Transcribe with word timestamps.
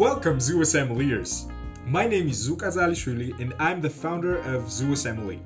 Welcome, 0.00 0.40
Zoo 0.40 0.60
Assembliers. 0.60 1.52
My 1.84 2.06
name 2.06 2.26
is 2.26 2.48
Zouk 2.48 2.62
Azalishvili, 2.62 3.38
and 3.38 3.52
I'm 3.58 3.82
the 3.82 3.90
founder 3.90 4.38
of 4.38 4.62
ZUSMLE. 4.62 5.40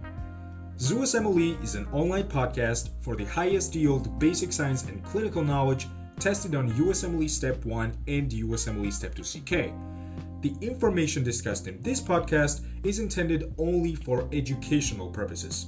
Zoo 0.79 1.03
Assembly 1.03 1.59
is 1.61 1.75
an 1.75 1.89
online 1.91 2.29
podcast 2.29 2.91
for 3.01 3.17
the 3.17 3.25
highest 3.25 3.75
yield 3.75 4.17
basic 4.21 4.53
science 4.53 4.85
and 4.85 5.03
clinical 5.03 5.43
knowledge 5.43 5.89
tested 6.21 6.55
on 6.55 6.71
USMLE 6.71 7.29
Step 7.29 7.65
1 7.65 7.97
and 8.07 8.31
USMLE 8.31 8.93
Step 8.93 9.17
2 9.17 9.23
CK. 9.25 9.73
The 10.43 10.55
information 10.61 11.25
discussed 11.25 11.67
in 11.67 11.83
this 11.83 12.01
podcast 12.01 12.65
is 12.85 13.01
intended 13.01 13.53
only 13.59 13.97
for 13.97 14.29
educational 14.33 15.11
purposes. 15.11 15.67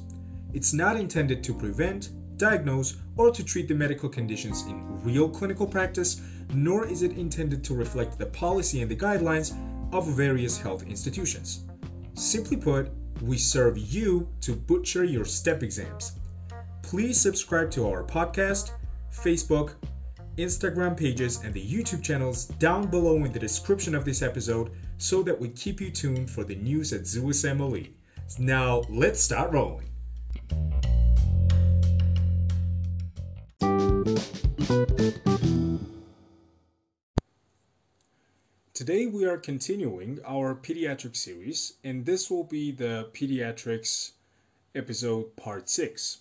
It's 0.55 0.73
not 0.73 0.95
intended 0.95 1.43
to 1.43 1.55
prevent, 1.55 2.11
diagnose, 2.37 2.97
or 3.17 3.31
to 3.31 3.45
treat 3.45 3.69
the 3.69 3.75
medical 3.75 4.09
conditions 4.09 4.63
in 4.67 5.03
real 5.03 5.29
clinical 5.29 5.67
practice, 5.67 6.21
nor 6.55 6.87
is 6.87 7.03
it 7.03 7.13
intended 7.13 7.65
to 7.65 7.75
reflect 7.75 8.19
the 8.19 8.27
policy 8.27 8.83
and 8.83 8.91
the 8.91 8.97
guidelines 8.97 9.57
of 9.93 10.07
various 10.09 10.59
health 10.59 10.83
institutions. 10.85 11.65
Simply 12.15 12.57
put, 12.57 12.91
we 13.23 13.39
serve 13.39 13.79
you 13.79 14.29
to 14.41 14.55
butcher 14.55 15.05
your 15.05 15.25
STEP 15.25 15.63
exams. 15.63 16.13
Please 16.83 17.21
subscribe 17.21 17.71
to 17.73 17.89
our 17.89 18.05
podcast, 18.05 18.73
Facebook, 19.13 19.73
Instagram 20.37 20.97
pages, 20.97 21.43
and 21.43 21.53
the 21.55 21.67
YouTube 21.67 22.03
channels 22.03 22.47
down 22.47 22.89
below 22.89 23.25
in 23.25 23.33
the 23.33 23.39
description 23.39 23.95
of 23.95 24.05
this 24.05 24.23
episode 24.23 24.71
so 24.99 25.23
that 25.23 25.39
we 25.39 25.49
keep 25.49 25.81
you 25.81 25.91
tuned 25.91 26.31
for 26.31 26.45
the 26.45 26.57
news 26.57 26.93
at 26.93 27.03
ZUSMLE. 27.03 27.91
Now, 28.39 28.83
let's 28.89 29.21
start 29.21 29.53
rolling. 29.53 29.96
Today 38.73 39.07
we 39.07 39.25
are 39.25 39.37
continuing 39.37 40.21
our 40.25 40.55
pediatric 40.55 41.17
series, 41.17 41.73
and 41.83 42.07
this 42.07 42.31
will 42.31 42.45
be 42.45 42.71
the 42.71 43.11
pediatrics 43.13 44.13
episode 44.77 45.35
part 45.35 45.69
6. 45.69 46.19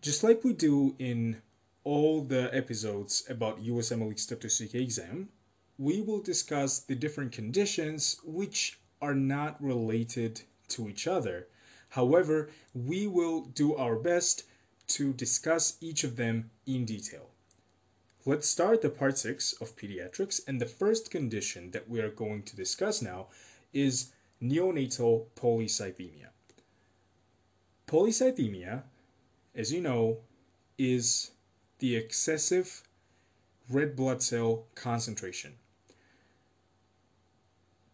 Just 0.00 0.24
like 0.24 0.44
we 0.44 0.54
do 0.54 0.94
in 0.98 1.42
all 1.84 2.22
the 2.22 2.48
episodes 2.54 3.24
about 3.28 3.62
USMLE 3.62 4.18
Step 4.18 4.40
2 4.40 4.48
CK 4.48 4.76
exam, 4.76 5.28
we 5.76 6.00
will 6.00 6.22
discuss 6.22 6.78
the 6.78 6.94
different 6.94 7.32
conditions 7.32 8.18
which 8.24 8.80
are 9.02 9.14
not 9.14 9.62
related 9.62 10.40
to 10.68 10.88
each 10.88 11.06
other. 11.06 11.48
However, 11.90 12.48
we 12.72 13.06
will 13.06 13.42
do 13.42 13.76
our 13.76 13.96
best 13.96 14.44
to 14.88 15.12
discuss 15.12 15.76
each 15.80 16.04
of 16.04 16.16
them 16.16 16.50
in 16.66 16.84
detail. 16.84 17.30
Let's 18.24 18.48
start 18.48 18.82
the 18.82 18.90
part 18.90 19.18
6 19.18 19.54
of 19.60 19.76
pediatrics, 19.76 20.40
and 20.48 20.60
the 20.60 20.66
first 20.66 21.10
condition 21.10 21.70
that 21.70 21.88
we 21.88 22.00
are 22.00 22.10
going 22.10 22.42
to 22.44 22.56
discuss 22.56 23.00
now 23.00 23.28
is 23.72 24.12
neonatal 24.42 25.26
polycythemia. 25.36 26.28
Polycythemia, 27.86 28.82
as 29.54 29.72
you 29.72 29.80
know, 29.80 30.18
is 30.76 31.30
the 31.78 31.94
excessive 31.94 32.82
red 33.70 33.94
blood 33.94 34.22
cell 34.22 34.64
concentration. 34.74 35.54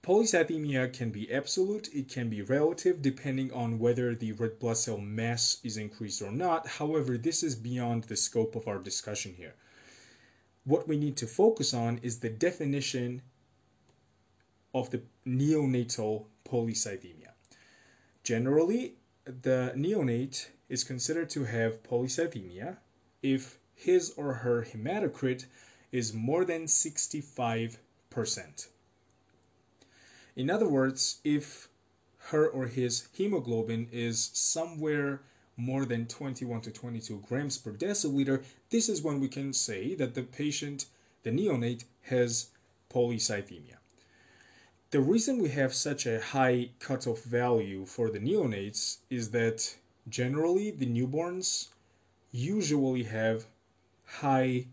Polycythemia 0.03 0.92
can 0.92 1.11
be 1.11 1.33
absolute, 1.33 1.89
it 1.95 2.08
can 2.08 2.28
be 2.28 2.42
relative, 2.42 3.00
depending 3.03 3.53
on 3.53 3.78
whether 3.78 4.14
the 4.14 4.33
red 4.33 4.58
blood 4.58 4.77
cell 4.77 4.98
mass 4.98 5.58
is 5.62 5.77
increased 5.77 6.20
or 6.22 6.33
not. 6.33 6.67
However, 6.67 7.17
this 7.17 7.42
is 7.42 7.55
beyond 7.55 8.05
the 8.05 8.17
scope 8.17 8.56
of 8.56 8.67
our 8.67 8.78
discussion 8.78 9.34
here 9.36 9.55
what 10.64 10.86
we 10.86 10.97
need 10.97 11.17
to 11.17 11.27
focus 11.27 11.75
on 11.75 11.98
is 12.03 12.20
the 12.20 12.28
definition 12.28 13.23
of 14.75 14.91
the 14.91 15.02
neonatal 15.27 16.24
polycythemia. 16.48 17.33
Generally, 18.23 18.95
the 19.24 19.73
neonate 19.77 20.48
is 20.69 20.84
considered 20.84 21.29
to 21.30 21.45
have 21.45 21.83
polycythemia 21.83 22.77
if 23.23 23.58
his 23.74 24.13
or 24.17 24.34
her 24.34 24.64
hematocrit 24.64 25.46
is 25.90 26.14
more 26.14 26.45
than 26.45 26.64
65%. 26.64 27.79
In 30.35 30.48
other 30.48 30.69
words, 30.69 31.20
if 31.25 31.69
her 32.29 32.48
or 32.48 32.67
his 32.67 33.09
hemoglobin 33.13 33.89
is 33.93 34.31
somewhere 34.33 35.23
more 35.57 35.85
than 35.85 36.07
21 36.07 36.63
to 36.63 36.70
22 36.70 37.23
grams 37.29 37.59
per 37.59 37.73
deciliter, 37.73 38.43
this 38.70 38.89
is 38.89 39.03
when 39.03 39.20
we 39.20 39.29
can 39.29 39.53
say 39.53 39.95
that 39.95 40.15
the 40.15 40.23
patient, 40.23 40.87
the 41.23 41.31
neonate, 41.31 41.85
has 42.03 42.51
polycythemia. 42.91 43.77
The 44.91 45.01
reason 45.01 45.39
we 45.39 45.51
have 45.51 45.75
such 45.75 46.07
a 46.07 46.20
high 46.20 46.70
cutoff 46.79 47.23
value 47.23 47.85
for 47.85 48.11
the 48.11 48.19
neonates 48.19 48.99
is 49.11 49.31
that 49.31 49.77
generally 50.09 50.70
the 50.70 50.87
newborns 50.87 51.69
usually 52.31 53.03
have 53.05 53.47
high 54.05 54.67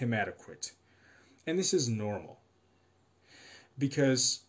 hematocrit. 0.00 0.72
And 1.46 1.58
this 1.58 1.74
is 1.74 1.88
normal 1.88 2.37
because 3.78 4.40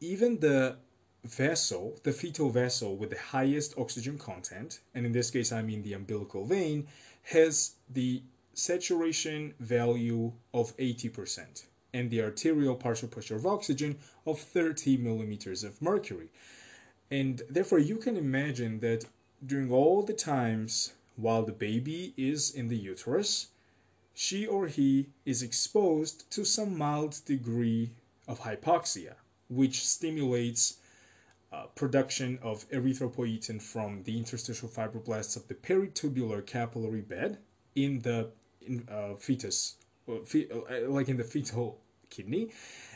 even 0.00 0.40
the 0.40 0.76
vessel, 1.24 1.98
the 2.02 2.12
fetal 2.12 2.50
vessel 2.50 2.96
with 2.96 3.10
the 3.10 3.18
highest 3.18 3.74
oxygen 3.78 4.18
content, 4.18 4.80
and 4.94 5.06
in 5.06 5.12
this 5.12 5.30
case 5.30 5.52
I 5.52 5.62
mean 5.62 5.82
the 5.82 5.94
umbilical 5.94 6.44
vein, 6.44 6.86
has 7.22 7.74
the 7.88 8.22
saturation 8.52 9.54
value 9.58 10.32
of 10.52 10.76
80% 10.76 11.64
and 11.92 12.10
the 12.10 12.22
arterial 12.22 12.74
partial 12.74 13.08
pressure 13.08 13.36
of 13.36 13.46
oxygen 13.46 13.98
of 14.26 14.38
30 14.40 14.96
millimeters 14.98 15.64
of 15.64 15.80
mercury. 15.80 16.28
And 17.10 17.42
therefore, 17.48 17.78
you 17.78 17.96
can 17.96 18.16
imagine 18.16 18.80
that 18.80 19.04
during 19.44 19.70
all 19.70 20.02
the 20.02 20.12
times 20.12 20.94
while 21.16 21.44
the 21.44 21.52
baby 21.52 22.12
is 22.16 22.50
in 22.50 22.68
the 22.68 22.76
uterus, 22.76 23.48
she 24.12 24.46
or 24.46 24.66
he 24.66 25.08
is 25.24 25.42
exposed 25.42 26.30
to 26.32 26.44
some 26.44 26.76
mild 26.76 27.20
degree 27.24 27.90
of 28.26 28.40
hypoxia, 28.40 29.14
which 29.48 29.86
stimulates 29.86 30.78
uh, 31.52 31.66
production 31.74 32.38
of 32.42 32.68
erythropoietin 32.70 33.62
from 33.62 34.02
the 34.02 34.16
interstitial 34.18 34.68
fibroblasts 34.68 35.36
of 35.36 35.46
the 35.48 35.54
peritubular 35.54 36.44
capillary 36.44 37.00
bed 37.00 37.38
in 37.74 38.00
the 38.00 38.30
in, 38.66 38.88
uh, 38.90 39.14
fetus, 39.14 39.76
fe- 40.24 40.48
uh, 40.50 40.88
like 40.88 41.08
in 41.08 41.16
the 41.16 41.24
fetal 41.24 41.78
kidney, 42.10 42.50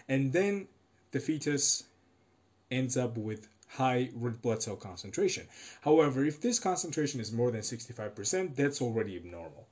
and 0.08 0.32
then 0.32 0.66
the 1.12 1.20
fetus 1.20 1.84
ends 2.70 2.96
up 2.96 3.16
with 3.16 3.48
high 3.68 4.10
red 4.14 4.40
blood 4.40 4.62
cell 4.62 4.76
concentration. 4.76 5.46
However, 5.82 6.24
if 6.24 6.40
this 6.40 6.58
concentration 6.58 7.20
is 7.20 7.32
more 7.32 7.50
than 7.50 7.60
65%, 7.60 8.56
that's 8.56 8.80
already 8.80 9.16
abnormal. 9.16 9.66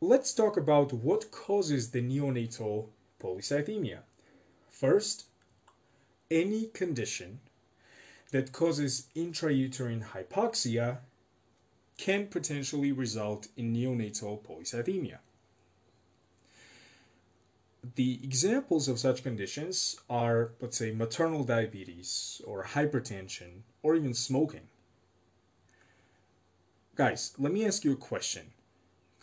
Let's 0.00 0.34
talk 0.34 0.56
about 0.56 0.92
what 0.92 1.30
causes 1.30 1.90
the 1.90 2.02
neonatal 2.02 2.88
polycythemia. 3.24 4.00
First, 4.70 5.24
any 6.30 6.66
condition 6.66 7.40
that 8.32 8.52
causes 8.52 9.06
intrauterine 9.16 10.08
hypoxia 10.08 10.98
can 11.96 12.26
potentially 12.26 12.92
result 12.92 13.48
in 13.56 13.72
neonatal 13.72 14.42
polycythemia. 14.42 15.18
The 17.94 18.18
examples 18.24 18.88
of 18.88 18.98
such 18.98 19.22
conditions 19.22 19.96
are, 20.10 20.50
let's 20.60 20.76
say, 20.76 20.90
maternal 20.90 21.44
diabetes 21.44 22.40
or 22.46 22.64
hypertension 22.64 23.60
or 23.82 23.94
even 23.94 24.14
smoking. 24.14 24.68
Guys, 26.96 27.34
let 27.38 27.52
me 27.52 27.66
ask 27.66 27.84
you 27.84 27.92
a 27.92 27.96
question. 27.96 28.52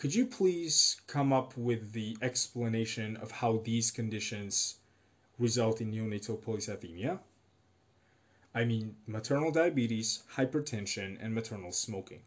Could 0.02 0.16
you 0.16 0.26
please 0.26 1.00
come 1.06 1.32
up 1.32 1.56
with 1.56 1.92
the 1.92 2.18
explanation 2.24 3.18
of 3.18 3.30
how 3.30 3.62
these 3.64 3.92
conditions 3.92 4.80
result 5.38 5.80
in 5.80 5.92
neonatal 5.92 6.40
polycythemia. 6.40 7.20
I 8.56 8.66
mean 8.66 8.96
maternal 9.06 9.52
diabetes, 9.52 10.24
hypertension, 10.38 11.18
and 11.22 11.36
maternal 11.36 11.72
smoking. 11.72 12.22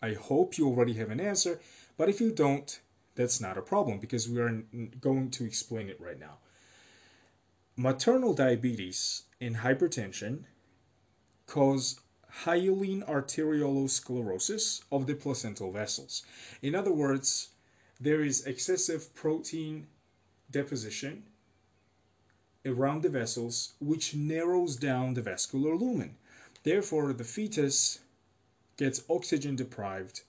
I 0.00 0.14
hope 0.14 0.56
you 0.56 0.68
already 0.68 0.94
have 0.94 1.10
an 1.10 1.20
answer, 1.20 1.60
but 1.98 2.08
if 2.08 2.18
you 2.18 2.32
don't, 2.32 2.80
that's 3.14 3.42
not 3.42 3.58
a 3.58 3.62
problem 3.62 3.98
because 3.98 4.26
we 4.26 4.40
are 4.40 4.62
going 5.02 5.30
to 5.32 5.44
explain 5.44 5.90
it 5.90 6.00
right 6.00 6.18
now. 6.18 6.38
Maternal 7.76 8.32
diabetes 8.32 9.24
and 9.38 9.56
hypertension 9.56 10.44
cause 11.46 12.00
hyaline 12.32 13.02
arteriolosclerosis 13.02 14.82
of 14.90 15.06
the 15.06 15.14
placental 15.14 15.70
vessels. 15.70 16.22
In 16.62 16.74
other 16.74 16.92
words, 16.92 17.50
there 18.00 18.22
is 18.22 18.46
excessive 18.46 19.14
protein 19.14 19.86
deposition 20.50 21.24
around 22.64 23.02
the 23.02 23.08
vessels, 23.08 23.74
which 23.80 24.14
narrows 24.14 24.76
down 24.76 25.14
the 25.14 25.22
vascular 25.22 25.74
lumen. 25.76 26.16
Therefore, 26.62 27.12
the 27.12 27.24
fetus 27.24 28.00
gets 28.76 29.02
oxygen 29.10 29.56
deprived 29.56 30.22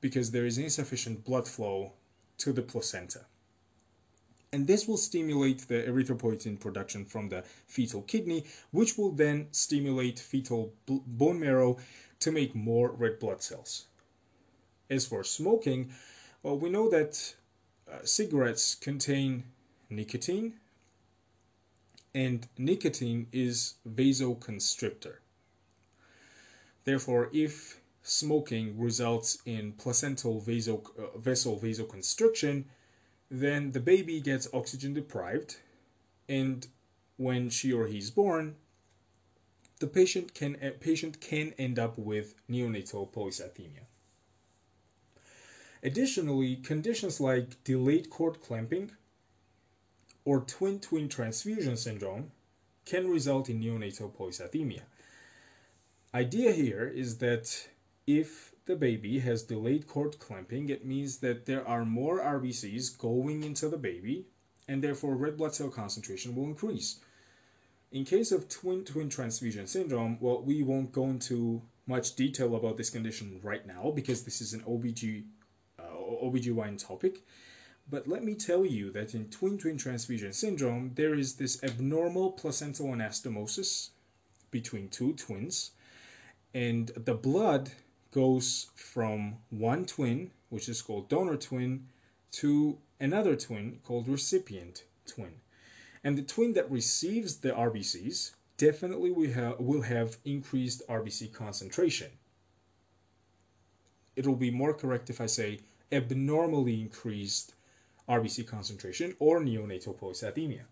because 0.00 0.30
there 0.30 0.46
is 0.46 0.58
insufficient 0.58 1.24
blood 1.24 1.46
flow 1.46 1.92
to 2.38 2.52
the 2.52 2.62
placenta. 2.62 3.26
And 4.52 4.66
this 4.66 4.86
will 4.86 4.98
stimulate 4.98 5.66
the 5.66 5.82
erythropoietin 5.82 6.60
production 6.60 7.06
from 7.06 7.30
the 7.30 7.42
fetal 7.66 8.02
kidney, 8.02 8.44
which 8.70 8.98
will 8.98 9.12
then 9.12 9.48
stimulate 9.50 10.18
fetal 10.18 10.74
bone 10.86 11.40
marrow 11.40 11.78
to 12.20 12.30
make 12.30 12.54
more 12.54 12.90
red 12.90 13.18
blood 13.18 13.42
cells. 13.42 13.86
As 14.90 15.06
for 15.06 15.24
smoking, 15.24 15.92
well, 16.42 16.58
we 16.58 16.68
know 16.68 16.90
that 16.90 17.34
uh, 17.90 18.04
cigarettes 18.04 18.74
contain 18.74 19.44
nicotine, 19.88 20.54
and 22.14 22.46
nicotine 22.58 23.26
is 23.32 23.74
vasoconstrictor. 23.88 25.16
Therefore, 26.84 27.30
if 27.32 27.80
smoking 28.02 28.78
results 28.78 29.38
in 29.46 29.72
placental 29.72 30.40
vaso, 30.40 30.82
uh, 30.98 31.18
vessel 31.18 31.58
vasoconstriction, 31.58 32.64
then 33.32 33.72
the 33.72 33.80
baby 33.80 34.20
gets 34.20 34.46
oxygen 34.52 34.92
deprived, 34.92 35.56
and 36.28 36.66
when 37.16 37.48
she 37.48 37.72
or 37.72 37.86
he 37.86 37.96
is 37.96 38.10
born, 38.10 38.56
the 39.80 39.86
patient 39.86 40.34
can 40.34 40.56
uh, 40.62 40.70
patient 40.78 41.18
can 41.20 41.54
end 41.58 41.78
up 41.78 41.96
with 41.96 42.34
neonatal 42.48 43.10
polycythemia. 43.10 43.86
Additionally, 45.82 46.56
conditions 46.56 47.20
like 47.20 47.64
delayed 47.64 48.10
cord 48.10 48.40
clamping 48.40 48.92
or 50.24 50.40
twin-twin 50.40 51.08
transfusion 51.08 51.76
syndrome 51.76 52.30
can 52.84 53.10
result 53.10 53.48
in 53.48 53.60
neonatal 53.60 54.14
polycythemia. 54.14 54.82
Idea 56.14 56.52
here 56.52 56.86
is 56.86 57.18
that 57.18 57.68
if 58.06 58.51
the 58.66 58.76
baby 58.76 59.18
has 59.20 59.42
delayed 59.42 59.86
cord 59.86 60.18
clamping, 60.18 60.68
it 60.68 60.84
means 60.84 61.18
that 61.18 61.46
there 61.46 61.66
are 61.66 61.84
more 61.84 62.20
RBCs 62.20 62.96
going 62.98 63.42
into 63.42 63.68
the 63.68 63.76
baby 63.76 64.26
and 64.68 64.82
therefore 64.82 65.16
red 65.16 65.36
blood 65.36 65.54
cell 65.54 65.68
concentration 65.68 66.34
will 66.34 66.44
increase. 66.44 67.00
In 67.90 68.04
case 68.04 68.32
of 68.32 68.48
twin-twin 68.48 69.10
transfusion 69.10 69.66
syndrome, 69.66 70.16
well, 70.20 70.40
we 70.40 70.62
won't 70.62 70.92
go 70.92 71.04
into 71.04 71.62
much 71.86 72.14
detail 72.14 72.54
about 72.56 72.76
this 72.76 72.88
condition 72.88 73.40
right 73.42 73.66
now 73.66 73.92
because 73.94 74.22
this 74.22 74.40
is 74.40 74.54
an 74.54 74.60
OBG, 74.60 75.24
uh, 75.78 75.82
OBGYN 76.24 76.78
topic. 76.86 77.22
But 77.90 78.06
let 78.06 78.24
me 78.24 78.34
tell 78.34 78.64
you 78.64 78.92
that 78.92 79.14
in 79.14 79.28
twin-twin 79.28 79.76
transfusion 79.76 80.32
syndrome, 80.32 80.92
there 80.94 81.14
is 81.14 81.34
this 81.34 81.62
abnormal 81.64 82.32
placental 82.32 82.86
anastomosis 82.86 83.90
between 84.50 84.88
two 84.88 85.14
twins, 85.14 85.72
and 86.54 86.88
the 86.94 87.14
blood 87.14 87.72
goes 88.12 88.70
from 88.76 89.36
one 89.50 89.84
twin, 89.84 90.30
which 90.50 90.68
is 90.68 90.82
called 90.82 91.08
donor 91.08 91.36
twin, 91.36 91.88
to 92.30 92.78
another 93.00 93.34
twin 93.34 93.80
called 93.84 94.06
recipient 94.06 94.84
twin. 95.06 95.32
And 96.04 96.16
the 96.16 96.22
twin 96.22 96.52
that 96.54 96.70
receives 96.70 97.38
the 97.38 97.50
RBCs 97.50 98.32
definitely 98.56 99.10
will 99.10 99.32
have, 99.32 99.58
will 99.58 99.82
have 99.82 100.18
increased 100.24 100.86
RBC 100.88 101.32
concentration. 101.32 102.10
It 104.14 104.26
will 104.26 104.36
be 104.36 104.50
more 104.50 104.74
correct 104.74 105.10
if 105.10 105.20
I 105.20 105.26
say 105.26 105.60
abnormally 105.90 106.80
increased 106.80 107.54
RBC 108.08 108.46
concentration 108.46 109.16
or 109.18 109.40
neonatal 109.40 109.96
polycythemia. 109.96 110.62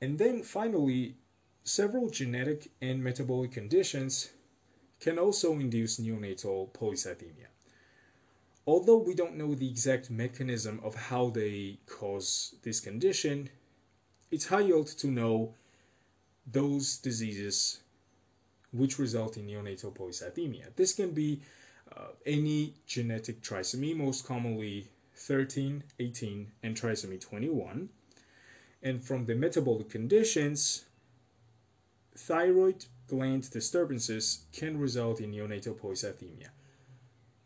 And 0.00 0.18
then 0.18 0.42
finally, 0.42 1.16
several 1.62 2.10
genetic 2.10 2.70
and 2.82 3.02
metabolic 3.02 3.52
conditions 3.52 4.30
can 5.04 5.18
also 5.18 5.52
induce 5.52 6.00
neonatal 6.00 6.72
polycythemia. 6.72 7.48
Although 8.66 8.96
we 8.96 9.14
don't 9.14 9.36
know 9.36 9.54
the 9.54 9.68
exact 9.68 10.10
mechanism 10.10 10.80
of 10.82 10.94
how 10.94 11.28
they 11.28 11.76
cause 11.86 12.54
this 12.62 12.80
condition, 12.80 13.50
it's 14.30 14.46
high 14.46 14.60
yield 14.60 14.86
to 14.86 15.08
know 15.08 15.52
those 16.50 16.96
diseases 16.96 17.80
which 18.72 18.98
result 18.98 19.36
in 19.36 19.46
neonatal 19.46 19.94
polycythemia. 19.94 20.74
This 20.74 20.94
can 20.94 21.10
be 21.10 21.42
uh, 21.94 22.12
any 22.24 22.72
genetic 22.86 23.42
trisomy, 23.42 23.94
most 23.94 24.26
commonly 24.26 24.88
13, 25.16 25.84
18, 26.00 26.50
and 26.62 26.74
trisomy 26.74 27.20
21. 27.20 27.90
And 28.82 29.04
from 29.04 29.26
the 29.26 29.34
metabolic 29.34 29.90
conditions, 29.90 30.86
thyroid 32.16 32.86
gland 33.06 33.50
disturbances 33.50 34.44
can 34.52 34.78
result 34.78 35.20
in 35.20 35.32
neonatal 35.32 35.78
polycythemia. 35.78 36.48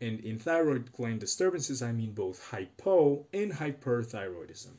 And 0.00 0.20
in 0.20 0.38
thyroid 0.38 0.92
gland 0.92 1.20
disturbances, 1.20 1.82
I 1.82 1.92
mean 1.92 2.12
both 2.12 2.50
hypo 2.50 3.26
and 3.32 3.52
hyperthyroidism. 3.52 4.76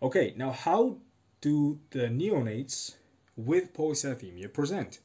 Okay, 0.00 0.34
now 0.36 0.50
how 0.50 0.98
do 1.40 1.78
the 1.90 2.08
neonates 2.08 2.94
with 3.36 3.74
polycythemia 3.74 4.52
present? 4.52 5.00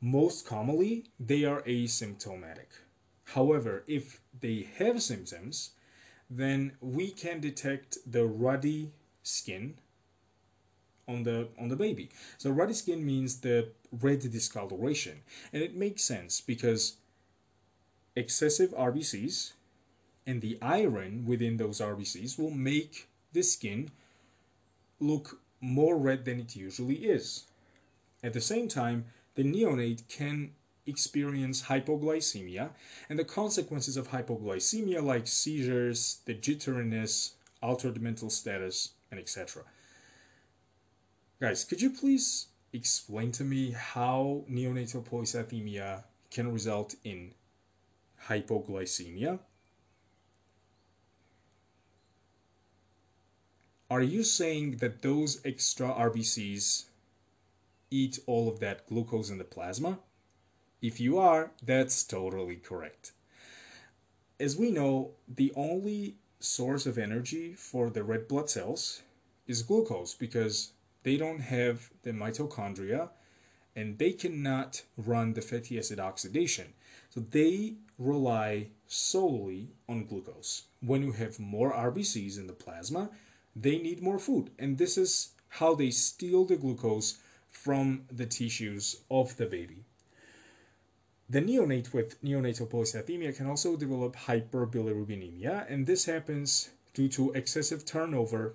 Most 0.00 0.46
commonly, 0.46 1.06
they 1.18 1.44
are 1.44 1.62
asymptomatic. 1.62 2.66
However, 3.24 3.84
if 3.86 4.20
they 4.38 4.68
have 4.78 5.02
symptoms, 5.02 5.70
then 6.30 6.72
we 6.80 7.10
can 7.10 7.40
detect 7.40 7.98
the 8.06 8.26
ruddy 8.26 8.92
skin 9.22 9.78
on 11.08 11.22
the 11.22 11.48
on 11.58 11.68
the 11.68 11.76
baby. 11.76 12.10
So 12.36 12.50
ruddy 12.50 12.74
skin 12.74 13.04
means 13.04 13.40
the 13.40 13.68
red 14.00 14.20
discoloration, 14.20 15.22
and 15.52 15.62
it 15.62 15.74
makes 15.74 16.02
sense 16.02 16.40
because 16.40 16.96
excessive 18.14 18.70
RBCs 18.72 19.52
and 20.26 20.42
the 20.42 20.58
iron 20.60 21.24
within 21.24 21.56
those 21.56 21.80
RBCs 21.80 22.38
will 22.38 22.50
make 22.50 23.08
the 23.32 23.42
skin 23.42 23.90
look 25.00 25.40
more 25.60 25.96
red 25.96 26.24
than 26.24 26.40
it 26.40 26.54
usually 26.54 26.96
is. 26.96 27.44
At 28.22 28.32
the 28.32 28.40
same 28.40 28.68
time, 28.68 29.06
the 29.36 29.44
neonate 29.44 30.06
can 30.08 30.50
experience 30.86 31.62
hypoglycemia 31.62 32.70
and 33.08 33.18
the 33.18 33.24
consequences 33.24 33.96
of 33.96 34.08
hypoglycemia 34.08 35.02
like 35.02 35.26
seizures, 35.26 36.20
the 36.24 36.34
jitteriness, 36.34 37.32
altered 37.62 38.00
mental 38.02 38.30
status, 38.30 38.90
and 39.10 39.20
etc. 39.20 39.62
Guys, 41.40 41.64
could 41.64 41.80
you 41.80 41.90
please 41.90 42.48
explain 42.72 43.30
to 43.30 43.44
me 43.44 43.70
how 43.70 44.44
neonatal 44.50 45.04
polycythemia 45.04 46.02
can 46.32 46.52
result 46.52 46.96
in 47.04 47.32
hypoglycemia? 48.26 49.38
Are 53.88 54.02
you 54.02 54.24
saying 54.24 54.78
that 54.78 55.02
those 55.02 55.40
extra 55.44 55.86
RBCs 55.86 56.86
eat 57.88 58.18
all 58.26 58.48
of 58.48 58.58
that 58.58 58.88
glucose 58.88 59.30
in 59.30 59.38
the 59.38 59.44
plasma? 59.44 60.00
If 60.82 60.98
you 60.98 61.18
are, 61.18 61.52
that's 61.62 62.02
totally 62.02 62.56
correct. 62.56 63.12
As 64.40 64.56
we 64.56 64.72
know, 64.72 65.12
the 65.28 65.52
only 65.54 66.16
source 66.40 66.84
of 66.84 66.98
energy 66.98 67.54
for 67.54 67.90
the 67.90 68.02
red 68.02 68.26
blood 68.26 68.50
cells 68.50 69.02
is 69.46 69.62
glucose 69.62 70.14
because 70.14 70.72
they 71.02 71.16
don't 71.16 71.40
have 71.40 71.90
the 72.02 72.12
mitochondria 72.12 73.10
and 73.76 73.98
they 73.98 74.12
cannot 74.12 74.82
run 74.96 75.32
the 75.32 75.42
fatty 75.42 75.78
acid 75.78 76.00
oxidation. 76.00 76.74
So 77.10 77.20
they 77.20 77.76
rely 77.98 78.68
solely 78.86 79.70
on 79.88 80.06
glucose. 80.06 80.64
When 80.80 81.02
you 81.02 81.12
have 81.12 81.38
more 81.38 81.72
RBCs 81.72 82.38
in 82.38 82.46
the 82.46 82.52
plasma, 82.52 83.10
they 83.54 83.78
need 83.78 84.02
more 84.02 84.18
food. 84.18 84.50
And 84.58 84.78
this 84.78 84.98
is 84.98 85.30
how 85.48 85.74
they 85.74 85.90
steal 85.90 86.44
the 86.44 86.56
glucose 86.56 87.18
from 87.48 88.04
the 88.10 88.26
tissues 88.26 88.96
of 89.10 89.36
the 89.36 89.46
baby. 89.46 89.84
The 91.30 91.40
neonate 91.40 91.92
with 91.92 92.22
neonatal 92.22 92.70
polycythemia 92.70 93.36
can 93.36 93.46
also 93.46 93.76
develop 93.76 94.16
hyperbilirubinemia, 94.16 95.70
and 95.70 95.86
this 95.86 96.06
happens 96.06 96.70
due 96.94 97.08
to 97.10 97.32
excessive 97.32 97.84
turnover 97.84 98.54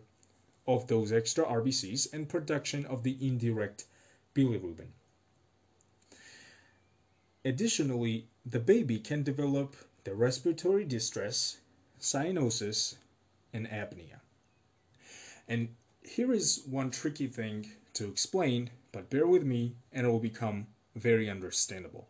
of 0.65 0.87
those 0.87 1.11
extra 1.11 1.45
RBCs 1.45 2.13
and 2.13 2.29
production 2.29 2.85
of 2.85 3.03
the 3.03 3.17
indirect 3.19 3.85
bilirubin. 4.33 4.91
Additionally, 7.45 8.27
the 8.45 8.59
baby 8.59 8.99
can 8.99 9.23
develop 9.23 9.75
the 10.05 10.13
respiratory 10.13 10.85
distress, 10.85 11.57
cyanosis, 11.99 12.95
and 13.53 13.67
apnea. 13.67 14.19
And 15.47 15.75
here 16.01 16.33
is 16.33 16.63
one 16.65 16.91
tricky 16.91 17.27
thing 17.27 17.71
to 17.93 18.07
explain, 18.07 18.69
but 18.91 19.09
bear 19.09 19.27
with 19.27 19.43
me 19.43 19.75
and 19.91 20.05
it 20.05 20.09
will 20.09 20.19
become 20.19 20.67
very 20.95 21.29
understandable. 21.29 22.07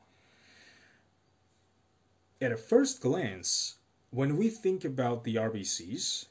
At 2.41 2.51
a 2.51 2.57
first 2.57 3.01
glance, 3.01 3.75
when 4.11 4.37
we 4.37 4.49
think 4.49 4.85
about 4.85 5.23
the 5.23 5.35
RBCs, 5.35 6.25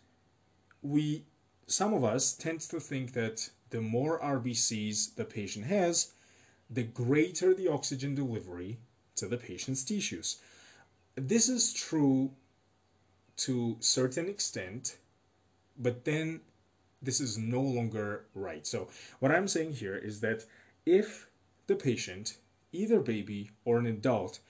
we 0.82 1.24
some 1.66 1.94
of 1.94 2.04
us 2.04 2.34
tend 2.34 2.60
to 2.60 2.80
think 2.80 3.12
that 3.12 3.50
the 3.70 3.80
more 3.80 4.20
RBCs 4.20 5.14
the 5.14 5.24
patient 5.24 5.66
has, 5.66 6.12
the 6.68 6.82
greater 6.82 7.54
the 7.54 7.68
oxygen 7.68 8.14
delivery 8.14 8.78
to 9.16 9.26
the 9.26 9.36
patient's 9.36 9.84
tissues. 9.84 10.40
this 11.14 11.48
is 11.48 11.72
true 11.72 12.30
to 13.36 13.76
certain 13.80 14.28
extent, 14.28 14.96
but 15.78 16.04
then 16.04 16.40
this 17.00 17.20
is 17.20 17.36
no 17.36 17.60
longer 17.60 18.26
right. 18.34 18.66
So 18.66 18.88
what 19.18 19.32
I'm 19.32 19.48
saying 19.48 19.72
here 19.72 19.96
is 19.96 20.20
that 20.20 20.44
if 20.86 21.28
the 21.66 21.74
patient, 21.74 22.38
either 22.72 23.00
baby 23.00 23.50
or 23.64 23.78
an 23.78 23.86
adult 23.86 24.40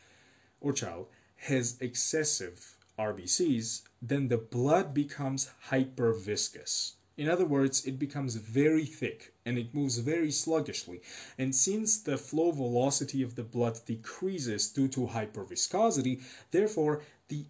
or 0.61 0.73
child, 0.73 1.07
has 1.37 1.81
excessive 1.81 2.77
RBCs, 2.99 3.83
then 4.01 4.29
the 4.29 4.39
blood 4.39 4.95
becomes 4.95 5.51
hyperviscous. 5.71 6.93
In 7.23 7.29
other 7.29 7.47
words, 7.47 7.85
it 7.85 8.01
becomes 8.01 8.35
very 8.35 8.85
thick 8.85 9.33
and 9.47 9.57
it 9.57 9.73
moves 9.73 9.99
very 9.99 10.33
sluggishly. 10.33 11.01
And 11.39 11.55
since 11.55 11.97
the 11.97 12.19
flow 12.19 12.51
velocity 12.51 13.23
of 13.23 13.37
the 13.37 13.45
blood 13.45 13.79
decreases 13.87 14.67
due 14.67 14.89
to 14.89 15.07
hyperviscosity, 15.07 16.21
therefore 16.51 17.03
the 17.29 17.45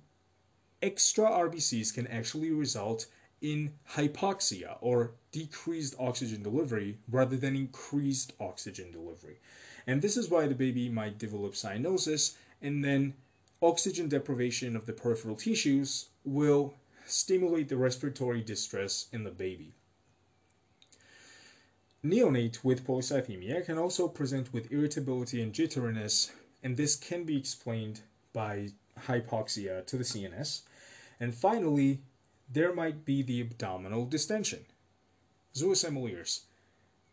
extra 0.83 1.25
RBCs 1.25 1.95
can 1.95 2.07
actually 2.09 2.51
result 2.51 3.07
in 3.41 3.73
hypoxia 3.97 4.77
or 4.83 5.13
decreased 5.31 5.95
oxygen 5.99 6.43
delivery 6.43 6.99
rather 7.11 7.39
than 7.39 7.57
increased 7.57 8.35
oxygen 8.39 8.93
delivery. 8.93 9.39
And 9.87 10.03
this 10.03 10.19
is 10.19 10.29
why 10.29 10.49
the 10.49 10.55
baby 10.55 10.91
might 10.91 11.17
develop 11.17 11.55
cyanosis 11.55 12.37
and 12.61 12.85
then 12.85 13.15
oxygen 13.63 14.11
deprivation 14.11 14.77
of 14.77 14.85
the 14.85 14.93
peripheral 14.93 15.37
tissues 15.37 16.09
will 16.27 16.75
stimulate 17.07 17.69
the 17.69 17.77
respiratory 17.77 18.43
distress 18.43 19.07
in 19.13 19.25
the 19.25 19.31
baby. 19.31 19.75
Neonate 22.05 22.65
with 22.65 22.87
polycythemia 22.87 23.65
can 23.65 23.79
also 23.79 24.09
present 24.09 24.53
with 24.53 24.73
irritability 24.73 25.41
and 25.41 25.53
jitteriness, 25.53 26.33
and 26.63 26.77
this 26.77 26.97
can 26.97 27.25
be 27.25 27.37
explained 27.37 28.01
by 28.33 28.71
hypoxia 29.07 29.87
to 29.87 29.97
the 29.97 30.05
CNS. 30.05 30.63
And 31.21 31.35
finally, 31.35 32.01
there 32.51 32.75
might 32.75 33.05
be 33.05 33.23
the 33.23 33.41
abdominal 33.41 34.07
distension. 34.07 34.65
Zeus 35.55 35.85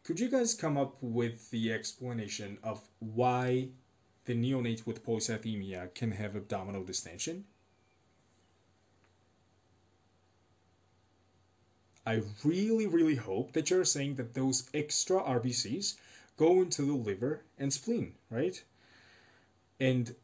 could 0.04 0.20
you 0.20 0.30
guys 0.30 0.56
come 0.56 0.78
up 0.78 0.98
with 1.02 1.52
the 1.52 1.72
explanation 1.72 2.58
of 2.64 2.82
why 2.98 3.70
the 4.26 4.34
neonate 4.34 4.88
with 4.88 5.06
polycythemia 5.06 5.94
can 5.94 6.12
have 6.12 6.36
abdominal 6.36 6.84
distension? 6.84 7.46
I 12.06 12.22
really, 12.44 12.88
really 12.88 13.16
hope 13.16 13.54
that 13.54 13.70
you're 13.70 13.86
saying 13.86 14.16
that 14.16 14.34
those 14.34 14.70
extra 14.74 15.22
RBCs 15.22 15.96
go 16.38 16.62
into 16.62 16.84
the 16.84 16.94
liver 16.94 17.42
and 17.58 17.72
spleen, 17.72 18.16
right? 18.30 18.64
And 19.80 20.16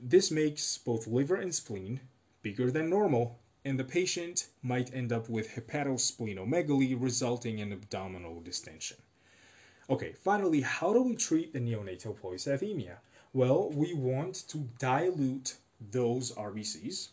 this 0.00 0.30
makes 0.30 0.78
both 0.78 1.06
liver 1.06 1.36
and 1.36 1.54
spleen 1.54 2.00
bigger 2.42 2.70
than 2.70 2.90
normal, 2.90 3.38
and 3.64 3.78
the 3.78 3.84
patient 3.84 4.48
might 4.62 4.94
end 4.94 5.12
up 5.12 5.28
with 5.28 5.50
hepatosplenomegaly 5.50 6.96
resulting 7.00 7.58
in 7.58 7.72
abdominal 7.72 8.40
distension. 8.40 8.96
Okay, 9.90 10.12
finally, 10.12 10.60
how 10.60 10.92
do 10.92 11.02
we 11.02 11.16
treat 11.16 11.52
the 11.52 11.60
neonatal 11.60 12.16
polycythemia? 12.18 12.96
Well, 13.32 13.70
we 13.70 13.94
want 13.94 14.48
to 14.48 14.68
dilute 14.78 15.56
those 15.90 16.32
RBCs, 16.32 17.08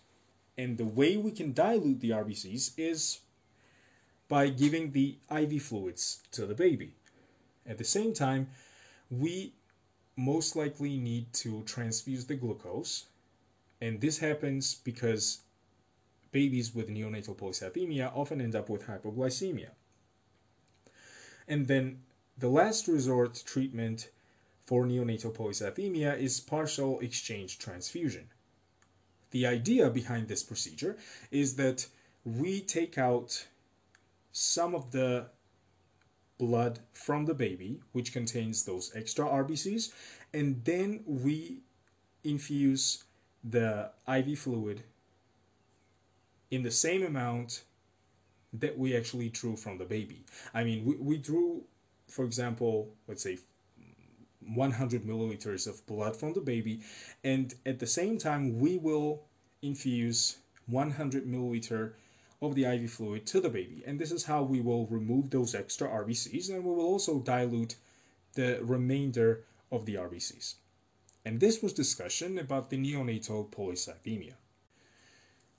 and 0.57 0.77
the 0.77 0.85
way 0.85 1.17
we 1.17 1.31
can 1.31 1.53
dilute 1.53 1.99
the 1.99 2.11
RBCs 2.11 2.71
is 2.77 3.19
by 4.27 4.49
giving 4.49 4.91
the 4.91 5.17
IV 5.29 5.61
fluids 5.61 6.23
to 6.31 6.45
the 6.45 6.55
baby. 6.55 6.93
At 7.65 7.77
the 7.77 7.83
same 7.83 8.13
time, 8.13 8.47
we 9.09 9.53
most 10.15 10.55
likely 10.55 10.97
need 10.97 11.31
to 11.33 11.63
transfuse 11.63 12.25
the 12.25 12.35
glucose, 12.35 13.05
and 13.81 14.01
this 14.01 14.19
happens 14.19 14.75
because 14.75 15.39
babies 16.31 16.73
with 16.73 16.89
neonatal 16.89 17.35
polycythemia 17.35 18.11
often 18.15 18.41
end 18.41 18.55
up 18.55 18.69
with 18.69 18.87
hypoglycemia. 18.87 19.69
And 21.47 21.67
then 21.67 21.99
the 22.37 22.49
last 22.49 22.87
resort 22.87 23.43
treatment 23.45 24.09
for 24.65 24.85
neonatal 24.85 25.33
polycythemia 25.33 26.17
is 26.17 26.39
partial 26.39 26.99
exchange 26.99 27.59
transfusion. 27.59 28.29
The 29.31 29.45
idea 29.45 29.89
behind 29.89 30.27
this 30.27 30.43
procedure 30.43 30.97
is 31.31 31.55
that 31.55 31.87
we 32.23 32.61
take 32.61 32.97
out 32.97 33.47
some 34.37 34.75
of 34.75 34.91
the 34.91 35.25
blood 36.37 36.79
from 36.91 37.23
the 37.23 37.33
baby, 37.33 37.79
which 37.93 38.11
contains 38.11 38.65
those 38.65 38.91
extra 38.93 39.23
RBCs, 39.23 39.93
and 40.33 40.61
then 40.65 41.01
we 41.05 41.61
infuse 42.25 43.05
the 43.45 43.89
IV 44.05 44.37
fluid 44.37 44.83
in 46.51 46.63
the 46.63 46.71
same 46.71 47.03
amount 47.03 47.63
that 48.51 48.77
we 48.77 48.97
actually 48.97 49.29
drew 49.29 49.55
from 49.55 49.77
the 49.77 49.85
baby. 49.85 50.25
I 50.53 50.65
mean, 50.65 50.83
we, 50.83 50.95
we 50.97 51.17
drew, 51.17 51.63
for 52.09 52.25
example, 52.25 52.89
let's 53.07 53.23
say 53.23 53.37
100 54.53 55.05
milliliters 55.05 55.65
of 55.65 55.85
blood 55.87 56.13
from 56.13 56.33
the 56.33 56.41
baby, 56.41 56.81
and 57.23 57.53
at 57.65 57.79
the 57.79 57.87
same 57.87 58.17
time, 58.17 58.59
we 58.59 58.75
will 58.75 59.23
infuse 59.61 60.39
100 60.67 61.25
milliliter 61.25 61.93
of 62.45 62.55
the 62.55 62.65
IV 62.65 62.91
fluid 62.91 63.25
to 63.27 63.39
the 63.39 63.49
baby. 63.49 63.83
And 63.85 63.99
this 63.99 64.11
is 64.11 64.25
how 64.25 64.43
we 64.43 64.61
will 64.61 64.87
remove 64.87 65.29
those 65.29 65.55
extra 65.55 65.87
RBCs 65.87 66.49
and 66.49 66.63
we 66.63 66.73
will 66.73 66.85
also 66.85 67.19
dilute 67.19 67.75
the 68.33 68.59
remainder 68.61 69.43
of 69.71 69.85
the 69.85 69.95
RBCs. 69.95 70.55
And 71.25 71.39
this 71.39 71.61
was 71.61 71.73
discussion 71.73 72.37
about 72.37 72.69
the 72.69 72.77
neonatal 72.77 73.49
polycythemia. 73.49 74.33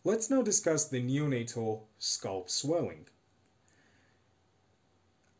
Let's 0.04 0.30
now 0.30 0.42
discuss 0.42 0.84
the 0.88 1.02
neonatal 1.02 1.80
scalp 1.98 2.48
swelling. 2.48 3.08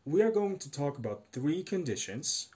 We 0.04 0.22
are 0.22 0.32
going 0.32 0.58
to 0.58 0.70
talk 0.70 0.98
about 0.98 1.26
three 1.32 1.62
conditions 1.62 2.48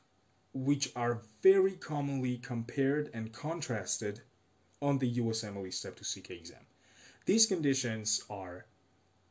which 0.53 0.91
are 0.97 1.23
very 1.43 1.73
commonly 1.73 2.39
compared 2.39 3.11
and 3.15 3.33
contrasted 3.33 4.23
on 4.83 4.99
the 4.99 5.19
USMLE 5.19 5.73
Step 5.73 5.97
2 5.97 6.21
CK 6.21 6.31
exam. 6.31 6.67
These 7.27 7.47
conditions 7.47 8.25
are 8.29 8.67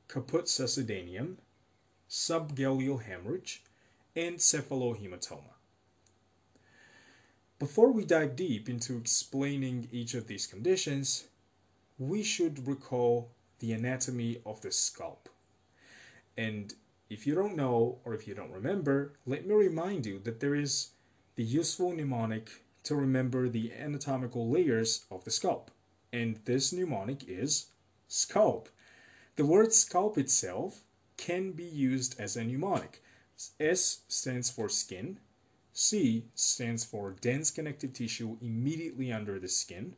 caput 0.10 0.46
succedaneum, 0.46 1.38
subgaleal 2.10 3.04
hemorrhage, 3.04 3.63
and 4.16 4.38
cephalohematoma. 4.38 5.54
Before 7.60 7.92
we 7.92 8.06
dive 8.06 8.36
deep 8.36 8.68
into 8.68 8.98
explaining 8.98 9.88
each 9.92 10.16
of 10.16 10.28
these 10.28 10.48
conditions, 10.48 11.28
we 12.00 12.24
should 12.24 12.68
recall 12.68 13.30
the 13.60 13.72
anatomy 13.72 14.42
of 14.46 14.62
the 14.62 14.72
scalp. 14.72 15.30
And 16.38 16.74
if 17.10 17.28
you 17.28 17.36
don't 17.36 17.56
know 17.56 18.00
or 18.04 18.13
if 18.13 18.28
you 18.28 18.34
don't 18.34 18.51
remember, 18.51 19.13
let 19.25 19.46
me 19.46 19.54
remind 19.54 20.06
you 20.06 20.20
that 20.24 20.39
there 20.39 20.56
is 20.56 20.92
the 21.36 21.44
useful 21.44 21.92
mnemonic 21.92 22.50
to 22.84 22.96
remember 22.96 23.48
the 23.48 23.74
anatomical 23.74 24.50
layers 24.50 25.06
of 25.12 25.24
the 25.24 25.32
scalp. 25.32 25.70
And 26.12 26.39
this 26.46 26.74
mnemonic 26.74 27.28
is 27.28 27.68
scalp. 28.08 28.70
The 29.39 29.46
word 29.46 29.72
scalp 29.72 30.17
itself 30.17 30.84
can 31.15 31.53
be 31.53 31.63
used 31.63 32.19
as 32.19 32.36
a 32.36 32.43
mnemonic. 32.43 33.01
S 33.58 34.01
stands 34.10 34.50
for 34.50 34.67
skin, 34.67 35.17
C 35.72 36.25
stands 36.36 36.84
for 36.84 37.15
dense 37.22 37.50
connective 37.50 37.93
tissue 37.93 38.36
immediately 38.41 39.13
under 39.13 39.39
the 39.39 39.48
skin. 39.48 39.96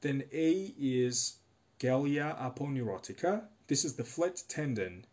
Then 0.00 0.24
A 0.32 0.74
is 0.76 1.36
Galea 1.78 2.36
aponeurotica. 2.40 3.44
This 3.68 3.84
is 3.84 3.94
the 3.94 4.02
flat 4.02 4.42
tendon 4.48 5.04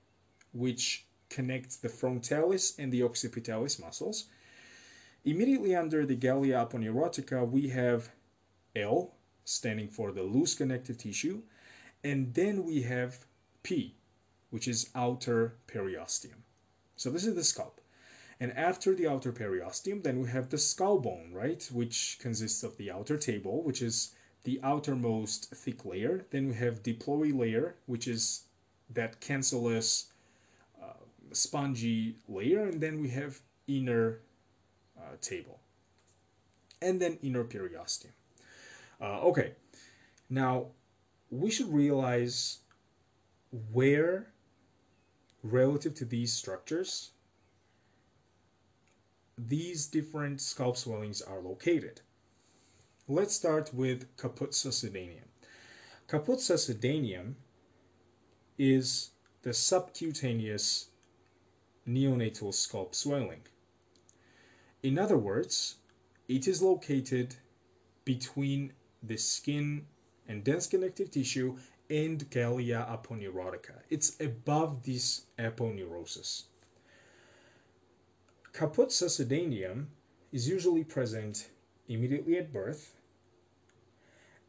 which 0.52 1.06
connects 1.30 1.76
the 1.76 1.90
frontalis 1.90 2.74
and 2.80 2.92
the 2.92 3.02
occipitalis 3.02 3.80
muscles. 3.80 4.30
Immediately 5.26 5.76
under 5.76 6.08
the 6.08 6.18
Galea 6.18 6.68
aponeurotica, 6.68 7.48
we 7.48 7.70
have 7.70 8.10
L, 8.76 9.14
standing 9.46 9.90
for 9.90 10.12
the 10.12 10.24
loose 10.24 10.56
connective 10.56 10.98
tissue, 10.98 11.44
and 12.04 12.34
then 12.34 12.64
we 12.64 12.82
have 12.82 13.28
P, 13.64 13.96
which 14.50 14.68
is 14.68 14.90
outer 14.94 15.56
periosteum. 15.68 16.44
So 16.96 17.10
this 17.10 17.26
is 17.26 17.36
the 17.36 17.44
scalp. 17.44 17.82
And 18.40 18.52
after 18.58 18.94
the 18.94 19.08
outer 19.08 19.32
periosteum, 19.32 20.04
then 20.04 20.20
we 20.20 20.30
have 20.30 20.50
the 20.50 20.58
skull 20.58 21.00
bone, 21.00 21.32
right? 21.34 21.68
Which 21.72 22.18
consists 22.20 22.64
of 22.64 22.76
the 22.78 22.92
outer 22.92 23.18
table, 23.18 23.64
which 23.64 23.82
is 23.82 24.14
the 24.44 24.60
outermost 24.64 25.50
thick 25.52 25.86
layer. 25.86 26.26
Then 26.30 26.50
we 26.50 26.56
have 26.56 26.84
diploid 26.84 27.38
layer, 27.38 27.76
which 27.86 28.08
is 28.08 28.44
that 28.90 29.22
cancellous 29.22 30.12
uh, 30.82 31.06
spongy 31.32 32.18
layer. 32.28 32.68
And 32.68 32.82
then 32.82 33.00
we 33.02 33.10
have 33.10 33.40
inner 33.68 34.20
uh, 34.98 35.16
table. 35.22 35.60
And 36.82 37.02
then 37.02 37.18
inner 37.22 37.46
periosteum. 37.46 38.12
Uh, 39.00 39.22
okay, 39.22 39.54
now 40.30 40.68
we 41.30 41.50
should 41.50 41.74
realize 41.74 42.60
where 43.72 44.32
relative 45.44 45.94
to 45.94 46.06
these 46.06 46.34
structures 46.34 47.12
these 49.38 49.88
different 49.88 50.42
scalp 50.42 50.78
swellings 50.78 51.22
are 51.22 51.42
located. 51.42 52.02
let's 53.08 53.36
start 53.36 53.74
with 53.74 54.06
caput 54.16 54.52
succedaneum. 54.52 55.28
Caput 56.08 56.40
succedaneum 56.40 57.34
is 58.58 59.12
the 59.42 59.54
subcutaneous 59.54 60.90
neonatal 61.88 62.54
scalp 62.54 62.96
swelling. 62.96 63.42
In 64.82 64.98
other 64.98 65.18
words, 65.18 65.76
it 66.28 66.48
is 66.48 66.62
located 66.62 67.36
between 68.06 68.74
the 69.02 69.18
skin 69.18 69.86
and 70.28 70.44
dense 70.44 70.68
connective 70.68 71.12
tissue 71.12 71.58
and 71.90 72.30
Galea 72.30 72.88
aponeurotica. 72.90 73.82
It's 73.90 74.20
above 74.20 74.84
this 74.84 75.26
aponeurosis. 75.38 76.44
Caput 78.54 78.90
succedaneum 78.90 79.88
is 80.32 80.48
usually 80.48 80.84
present 80.84 81.50
immediately 81.88 82.38
at 82.38 82.54
birth, 82.54 82.96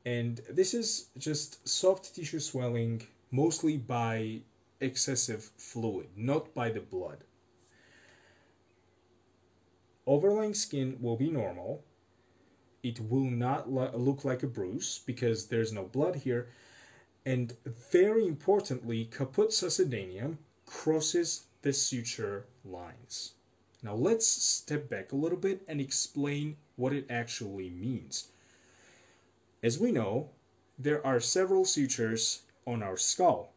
and 0.06 0.40
this 0.50 0.74
is 0.74 1.06
just 1.18 1.66
soft 1.66 2.14
tissue 2.14 2.38
swelling 2.38 3.02
mostly 3.30 3.76
by 3.76 4.40
excessive 4.80 5.50
fluid, 5.56 6.08
not 6.16 6.54
by 6.54 6.68
the 6.70 6.80
blood. 6.80 7.24
Overlying 10.06 10.52
skin 10.52 10.98
will 11.00 11.16
be 11.16 11.30
normal. 11.30 11.82
It 12.82 13.00
will 13.00 13.30
not 13.30 13.70
look 13.70 14.24
like 14.26 14.42
a 14.42 14.46
bruise 14.46 15.00
because 15.06 15.46
there's 15.46 15.72
no 15.72 15.84
blood 15.84 16.16
here. 16.16 16.48
And 17.26 17.57
very 17.90 18.26
importantly, 18.26 19.07
caput 19.07 19.50
succedaneum 19.50 20.38
crosses 20.66 21.47
the 21.62 21.73
suture 21.73 22.45
lines. 22.64 23.33
Now 23.83 23.95
let's 23.95 24.26
step 24.26 24.88
back 24.88 25.12
a 25.12 25.16
little 25.16 25.38
bit 25.38 25.62
and 25.66 25.81
explain 25.81 26.57
what 26.76 26.93
it 26.93 27.07
actually 27.11 27.71
means. 27.71 28.28
As 29.62 29.78
we 29.78 29.93
know, 29.93 30.31
there 30.78 31.04
are 31.07 31.21
several 31.21 31.64
sutures 31.64 32.43
on 32.66 32.83
our 32.83 32.97
skull. 32.97 33.52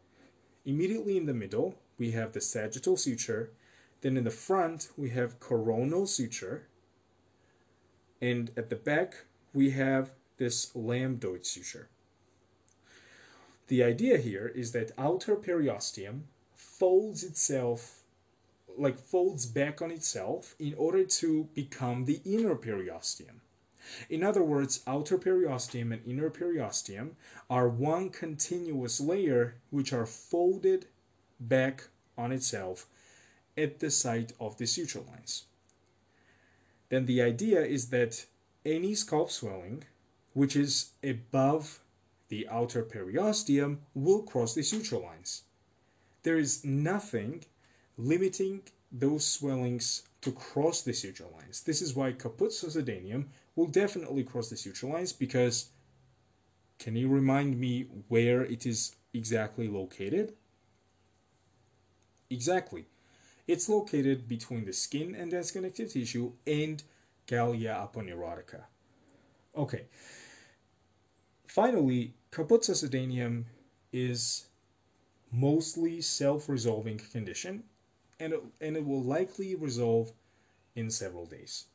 Immediately 0.65 1.17
in 1.17 1.25
the 1.25 1.33
middle, 1.33 1.75
we 1.97 2.11
have 2.11 2.31
the 2.31 2.41
sagittal 2.41 2.95
suture. 2.95 3.51
Then 4.01 4.15
in 4.15 4.23
the 4.23 4.31
front, 4.31 4.89
we 4.95 5.09
have 5.09 5.39
coronal 5.39 6.07
suture. 6.07 6.67
And 8.21 8.51
at 8.55 8.69
the 8.69 8.75
back, 8.75 9.25
we 9.53 9.71
have 9.71 10.11
this 10.37 10.71
lambdoid 10.75 11.45
suture. 11.45 11.89
The 13.67 13.83
idea 13.83 14.17
here 14.17 14.47
is 14.47 14.71
that 14.71 14.91
outer 14.97 15.35
periosteum 15.35 16.23
folds 16.55 17.23
itself 17.23 18.03
like 18.77 18.99
folds 18.99 19.45
back 19.45 19.81
on 19.81 19.91
itself 19.91 20.55
in 20.59 20.73
order 20.75 21.03
to 21.03 21.49
become 21.55 22.05
the 22.05 22.21
inner 22.23 22.55
periosteum. 22.55 23.41
In 24.09 24.23
other 24.23 24.43
words, 24.43 24.83
outer 24.85 25.17
periosteum 25.17 25.91
and 25.91 26.05
inner 26.05 26.29
periosteum 26.29 27.15
are 27.49 27.67
one 27.67 28.09
continuous 28.09 28.99
layer 28.99 29.55
which 29.69 29.93
are 29.93 30.05
folded 30.05 30.87
back 31.39 31.87
on 32.17 32.31
itself 32.31 32.87
at 33.57 33.79
the 33.79 33.89
site 33.89 34.33
of 34.39 34.57
the 34.57 34.67
suture 34.67 35.01
lines. 35.01 35.45
Then 36.89 37.05
the 37.05 37.21
idea 37.21 37.61
is 37.61 37.89
that 37.89 38.25
any 38.65 38.93
scalp 38.95 39.31
swelling 39.31 39.83
which 40.33 40.55
is 40.55 40.91
above 41.03 41.79
the 42.29 42.47
outer 42.49 42.83
periosteum 42.83 43.77
will 43.93 44.23
cross 44.23 44.53
the 44.53 44.63
suture 44.63 44.97
lines. 44.97 45.43
There 46.23 46.37
is 46.37 46.65
nothing 46.65 47.45
limiting 47.97 48.61
those 48.91 49.25
swellings 49.25 50.03
to 50.21 50.31
cross 50.31 50.81
the 50.81 50.93
suture 50.93 51.27
lines. 51.33 51.61
This 51.61 51.81
is 51.81 51.95
why 51.95 52.11
caput 52.11 52.53
will 53.55 53.67
definitely 53.67 54.23
cross 54.23 54.49
the 54.49 54.57
suture 54.57 54.87
lines 54.87 55.13
because 55.13 55.69
can 56.79 56.95
you 56.95 57.09
remind 57.09 57.59
me 57.59 57.87
where 58.07 58.43
it 58.43 58.65
is 58.65 58.95
exactly 59.13 59.67
located? 59.67 60.33
Exactly. 62.29 62.85
It's 63.47 63.69
located 63.69 64.27
between 64.27 64.65
the 64.65 64.73
skin 64.73 65.15
and 65.15 65.31
dense 65.31 65.51
connective 65.51 65.91
tissue 65.91 66.33
and 66.45 66.83
Galea 67.27 67.89
aponeurotica. 67.89 68.63
Okay. 69.55 69.85
Finally, 71.47 72.13
caput 72.31 72.61
succedaneum 72.61 73.45
is 73.91 74.47
mostly 75.31 76.01
self-resolving 76.01 76.99
condition 77.11 77.63
and 78.19 78.33
it, 78.33 78.43
and 78.61 78.75
it 78.77 78.85
will 78.85 79.03
likely 79.03 79.55
resolve 79.55 80.11
in 80.75 80.89
several 80.89 81.25
days. 81.25 81.65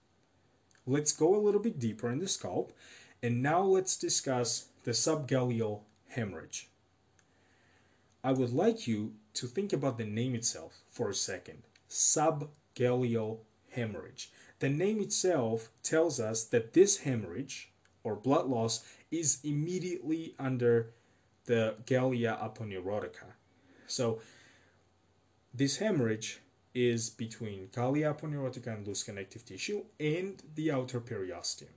Let's 0.87 1.13
go 1.13 1.35
a 1.35 1.41
little 1.41 1.61
bit 1.61 1.79
deeper 1.79 2.11
in 2.11 2.19
the 2.19 2.27
scalp, 2.27 2.73
and 3.23 3.43
now 3.43 3.63
let's 3.63 3.97
discuss 3.97 4.67
the 4.83 4.91
subgaleal 4.91 5.81
hemorrhage. 6.09 6.69
I 8.25 8.33
would 8.33 8.53
like 8.53 8.87
you 8.87 9.15
to 9.35 9.47
think 9.47 9.73
about 9.73 9.99
the 9.99 10.05
name 10.05 10.35
itself 10.35 10.81
for 10.91 11.09
a 11.09 11.15
second. 11.15 11.63
Subgaleal 11.89 13.39
hemorrhage. 13.71 14.31
The 14.59 14.69
name 14.69 15.01
itself 15.01 15.71
tells 15.83 16.21
us 16.21 16.45
that 16.45 16.73
this 16.73 16.99
hemorrhage 16.99 17.71
or 18.05 18.15
blood 18.15 18.47
loss 18.47 18.85
is 19.13 19.39
immediately 19.45 20.35
under 20.39 20.91
the 21.45 21.77
Galea 21.87 22.37
aponeurotica. 22.43 23.35
So 23.87 24.21
this 25.55 25.77
hemorrhage 25.77 26.41
is 26.75 27.11
between 27.11 27.69
Galea 27.69 28.19
aponeurotica 28.19 28.69
and 28.69 28.87
loose 28.87 29.03
connective 29.03 29.45
tissue 29.45 29.85
and 30.01 30.43
the 30.55 30.73
outer 30.73 31.01
periosteum. 31.01 31.69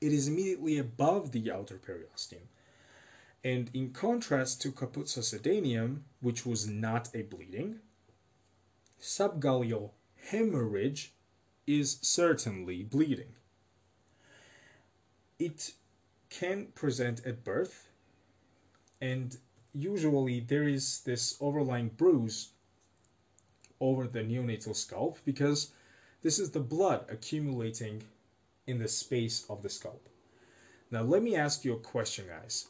It 0.00 0.12
is 0.12 0.26
immediately 0.26 0.78
above 0.78 1.32
the 1.32 1.52
outer 1.52 1.76
periosteum. 1.76 2.48
And 3.44 3.70
in 3.74 3.90
contrast 3.90 4.62
to 4.62 4.72
caput 4.72 5.06
succedaneum, 5.06 6.02
which 6.20 6.46
was 6.46 6.66
not 6.66 7.08
a 7.14 7.22
bleeding, 7.22 7.80
subgaleal 9.00 9.90
hemorrhage 10.30 11.12
is 11.66 11.98
certainly 12.00 12.82
bleeding. 12.82 13.34
It 15.38 15.72
can 16.32 16.66
present 16.74 17.24
at 17.26 17.44
birth 17.44 17.88
and 19.00 19.36
usually 19.74 20.40
there 20.40 20.68
is 20.68 21.00
this 21.00 21.36
overlying 21.40 21.88
bruise 21.88 22.52
over 23.80 24.06
the 24.06 24.20
neonatal 24.20 24.74
scalp 24.74 25.18
because 25.24 25.72
this 26.22 26.38
is 26.38 26.50
the 26.50 26.60
blood 26.60 27.04
accumulating 27.10 28.02
in 28.66 28.78
the 28.78 28.88
space 28.88 29.44
of 29.50 29.62
the 29.62 29.68
scalp. 29.68 30.08
Now 30.90 31.02
let 31.02 31.22
me 31.22 31.36
ask 31.36 31.64
you 31.64 31.74
a 31.74 31.80
question 31.80 32.26
guys. 32.28 32.68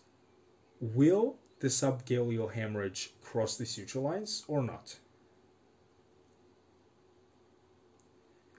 Will 0.81 1.37
the 1.61 1.69
subgaleal 1.69 2.53
hemorrhage 2.53 3.13
cross 3.21 3.57
the 3.57 3.67
suture 3.67 4.01
lines 4.01 4.45
or 4.49 4.63
not? 4.63 4.97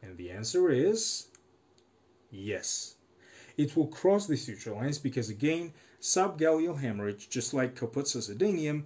And 0.01 0.17
the 0.17 0.29
answer 0.29 0.69
is 0.69 1.27
yes. 2.29 2.95
It 3.57 3.75
will 3.75 3.87
cross 3.87 4.25
the 4.25 4.35
suture 4.35 4.73
lines 4.73 4.97
because 4.97 5.29
again, 5.29 5.73
subgaleal 6.01 6.79
hemorrhage, 6.79 7.29
just 7.29 7.53
like 7.53 7.75
succedaneum, 8.05 8.85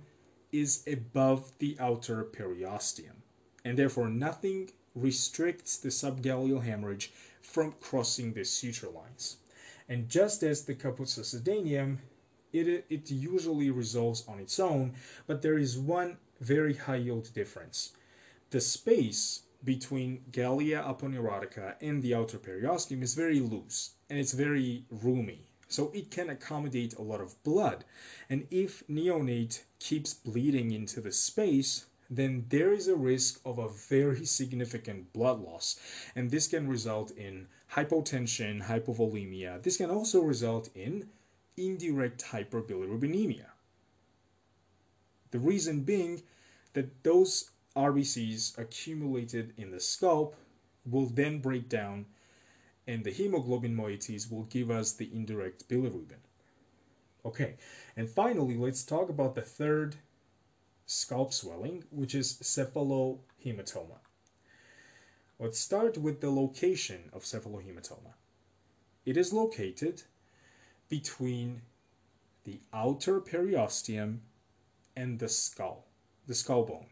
is 0.51 0.83
above 0.87 1.57
the 1.59 1.77
outer 1.79 2.23
periosteum, 2.23 3.21
and 3.63 3.77
therefore 3.77 4.09
nothing 4.09 4.69
restricts 4.95 5.77
the 5.77 5.89
subgaleal 5.89 6.63
hemorrhage 6.63 7.11
from 7.41 7.73
crossing 7.79 8.33
the 8.33 8.43
suture 8.43 8.89
lines. 8.89 9.37
And 9.87 10.09
just 10.09 10.43
as 10.43 10.65
the 10.65 10.75
succedaneum, 11.05 11.99
it, 12.51 12.85
it 12.89 13.09
usually 13.11 13.69
resolves 13.69 14.27
on 14.27 14.39
its 14.39 14.59
own, 14.59 14.93
but 15.27 15.41
there 15.41 15.57
is 15.57 15.77
one 15.77 16.17
very 16.41 16.73
high 16.73 16.97
yield 16.97 17.33
difference. 17.33 17.93
The 18.49 18.61
space 18.61 19.43
between 19.67 20.23
Galea 20.31 20.81
aponeurotica 20.81 21.75
and 21.81 22.01
the 22.01 22.15
outer 22.15 22.37
periosteum 22.39 23.03
is 23.03 23.13
very 23.15 23.41
loose 23.41 23.95
and 24.09 24.17
it's 24.17 24.31
very 24.31 24.85
roomy 24.89 25.41
so 25.67 25.91
it 25.93 26.09
can 26.09 26.29
accommodate 26.29 26.93
a 26.93 27.01
lot 27.01 27.19
of 27.19 27.43
blood. 27.43 27.83
And 28.29 28.47
if 28.49 28.81
neonate 28.87 29.63
keeps 29.79 30.13
bleeding 30.13 30.71
into 30.71 31.01
the 31.01 31.11
space, 31.11 31.85
then 32.09 32.45
there 32.47 32.71
is 32.71 32.87
a 32.87 32.95
risk 32.95 33.41
of 33.43 33.57
a 33.59 33.67
very 33.67 34.25
significant 34.25 35.11
blood 35.11 35.41
loss. 35.41 35.77
And 36.15 36.31
this 36.31 36.47
can 36.47 36.69
result 36.69 37.11
in 37.11 37.47
hypotension, 37.73 38.63
hypovolemia. 38.63 39.61
This 39.61 39.75
can 39.75 39.89
also 39.89 40.21
result 40.21 40.69
in 40.73 41.09
indirect 41.57 42.23
hyperbilirubinemia. 42.23 43.47
The 45.31 45.39
reason 45.39 45.81
being 45.81 46.21
that 46.71 47.03
those 47.03 47.51
RBCs 47.77 48.57
accumulated 48.57 49.53
in 49.55 49.69
the 49.69 49.79
scalp 49.79 50.35
will 50.85 51.05
then 51.05 51.39
break 51.39 51.69
down 51.69 52.07
and 52.87 53.03
the 53.03 53.11
hemoglobin 53.11 53.75
moieties 53.75 54.31
will 54.31 54.43
give 54.43 54.71
us 54.71 54.93
the 54.93 55.09
indirect 55.13 55.69
bilirubin. 55.69 56.23
Okay, 57.23 57.57
and 57.95 58.09
finally, 58.09 58.55
let's 58.57 58.83
talk 58.83 59.09
about 59.09 59.35
the 59.35 59.41
third 59.41 59.97
scalp 60.85 61.33
swelling, 61.33 61.83
which 61.91 62.15
is 62.15 62.39
cephalohematoma. 62.41 63.99
Let's 65.37 65.59
start 65.59 65.97
with 65.97 66.21
the 66.21 66.31
location 66.31 67.09
of 67.13 67.23
cephalohematoma. 67.23 68.13
it 69.05 69.17
is 69.17 69.31
located 69.31 70.03
between 70.89 71.61
the 72.43 72.59
outer 72.73 73.21
periosteum 73.21 74.19
and 74.95 75.19
the 75.19 75.29
skull, 75.29 75.85
the 76.25 76.33
skull 76.33 76.63
bone. 76.63 76.87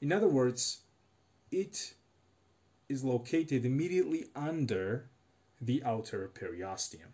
In 0.00 0.12
other 0.12 0.28
words, 0.28 0.80
it 1.50 1.94
is 2.88 3.04
located 3.04 3.64
immediately 3.64 4.26
under 4.34 5.10
the 5.60 5.82
outer 5.84 6.30
periosteum. 6.32 7.12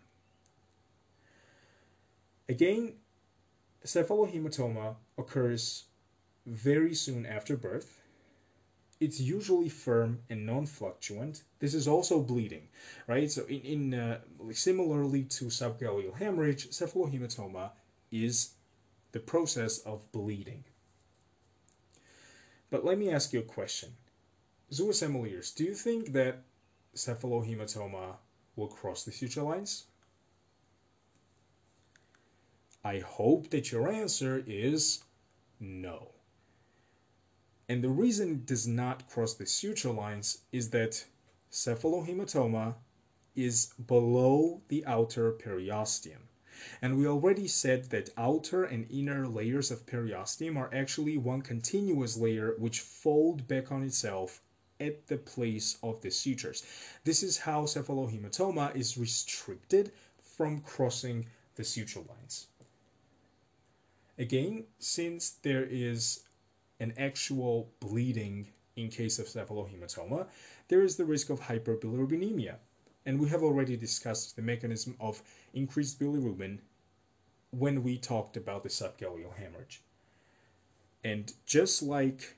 Again, 2.49 2.93
cephalohematoma 3.85 4.95
occurs 5.17 5.85
very 6.45 6.95
soon 6.95 7.25
after 7.25 7.57
birth. 7.57 8.01
It's 8.99 9.19
usually 9.19 9.69
firm 9.69 10.19
and 10.29 10.45
non-fluctuant. 10.45 11.43
This 11.59 11.73
is 11.73 11.87
also 11.87 12.21
bleeding, 12.21 12.69
right? 13.05 13.29
So, 13.29 13.43
in, 13.45 13.61
in 13.61 13.93
uh, 13.93 14.19
similarly 14.53 15.23
to 15.23 15.45
subgaleal 15.45 16.15
hemorrhage, 16.15 16.69
cephalohematoma 16.69 17.71
is 18.11 18.53
the 19.11 19.19
process 19.19 19.79
of 19.79 20.11
bleeding. 20.11 20.63
But 22.69 22.83
let 22.83 22.97
me 22.97 23.09
ask 23.09 23.33
you 23.33 23.39
a 23.39 23.43
question. 23.43 23.95
Zooassembliers, 24.71 25.55
do 25.55 25.63
you 25.63 25.73
think 25.73 26.11
that 26.11 26.43
cephalohematoma 26.95 28.17
will 28.55 28.67
cross 28.67 29.03
the 29.03 29.11
suture 29.11 29.43
lines? 29.43 29.85
I 32.83 32.99
hope 32.99 33.49
that 33.51 33.71
your 33.71 33.89
answer 33.89 34.43
is 34.45 35.03
no. 35.59 36.11
And 37.69 37.83
the 37.83 37.89
reason 37.89 38.31
it 38.31 38.45
does 38.45 38.67
not 38.67 39.09
cross 39.09 39.33
the 39.33 39.45
suture 39.45 39.91
lines 39.91 40.39
is 40.51 40.69
that 40.71 41.05
cephalohematoma 41.51 42.75
is 43.35 43.73
below 43.87 44.61
the 44.67 44.85
outer 44.85 45.31
periosteum. 45.31 46.26
And 46.81 46.97
we 46.97 47.07
already 47.07 47.47
said 47.47 47.89
that 47.91 48.09
outer 48.17 48.63
and 48.63 48.89
inner 48.89 49.27
layers 49.27 49.71
of 49.71 49.85
periosteum 49.85 50.57
are 50.57 50.73
actually 50.73 51.17
one 51.17 51.41
continuous 51.41 52.17
layer 52.17 52.55
which 52.57 52.81
fold 52.81 53.47
back 53.47 53.71
on 53.71 53.83
itself 53.83 54.41
at 54.79 55.07
the 55.07 55.17
place 55.17 55.77
of 55.81 56.01
the 56.01 56.11
sutures. 56.11 56.63
This 57.03 57.23
is 57.23 57.37
how 57.37 57.63
cephalohematoma 57.63 58.75
is 58.75 58.97
restricted 58.97 59.91
from 60.21 60.61
crossing 60.61 61.25
the 61.55 61.63
suture 61.63 62.01
lines. 62.07 62.47
Again, 64.19 64.65
since 64.79 65.31
there 65.41 65.65
is 65.69 66.23
an 66.79 66.93
actual 66.97 67.69
bleeding 67.79 68.47
in 68.75 68.89
case 68.89 69.19
of 69.19 69.27
cephalohematoma, 69.27 70.27
there 70.67 70.83
is 70.83 70.95
the 70.95 71.05
risk 71.05 71.29
of 71.29 71.39
hyperbilirubinemia. 71.39 72.55
And 73.07 73.21
we 73.21 73.29
have 73.29 73.41
already 73.41 73.77
discussed 73.77 74.35
the 74.35 74.41
mechanism 74.41 74.97
of 74.99 75.23
increased 75.53 75.97
bilirubin 75.97 76.59
when 77.51 77.81
we 77.81 77.97
talked 77.97 78.35
about 78.35 78.63
the 78.63 78.69
subgaleal 78.69 79.33
hemorrhage. 79.33 79.81
And 81.05 81.31
just 81.45 81.81
like 81.81 82.35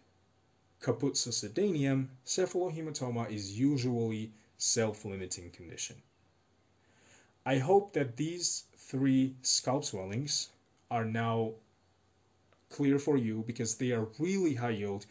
caput 0.80 1.16
succedaneum, 1.16 2.10
cephalohematoma 2.24 3.32
is 3.32 3.60
usually 3.60 4.32
self-limiting 4.60 5.50
condition. 5.50 5.96
I 7.48 7.58
hope 7.58 7.94
that 7.94 8.16
these 8.16 8.66
three 8.78 9.34
scalp 9.42 9.84
swellings 9.86 10.50
are 10.92 11.06
now 11.06 11.54
clear 12.70 13.00
for 13.00 13.18
you 13.18 13.44
because 13.48 13.74
they 13.74 13.92
are 13.92 14.08
really 14.20 14.54
high 14.54 14.78
yield 14.82 15.08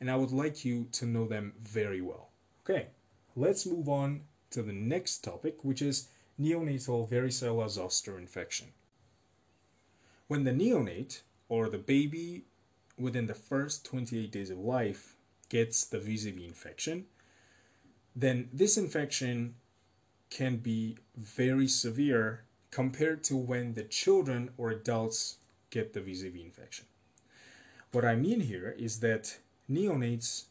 and 0.00 0.10
I 0.10 0.16
would 0.16 0.32
like 0.32 0.64
you 0.64 0.86
to 0.92 1.04
know 1.04 1.26
them 1.26 1.52
very 1.60 2.00
well. 2.00 2.30
Okay, 2.64 2.86
let's 3.36 3.66
move 3.66 3.90
on 3.90 4.22
to 4.52 4.62
the 4.62 4.72
next 4.72 5.24
topic, 5.24 5.64
which 5.64 5.82
is 5.82 6.08
neonatal 6.40 7.08
varicella 7.08 7.68
zoster 7.68 8.18
infection. 8.18 8.68
When 10.28 10.44
the 10.44 10.52
neonate, 10.52 11.20
or 11.48 11.68
the 11.68 11.78
baby 11.78 12.44
within 12.98 13.26
the 13.26 13.34
first 13.34 13.84
28 13.84 14.30
days 14.30 14.50
of 14.50 14.58
life, 14.58 15.16
gets 15.48 15.84
the 15.84 15.98
VZV 15.98 16.46
infection, 16.46 17.06
then 18.16 18.48
this 18.52 18.76
infection 18.76 19.54
can 20.30 20.56
be 20.56 20.96
very 21.16 21.68
severe 21.68 22.44
compared 22.70 23.22
to 23.24 23.36
when 23.36 23.74
the 23.74 23.82
children 23.82 24.50
or 24.56 24.70
adults 24.70 25.36
get 25.68 25.92
the 25.92 26.00
VZV 26.00 26.42
infection. 26.42 26.86
What 27.92 28.04
I 28.06 28.14
mean 28.14 28.40
here 28.40 28.74
is 28.78 29.00
that 29.00 29.38
neonates 29.70 30.44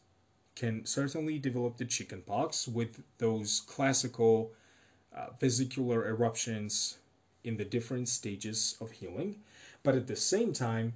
can 0.54 0.84
certainly 0.84 1.38
develop 1.38 1.76
the 1.76 1.84
chickenpox 1.84 2.68
with 2.68 3.02
those 3.18 3.60
classical 3.60 4.52
uh, 5.14 5.26
vesicular 5.40 6.06
eruptions 6.08 6.98
in 7.44 7.56
the 7.56 7.64
different 7.64 8.08
stages 8.08 8.76
of 8.80 8.90
healing. 8.90 9.40
But 9.82 9.96
at 9.96 10.06
the 10.06 10.16
same 10.16 10.52
time, 10.52 10.94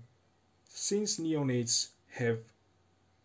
since 0.68 1.18
neonates 1.18 1.88
have 2.10 2.38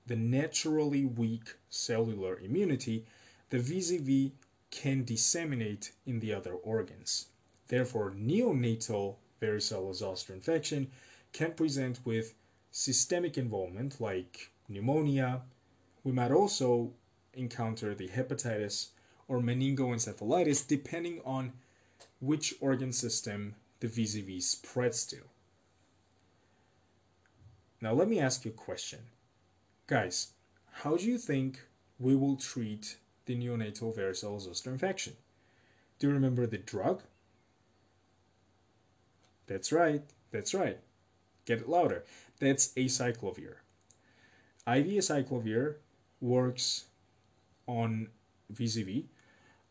the 0.07 0.15
naturally 0.15 1.05
weak 1.05 1.55
cellular 1.69 2.39
immunity, 2.39 3.05
the 3.49 3.59
VZV 3.59 4.31
can 4.71 5.03
disseminate 5.03 5.91
in 6.05 6.19
the 6.19 6.33
other 6.33 6.53
organs. 6.53 7.27
Therefore, 7.67 8.11
neonatal 8.11 9.17
varicella 9.41 9.93
zoster 9.93 10.33
infection 10.33 10.89
can 11.33 11.53
present 11.53 11.99
with 12.05 12.33
systemic 12.71 13.37
involvement 13.37 13.99
like 13.99 14.51
pneumonia. 14.67 15.41
We 16.03 16.11
might 16.11 16.31
also 16.31 16.93
encounter 17.33 17.93
the 17.93 18.09
hepatitis 18.09 18.89
or 19.27 19.39
meningoencephalitis 19.39 20.67
depending 20.67 21.21
on 21.23 21.53
which 22.19 22.53
organ 22.59 22.91
system 22.91 23.55
the 23.79 23.87
VZV 23.87 24.41
spreads 24.41 25.05
to. 25.07 25.17
Now 27.79 27.93
let 27.93 28.07
me 28.07 28.19
ask 28.19 28.45
you 28.45 28.51
a 28.51 28.53
question. 28.53 28.99
Guys, 29.87 30.33
how 30.71 30.97
do 30.97 31.05
you 31.05 31.17
think 31.17 31.61
we 31.99 32.15
will 32.15 32.35
treat 32.35 32.97
the 33.25 33.35
neonatal 33.35 33.95
varicella 33.95 34.39
zoster 34.39 34.71
infection? 34.71 35.13
Do 35.99 36.07
you 36.07 36.13
remember 36.13 36.45
the 36.45 36.57
drug? 36.57 37.01
That's 39.47 39.71
right, 39.71 40.03
that's 40.31 40.53
right. 40.53 40.79
Get 41.45 41.59
it 41.59 41.69
louder. 41.69 42.05
That's 42.39 42.69
acyclovir. 42.75 43.55
IV 44.67 44.85
acyclovir 44.87 45.75
works 46.21 46.85
on 47.67 48.07
VZV, 48.53 49.05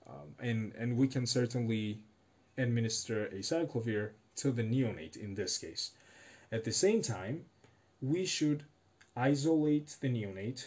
um, 0.08 0.34
and, 0.40 0.72
and 0.76 0.96
we 0.96 1.06
can 1.06 1.26
certainly 1.26 2.00
administer 2.58 3.30
acyclovir 3.34 4.10
to 4.36 4.50
the 4.50 4.62
neonate 4.62 5.16
in 5.16 5.34
this 5.34 5.58
case. 5.58 5.92
At 6.52 6.64
the 6.64 6.72
same 6.72 7.00
time, 7.00 7.44
we 8.02 8.24
should 8.24 8.64
isolate 9.16 9.96
the 10.00 10.08
neonate 10.08 10.66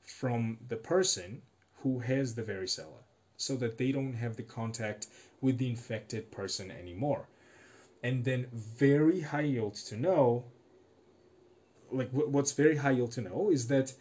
from 0.00 0.58
the 0.68 0.76
person 0.76 1.42
who 1.82 2.00
has 2.00 2.34
the 2.34 2.42
varicella 2.42 3.02
so 3.36 3.56
that 3.56 3.78
they 3.78 3.92
don't 3.92 4.14
have 4.14 4.36
the 4.36 4.42
contact 4.42 5.06
with 5.40 5.58
the 5.58 5.68
infected 5.68 6.30
person 6.30 6.70
anymore. 6.70 7.28
And 8.02 8.24
then 8.24 8.46
very 8.52 9.20
high 9.20 9.42
yield 9.42 9.74
to 9.74 9.96
know 9.96 10.44
like 11.90 12.10
what's 12.10 12.52
very 12.52 12.76
high 12.76 12.92
yield 12.92 13.12
to 13.12 13.20
know 13.20 13.50
is 13.52 13.68
that 13.68 13.92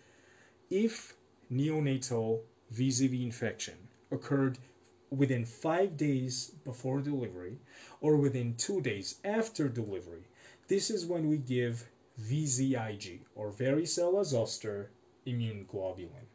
if 0.72 1.14
neonatal 1.52 2.40
VZV 2.74 3.24
infection 3.26 3.76
occurred 4.10 4.58
within 5.10 5.46
five 5.46 5.98
days 5.98 6.52
before 6.64 7.02
delivery 7.02 7.58
or 8.00 8.16
within 8.16 8.56
two 8.56 8.82
days 8.82 9.20
after 9.26 9.68
delivery, 9.68 10.24
this 10.70 10.90
is 10.90 11.06
when 11.06 11.28
we 11.28 11.38
give 11.38 11.86
VZIG 12.22 13.20
or 13.36 13.52
varicella 13.52 14.24
zoster 14.24 14.92
immune 15.26 15.66
globulin. 15.72 16.28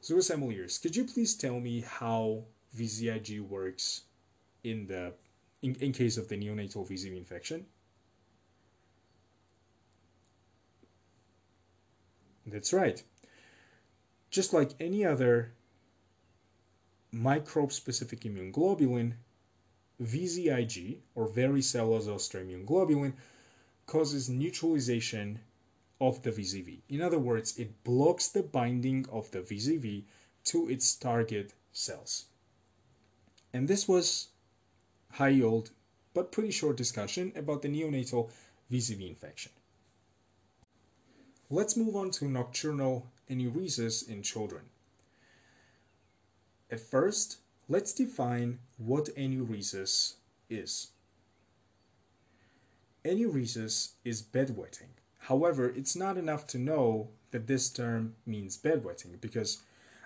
So, 0.00 0.14
could 0.14 0.96
you 0.96 1.04
please 1.04 1.34
tell 1.34 1.60
me 1.60 1.82
how 1.82 2.44
VZIG 2.74 3.40
works 3.40 4.04
in 4.64 4.86
the 4.86 5.12
in, 5.62 5.74
in 5.76 5.92
case 5.92 6.16
of 6.16 6.28
the 6.28 6.36
neonatal 6.36 6.88
VZV 6.88 7.16
infection? 7.16 7.66
That's 12.46 12.72
right. 12.72 13.02
Just 14.30 14.52
like 14.52 14.72
any 14.80 15.04
other 15.04 15.52
microbe 17.12 17.72
specific 17.72 18.26
immune 18.26 18.52
globulin, 18.52 19.14
VZIG 20.02 20.98
or 21.14 21.28
varicella 21.28 22.02
zoster 22.02 22.40
immune 22.40 22.66
globulin 22.66 23.14
causes 23.86 24.28
neutralization 24.28 25.40
of 26.00 26.22
the 26.22 26.30
VZV. 26.30 26.80
In 26.88 27.00
other 27.00 27.18
words, 27.18 27.58
it 27.58 27.82
blocks 27.84 28.28
the 28.28 28.42
binding 28.42 29.06
of 29.10 29.30
the 29.30 29.40
VZV 29.40 30.04
to 30.44 30.68
its 30.68 30.94
target 30.94 31.54
cells. 31.72 32.26
And 33.52 33.68
this 33.68 33.88
was 33.88 34.28
high 35.12 35.28
yield 35.28 35.70
but 36.12 36.32
pretty 36.32 36.50
short 36.50 36.76
discussion 36.76 37.32
about 37.36 37.62
the 37.62 37.68
neonatal 37.68 38.30
VZV 38.70 39.08
infection. 39.08 39.52
Let's 41.48 41.76
move 41.76 41.94
on 41.94 42.10
to 42.12 42.26
nocturnal 42.26 43.06
enuresis 43.30 44.08
in 44.08 44.22
children. 44.22 44.62
At 46.70 46.80
first, 46.80 47.38
let's 47.68 47.92
define 47.92 48.58
what 48.76 49.06
enuresis 49.16 50.14
is. 50.50 50.90
Enuresis 53.04 53.92
is 54.04 54.22
bedwetting. 54.22 54.94
However, 55.20 55.68
it's 55.68 55.96
not 55.96 56.16
enough 56.16 56.46
to 56.48 56.58
know 56.58 57.08
that 57.30 57.46
this 57.46 57.68
term 57.68 58.14
means 58.24 58.56
bedwetting 58.56 59.20
because 59.20 59.62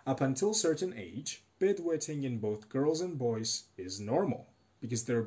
up 0.06 0.20
until 0.20 0.54
certain 0.54 0.94
age, 0.96 1.42
bedwetting 1.60 2.24
in 2.24 2.38
both 2.38 2.68
girls 2.68 3.00
and 3.00 3.18
boys 3.18 3.64
is 3.76 4.00
normal 4.00 4.48
because 4.80 5.04
their 5.04 5.26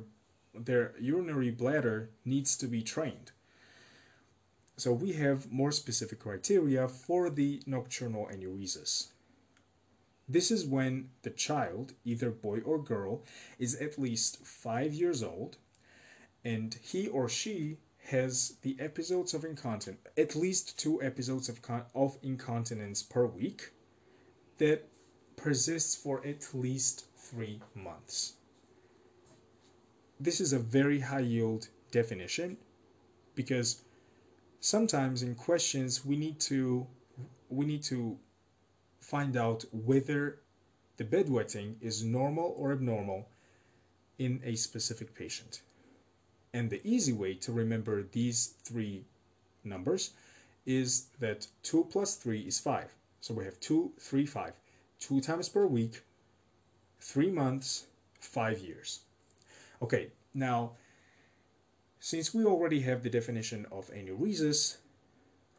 their 0.54 0.94
urinary 1.00 1.50
bladder 1.50 2.10
needs 2.26 2.56
to 2.58 2.68
be 2.68 2.84
trained. 2.84 3.32
So 4.76 4.92
we 4.92 5.14
have 5.14 5.52
more 5.52 5.72
specific 5.72 6.20
criteria 6.20 6.88
for 6.88 7.30
the 7.30 7.62
nocturnal 7.66 8.30
enuresis. 8.34 9.08
This 10.28 10.52
is 10.52 10.66
when 10.66 11.10
the 11.22 11.30
child, 11.30 11.94
either 12.06 12.32
boy 12.32 12.62
or 12.62 12.82
girl, 12.82 13.24
is 13.60 13.76
at 13.76 14.00
least 14.00 14.46
five 14.46 14.94
years 14.94 15.22
old 15.22 15.58
and 16.44 16.74
he 16.82 17.08
or 17.08 17.30
she 17.30 17.78
has 18.06 18.56
the 18.64 18.76
episodes 18.80 19.34
of 19.34 19.46
incontinence, 19.46 20.02
at 20.18 20.36
least 20.36 20.78
two 20.78 21.02
episodes 21.02 21.48
of, 21.50 21.60
of 21.96 22.18
incontinence 22.22 23.02
per 23.02 23.26
week 23.26 23.72
that 24.58 24.88
persists 25.36 25.96
for 25.96 26.26
at 26.26 26.54
least 26.54 27.06
three 27.16 27.62
months. 27.74 28.34
This 30.20 30.42
is 30.42 30.54
a 30.54 30.60
very 30.60 31.00
high 31.00 31.20
yield 31.20 31.70
definition 31.92 32.58
because 33.36 33.84
sometimes 34.63 35.23
in 35.23 35.36
questions 35.36 36.06
we 36.06 36.15
need 36.15 36.39
to 36.39 36.88
we 37.49 37.65
need 37.65 37.84
to 37.84 38.17
find 39.02 39.36
out 39.36 39.65
whether 39.73 40.39
the 40.95 41.04
bedwetting 41.04 41.76
is 41.82 42.02
normal 42.02 42.56
or 42.58 42.71
abnormal 42.71 43.28
in 44.17 44.39
a 44.45 44.56
specific 44.56 45.13
patient. 45.13 45.62
And 46.54 46.69
the 46.69 46.80
easy 46.86 47.12
way 47.12 47.34
to 47.36 47.52
remember 47.52 48.04
these 48.04 48.54
three 48.63 49.04
numbers 49.65 50.12
is 50.65 51.08
that 51.19 51.45
2 51.63 51.88
plus 51.91 52.15
3 52.15 52.39
is 52.39 52.58
5. 52.60 52.95
So 53.19 53.34
we 53.34 53.43
have 53.43 53.60
2, 53.60 53.91
3, 53.99 54.26
5. 54.26 54.54
2 54.99 55.19
times 55.19 55.49
per 55.49 55.65
week, 55.65 56.02
3 57.02 57.32
months, 57.32 57.88
5 58.21 58.60
years. 58.60 59.02
Okay, 59.82 60.08
now, 60.34 60.71
since 62.04 62.34
we 62.34 62.44
already 62.44 62.82
have 62.82 63.02
the 63.02 63.10
definition 63.10 63.66
of 63.72 63.89
enuresis, 63.92 64.76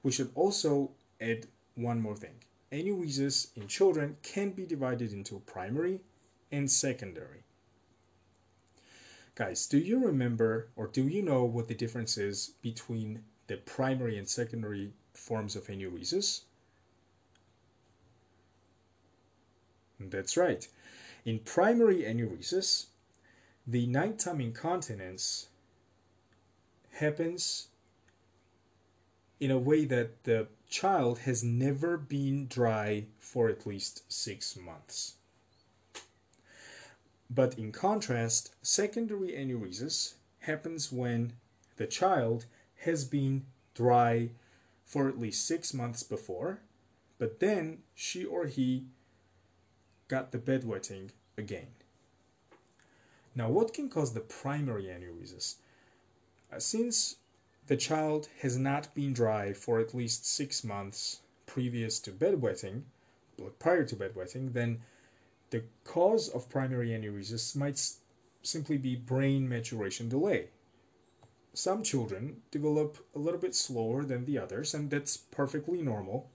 we 0.02 0.12
should 0.12 0.30
also 0.34 0.90
add 1.18 1.46
one 1.74 1.98
more 1.98 2.14
thing. 2.14 2.34
Enuresis 2.70 3.56
in 3.56 3.66
children 3.66 4.18
can 4.22 4.50
be 4.50 4.66
divided 4.66 5.10
into 5.10 5.40
primary 5.46 6.02
and 6.52 6.70
secondary. 6.70 7.44
Guys, 9.34 9.66
do 9.66 9.78
you 9.78 9.98
remember 10.04 10.68
or 10.76 10.86
do 10.86 11.08
you 11.08 11.22
know 11.22 11.44
what 11.44 11.66
the 11.66 11.74
difference 11.74 12.18
is 12.18 12.50
between 12.60 13.24
the 13.46 13.56
primary 13.56 14.18
and 14.18 14.28
secondary 14.28 14.92
forms 15.14 15.56
of 15.56 15.68
enuresis? 15.68 16.42
That's 19.98 20.36
right. 20.36 20.68
In 21.24 21.38
primary 21.38 22.02
enuresis, 22.02 22.88
the 23.66 23.86
nighttime 23.86 24.42
incontinence 24.42 25.46
happens 26.94 27.68
in 29.40 29.50
a 29.50 29.58
way 29.58 29.84
that 29.84 30.24
the 30.24 30.46
child 30.68 31.20
has 31.20 31.42
never 31.42 31.96
been 31.96 32.46
dry 32.46 33.04
for 33.18 33.48
at 33.48 33.66
least 33.66 34.10
six 34.12 34.56
months. 34.56 35.14
But 37.28 37.58
in 37.58 37.72
contrast, 37.72 38.54
secondary 38.62 39.32
enuresis 39.32 40.14
happens 40.40 40.92
when 40.92 41.32
the 41.76 41.86
child 41.86 42.46
has 42.84 43.04
been 43.04 43.46
dry 43.74 44.30
for 44.84 45.08
at 45.08 45.18
least 45.18 45.46
six 45.46 45.74
months 45.74 46.02
before, 46.02 46.60
but 47.18 47.40
then 47.40 47.78
she 47.94 48.24
or 48.24 48.46
he 48.46 48.86
got 50.08 50.30
the 50.30 50.38
bedwetting 50.38 51.10
again. 51.36 51.68
Now, 53.34 53.48
what 53.48 53.72
can 53.72 53.88
cause 53.88 54.12
the 54.12 54.20
primary 54.20 54.84
enuresis? 54.84 55.56
Uh, 56.54 56.60
since 56.60 57.16
the 57.66 57.76
child 57.76 58.28
has 58.40 58.56
not 58.56 58.94
been 58.94 59.12
dry 59.12 59.52
for 59.52 59.80
at 59.80 59.92
least 59.92 60.24
six 60.24 60.62
months 60.62 61.20
previous 61.46 61.98
to 61.98 62.12
bedwetting, 62.12 62.82
prior 63.58 63.84
to 63.84 63.96
bedwetting, 63.96 64.52
then 64.52 64.80
the 65.50 65.64
cause 65.82 66.28
of 66.28 66.48
primary 66.48 66.90
enuresis 66.90 67.56
might 67.56 67.96
simply 68.42 68.78
be 68.78 68.94
brain 68.94 69.48
maturation 69.48 70.08
delay. 70.08 70.48
Some 71.54 71.82
children 71.82 72.42
develop 72.52 73.04
a 73.16 73.18
little 73.18 73.40
bit 73.40 73.56
slower 73.56 74.04
than 74.04 74.24
the 74.24 74.38
others, 74.38 74.74
and 74.74 74.90
that's 74.90 75.16
perfectly 75.16 75.82
normal. 75.82 76.30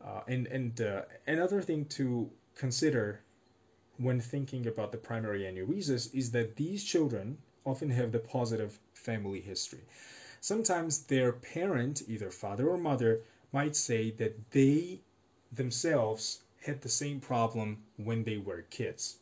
Uh, 0.00 0.22
and 0.28 0.46
and 0.46 0.80
uh, 0.80 1.02
another 1.26 1.62
thing 1.62 1.86
to 1.86 2.30
consider 2.54 3.22
when 3.96 4.20
thinking 4.20 4.68
about 4.68 4.92
the 4.92 4.98
primary 4.98 5.42
enuresis 5.42 6.14
is 6.14 6.30
that 6.30 6.56
these 6.56 6.84
children 6.84 7.38
often 7.64 7.90
have 7.90 8.12
the 8.12 8.18
positive 8.18 8.78
family 8.94 9.40
history. 9.40 9.82
Sometimes 10.40 11.04
their 11.04 11.32
parent, 11.32 12.02
either 12.08 12.30
father 12.30 12.68
or 12.68 12.78
mother, 12.78 13.20
might 13.52 13.76
say 13.76 14.10
that 14.12 14.50
they 14.50 15.00
themselves 15.52 16.42
had 16.64 16.80
the 16.80 16.88
same 16.88 17.20
problem 17.20 17.78
when 17.96 18.24
they 18.24 18.38
were 18.38 18.62
kids. 18.62 19.18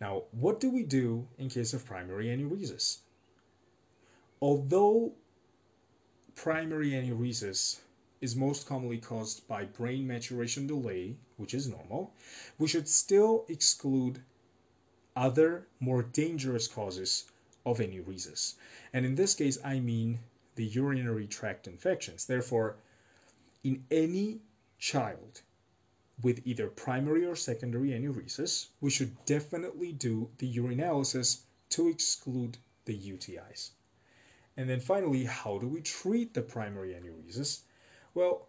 Now, 0.00 0.24
what 0.32 0.58
do 0.58 0.68
we 0.70 0.82
do 0.82 1.28
in 1.38 1.48
case 1.48 1.72
of 1.72 1.86
primary 1.86 2.26
enuresis? 2.26 2.98
Although 4.40 5.12
primary 6.34 6.90
enuresis 6.90 7.80
is 8.20 8.34
most 8.34 8.66
commonly 8.66 8.98
caused 8.98 9.46
by 9.46 9.64
brain 9.64 10.06
maturation 10.06 10.66
delay, 10.66 11.16
which 11.36 11.54
is 11.54 11.68
normal, 11.68 12.12
we 12.58 12.66
should 12.66 12.88
still 12.88 13.44
exclude 13.48 14.20
other 15.16 15.66
more 15.80 16.02
dangerous 16.02 16.66
causes 16.68 17.30
of 17.64 17.78
enuresis. 17.78 18.54
And 18.92 19.04
in 19.06 19.14
this 19.14 19.34
case, 19.34 19.58
I 19.64 19.80
mean 19.80 20.20
the 20.54 20.64
urinary 20.64 21.26
tract 21.26 21.66
infections. 21.66 22.26
Therefore, 22.26 22.76
in 23.64 23.84
any 23.90 24.40
child 24.78 25.42
with 26.22 26.46
either 26.46 26.68
primary 26.68 27.24
or 27.24 27.36
secondary 27.36 27.90
enuresis, 27.90 28.68
we 28.80 28.90
should 28.90 29.24
definitely 29.24 29.92
do 29.92 30.28
the 30.38 30.52
urinalysis 30.54 31.42
to 31.70 31.88
exclude 31.88 32.58
the 32.84 32.96
UTIs. 32.96 33.70
And 34.56 34.68
then 34.68 34.80
finally, 34.80 35.24
how 35.24 35.58
do 35.58 35.66
we 35.66 35.80
treat 35.80 36.34
the 36.34 36.42
primary 36.42 36.94
enuresis? 36.94 37.60
Well, 38.14 38.48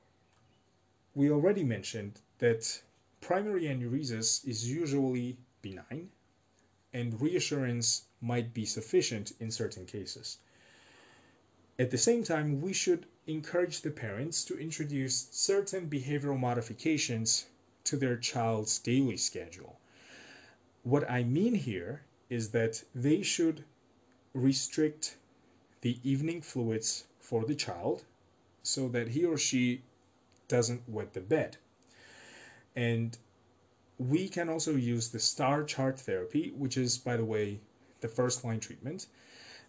we 1.15 1.32
already 1.32 1.63
mentioned 1.63 2.19
that 2.39 2.82
primary 3.21 3.63
enuresis 3.63 4.45
is 4.45 4.69
usually 4.69 5.38
benign 5.62 6.10
and 6.93 7.19
reassurance 7.21 8.03
might 8.21 8.53
be 8.53 8.65
sufficient 8.65 9.34
in 9.39 9.51
certain 9.51 9.86
cases. 9.86 10.38
At 11.79 11.91
the 11.91 11.97
same 11.97 12.23
time, 12.23 12.62
we 12.62 12.71
should 12.71 13.08
encourage 13.25 13.82
the 13.82 13.91
parents 13.91 14.43
to 14.45 14.58
introduce 14.58 15.27
certain 15.32 15.89
behavioral 15.89 16.39
modifications 16.39 17.47
to 17.86 17.97
their 17.97 18.17
child's 18.17 18.77
daily 18.79 19.17
schedule. 19.17 19.79
What 20.84 21.10
I 21.10 21.23
mean 21.23 21.56
here 21.56 22.03
is 22.29 22.51
that 22.51 22.84
they 22.93 23.21
should 23.21 23.63
restrict 24.34 25.17
the 25.82 25.97
evening 26.03 26.41
fluids 26.41 27.06
for 27.19 27.45
the 27.45 27.56
child 27.56 28.03
so 28.62 28.88
that 28.89 29.10
he 29.10 29.25
or 29.25 29.38
she 29.38 29.82
doesn't 30.47 30.88
wet 30.88 31.13
the 31.13 31.21
bed. 31.21 31.58
And 32.75 33.17
we 34.10 34.28
can 34.28 34.50
also 34.50 34.76
use 34.76 35.10
the 35.10 35.20
star 35.20 35.63
chart 35.63 36.00
therapy, 36.00 36.54
which 36.58 36.78
is, 36.78 36.98
by 36.98 37.16
the 37.16 37.26
way, 37.26 37.60
the 38.02 38.08
first 38.08 38.44
line 38.44 38.60
treatment. 38.60 39.08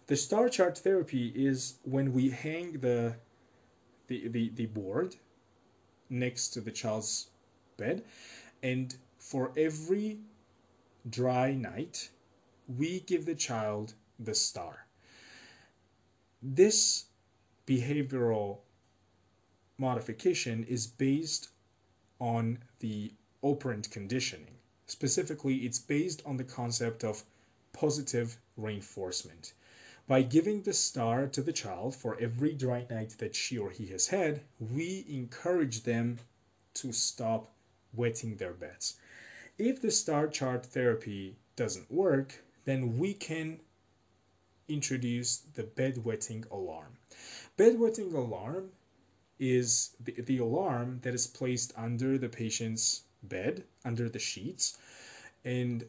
The 0.07 0.15
star 0.15 0.49
chart 0.49 0.77
therapy 0.77 1.31
is 1.35 1.75
when 1.83 2.11
we 2.13 2.29
hang 2.29 2.73
the, 2.73 3.15
the, 4.07 4.27
the, 4.27 4.49
the 4.49 4.65
board 4.65 5.15
next 6.09 6.49
to 6.49 6.61
the 6.61 6.71
child's 6.71 7.29
bed. 7.77 8.03
And 8.61 8.95
for 9.17 9.51
every 9.57 10.19
dry 11.09 11.53
night, 11.53 12.09
we 12.67 12.99
give 13.01 13.25
the 13.25 13.35
child 13.35 13.93
the 14.19 14.35
star. 14.35 14.85
This 16.41 17.05
behavioral 17.65 18.59
modification 19.77 20.63
is 20.65 20.87
based 20.87 21.49
on 22.19 22.59
the 22.79 23.11
operant 23.45 23.91
conditioning. 23.91 24.57
Specifically, 24.87 25.57
it's 25.57 25.77
based 25.77 26.23
on 26.25 26.37
the 26.37 26.43
concept 26.43 27.03
of 27.03 27.23
positive 27.73 28.37
reinforcement. 28.57 29.53
By 30.07 30.23
giving 30.23 30.63
the 30.63 30.73
star 30.73 31.27
to 31.27 31.41
the 31.43 31.53
child 31.53 31.95
for 31.95 32.17
every 32.19 32.53
dry 32.53 32.87
night 32.89 33.15
that 33.19 33.35
she 33.35 33.57
or 33.57 33.69
he 33.69 33.85
has 33.87 34.07
had, 34.07 34.41
we 34.59 35.05
encourage 35.07 35.83
them 35.83 36.19
to 36.75 36.91
stop 36.91 37.51
wetting 37.93 38.37
their 38.37 38.53
beds. 38.53 38.97
If 39.57 39.79
the 39.81 39.91
star 39.91 40.27
chart 40.27 40.65
therapy 40.65 41.35
doesn't 41.55 41.91
work, 41.91 42.43
then 42.65 42.97
we 42.97 43.13
can 43.13 43.59
introduce 44.67 45.37
the 45.37 45.63
bedwetting 45.63 46.49
alarm. 46.51 46.97
Bedwetting 47.57 48.13
alarm 48.13 48.71
is 49.39 49.95
the, 50.03 50.13
the 50.13 50.39
alarm 50.39 50.99
that 51.03 51.13
is 51.13 51.27
placed 51.27 51.73
under 51.77 52.17
the 52.17 52.29
patient's 52.29 53.04
bed, 53.25 53.63
under 53.83 54.09
the 54.09 54.19
sheets, 54.19 54.77
and 55.43 55.85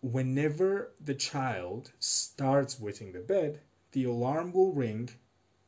whenever 0.00 0.92
the 1.00 1.14
child 1.14 1.92
starts 1.98 2.80
wetting 2.80 3.12
the 3.12 3.20
bed, 3.20 3.60
the 3.92 4.04
alarm 4.04 4.52
will 4.52 4.72
ring, 4.72 5.10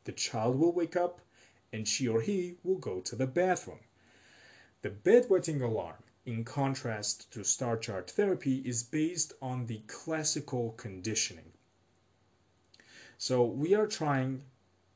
the 0.04 0.12
child 0.12 0.59
will 0.59 0.72
wake 0.72 0.96
up, 0.96 1.20
and 1.72 1.87
she 1.87 2.09
or 2.09 2.20
he 2.20 2.57
will 2.62 2.78
go 2.78 3.00
to 3.00 3.16
the 3.16 3.26
bathroom. 3.26 3.81
The 4.83 4.90
bedwetting 4.90 5.61
alarm, 5.61 6.02
in 6.24 6.44
contrast 6.44 7.33
to 7.33 7.42
star 7.44 7.76
chart 7.76 8.11
therapy, 8.11 8.62
is 8.64 8.83
based 8.83 9.33
on 9.42 9.66
the 9.66 9.81
classical 9.87 10.72
conditioning. 10.72 11.52
So 13.18 13.44
we 13.44 13.74
are 13.74 13.87
trying 13.87 14.42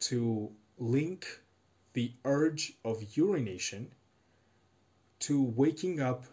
to 0.01 0.53
link 0.79 1.41
the 1.95 2.13
urge 2.25 2.75
of 2.85 3.17
urination 3.17 3.93
to 5.23 5.43
waking 5.43 6.01
up 6.01 6.25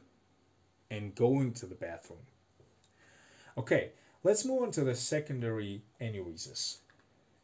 and 0.90 1.16
going 1.16 1.54
to 1.54 1.66
the 1.66 1.76
bathroom. 1.76 2.20
Okay, 3.58 3.92
let's 4.24 4.46
move 4.46 4.64
on 4.64 4.72
to 4.72 4.84
the 4.84 4.96
secondary 4.96 5.84
enuresis. 6.02 6.78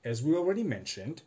As 0.03 0.23
we 0.23 0.35
already 0.35 0.63
mentioned, 0.63 1.21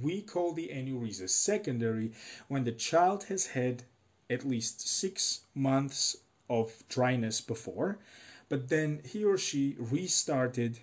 we 0.00 0.22
call 0.22 0.52
the 0.52 0.68
enuresis 0.68 1.30
secondary 1.30 2.12
when 2.48 2.64
the 2.64 2.72
child 2.72 3.24
has 3.24 3.48
had 3.48 3.82
at 4.30 4.46
least 4.46 4.88
six 4.88 5.40
months 5.54 6.16
of 6.48 6.82
dryness 6.88 7.40
before, 7.40 7.98
but 8.48 8.68
then 8.68 9.00
he 9.04 9.24
or 9.24 9.36
she 9.36 9.76
restarted 9.78 10.78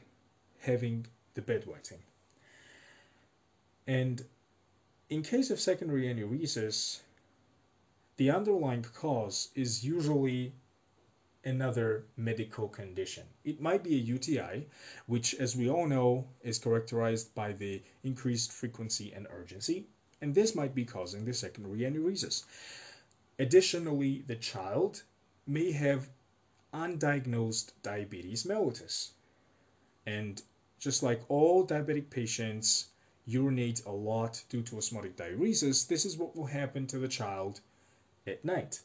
having 0.59 1.07
the 1.33 1.41
bedwetting. 1.41 2.01
And 3.87 4.23
in 5.09 5.23
case 5.23 5.49
of 5.49 5.59
secondary 5.59 6.03
enuresis, 6.03 6.99
the 8.21 8.29
underlying 8.29 8.83
cause 8.83 9.49
is 9.55 9.83
usually 9.83 10.53
another 11.43 12.05
medical 12.15 12.67
condition. 12.67 13.23
It 13.43 13.59
might 13.59 13.83
be 13.83 13.95
a 13.95 14.07
UTI, 14.15 14.67
which, 15.07 15.33
as 15.33 15.55
we 15.55 15.71
all 15.71 15.87
know, 15.87 16.27
is 16.43 16.59
characterized 16.59 17.33
by 17.33 17.53
the 17.53 17.81
increased 18.03 18.51
frequency 18.51 19.11
and 19.11 19.25
urgency, 19.31 19.87
and 20.21 20.35
this 20.35 20.53
might 20.53 20.75
be 20.75 20.85
causing 20.85 21.25
the 21.25 21.33
secondary 21.33 21.79
enuresis. 21.79 22.43
Additionally, 23.39 24.23
the 24.27 24.35
child 24.35 25.01
may 25.47 25.71
have 25.71 26.07
undiagnosed 26.75 27.71
diabetes 27.81 28.43
mellitus, 28.43 29.13
and 30.05 30.43
just 30.77 31.01
like 31.01 31.23
all 31.27 31.65
diabetic 31.65 32.11
patients 32.11 32.89
urinate 33.25 33.83
a 33.87 33.91
lot 33.91 34.43
due 34.47 34.61
to 34.61 34.77
osmotic 34.77 35.15
diuresis, 35.15 35.87
this 35.87 36.05
is 36.05 36.17
what 36.17 36.35
will 36.35 36.45
happen 36.45 36.85
to 36.85 36.99
the 36.99 37.07
child 37.07 37.61
at 38.27 38.43
night. 38.45 38.81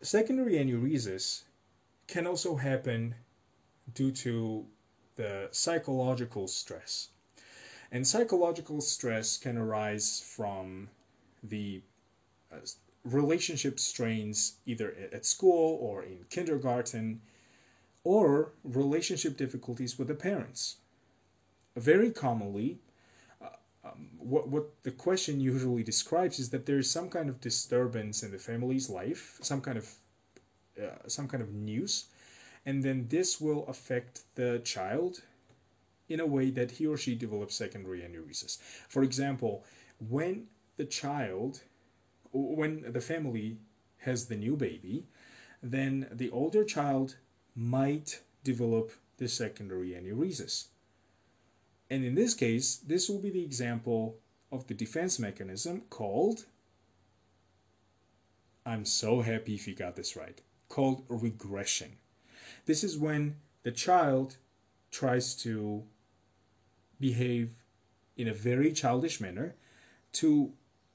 Secondary 0.00 0.54
enuresis 0.54 1.42
can 2.06 2.26
also 2.26 2.56
happen 2.56 3.14
due 3.94 4.12
to 4.12 4.66
the 5.16 5.48
psychological 5.50 6.46
stress. 6.46 7.08
And 7.90 8.06
psychological 8.06 8.80
stress 8.80 9.36
can 9.36 9.56
arise 9.56 10.20
from 10.20 10.88
the 11.42 11.82
uh, 12.52 12.56
relationship 13.04 13.78
strains 13.78 14.54
either 14.66 14.94
at 15.12 15.24
school 15.24 15.78
or 15.80 16.02
in 16.02 16.24
kindergarten 16.28 17.20
or 18.04 18.52
relationship 18.64 19.36
difficulties 19.36 19.98
with 19.98 20.08
the 20.08 20.14
parents. 20.14 20.76
Very 21.76 22.10
commonly, 22.10 22.78
um, 23.86 24.08
what, 24.18 24.48
what 24.48 24.82
the 24.82 24.90
question 24.90 25.40
usually 25.40 25.82
describes 25.82 26.38
is 26.38 26.50
that 26.50 26.66
there 26.66 26.78
is 26.78 26.90
some 26.90 27.08
kind 27.08 27.28
of 27.28 27.40
disturbance 27.40 28.22
in 28.22 28.30
the 28.30 28.38
family's 28.38 28.88
life, 28.90 29.38
some 29.42 29.60
kind 29.60 29.78
of 29.78 29.90
uh, 30.80 31.08
some 31.08 31.26
kind 31.26 31.42
of 31.42 31.52
news, 31.54 32.06
and 32.66 32.82
then 32.82 33.06
this 33.08 33.40
will 33.40 33.66
affect 33.66 34.22
the 34.34 34.60
child 34.64 35.22
in 36.08 36.20
a 36.20 36.26
way 36.26 36.50
that 36.50 36.72
he 36.72 36.86
or 36.86 36.96
she 36.96 37.14
develops 37.14 37.54
secondary 37.54 38.00
enuresis. 38.00 38.58
For 38.88 39.02
example, 39.02 39.64
when 39.98 40.46
the 40.76 40.84
child, 40.84 41.62
when 42.32 42.92
the 42.92 43.00
family 43.00 43.58
has 43.98 44.26
the 44.26 44.36
new 44.36 44.56
baby, 44.56 45.06
then 45.62 46.08
the 46.12 46.30
older 46.30 46.64
child 46.64 47.16
might 47.54 48.20
develop 48.44 48.92
the 49.16 49.28
secondary 49.28 49.90
enuresis. 49.90 50.66
And 51.90 52.04
in 52.04 52.14
this 52.14 52.34
case, 52.34 52.76
this 52.76 53.08
will 53.08 53.20
be 53.20 53.30
the 53.30 53.44
example 53.44 54.18
of 54.50 54.66
the 54.66 54.74
defense 54.74 55.18
mechanism 55.18 55.82
called, 55.88 56.46
I'm 58.64 58.84
so 58.84 59.20
happy 59.20 59.54
if 59.54 59.68
you 59.68 59.74
got 59.74 59.96
this 59.96 60.16
right, 60.16 60.40
called 60.68 61.04
regression. 61.08 61.92
This 62.64 62.82
is 62.82 62.98
when 62.98 63.36
the 63.62 63.70
child 63.70 64.36
tries 64.90 65.34
to 65.36 65.84
behave 66.98 67.50
in 68.16 68.28
a 68.28 68.34
very 68.34 68.72
childish 68.72 69.20
manner 69.20 69.54
to 70.12 70.52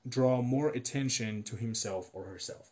draw 0.08 0.42
more 0.42 0.70
attention 0.70 1.44
to 1.44 1.56
himself 1.56 2.10
or 2.14 2.26
herself. 2.26 2.72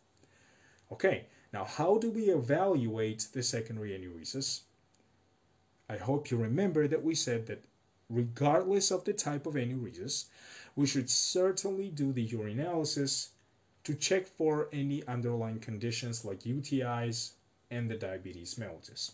Okay, 0.92 1.26
now, 1.52 1.64
how 1.64 1.98
do 1.98 2.10
we 2.10 2.24
evaluate 2.24 3.28
the 3.32 3.42
secondary 3.42 3.90
enuresis? 3.90 4.62
I 5.88 5.96
hope 5.96 6.30
you 6.30 6.36
remember 6.36 6.86
that 6.86 7.02
we 7.02 7.14
said 7.14 7.46
that 7.46 7.64
regardless 8.10 8.90
of 8.90 9.04
the 9.04 9.12
type 9.12 9.46
of 9.46 9.54
enuresis, 9.54 10.26
we 10.76 10.86
should 10.86 11.08
certainly 11.08 11.88
do 11.88 12.12
the 12.12 12.28
urinalysis 12.28 13.28
to 13.84 13.94
check 13.94 14.26
for 14.26 14.68
any 14.72 15.06
underlying 15.06 15.60
conditions 15.60 16.24
like 16.24 16.40
UTIs 16.40 17.32
and 17.70 17.88
the 17.88 17.96
diabetes 17.96 18.56
mellitus. 18.56 19.12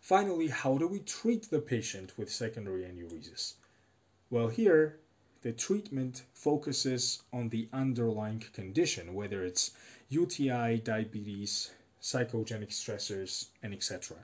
Finally, 0.00 0.48
how 0.48 0.78
do 0.78 0.88
we 0.88 0.98
treat 0.98 1.48
the 1.50 1.60
patient 1.60 2.18
with 2.18 2.32
secondary 2.32 2.82
enuresis? 2.82 3.54
Well, 4.30 4.48
here 4.48 4.98
the 5.42 5.52
treatment 5.52 6.22
focuses 6.32 7.22
on 7.32 7.50
the 7.50 7.68
underlying 7.72 8.42
condition, 8.52 9.14
whether 9.14 9.44
it's 9.44 9.72
UTI, 10.08 10.80
diabetes, 10.82 11.70
psychogenic 12.00 12.70
stressors, 12.70 13.48
and 13.62 13.72
etc. 13.72 14.16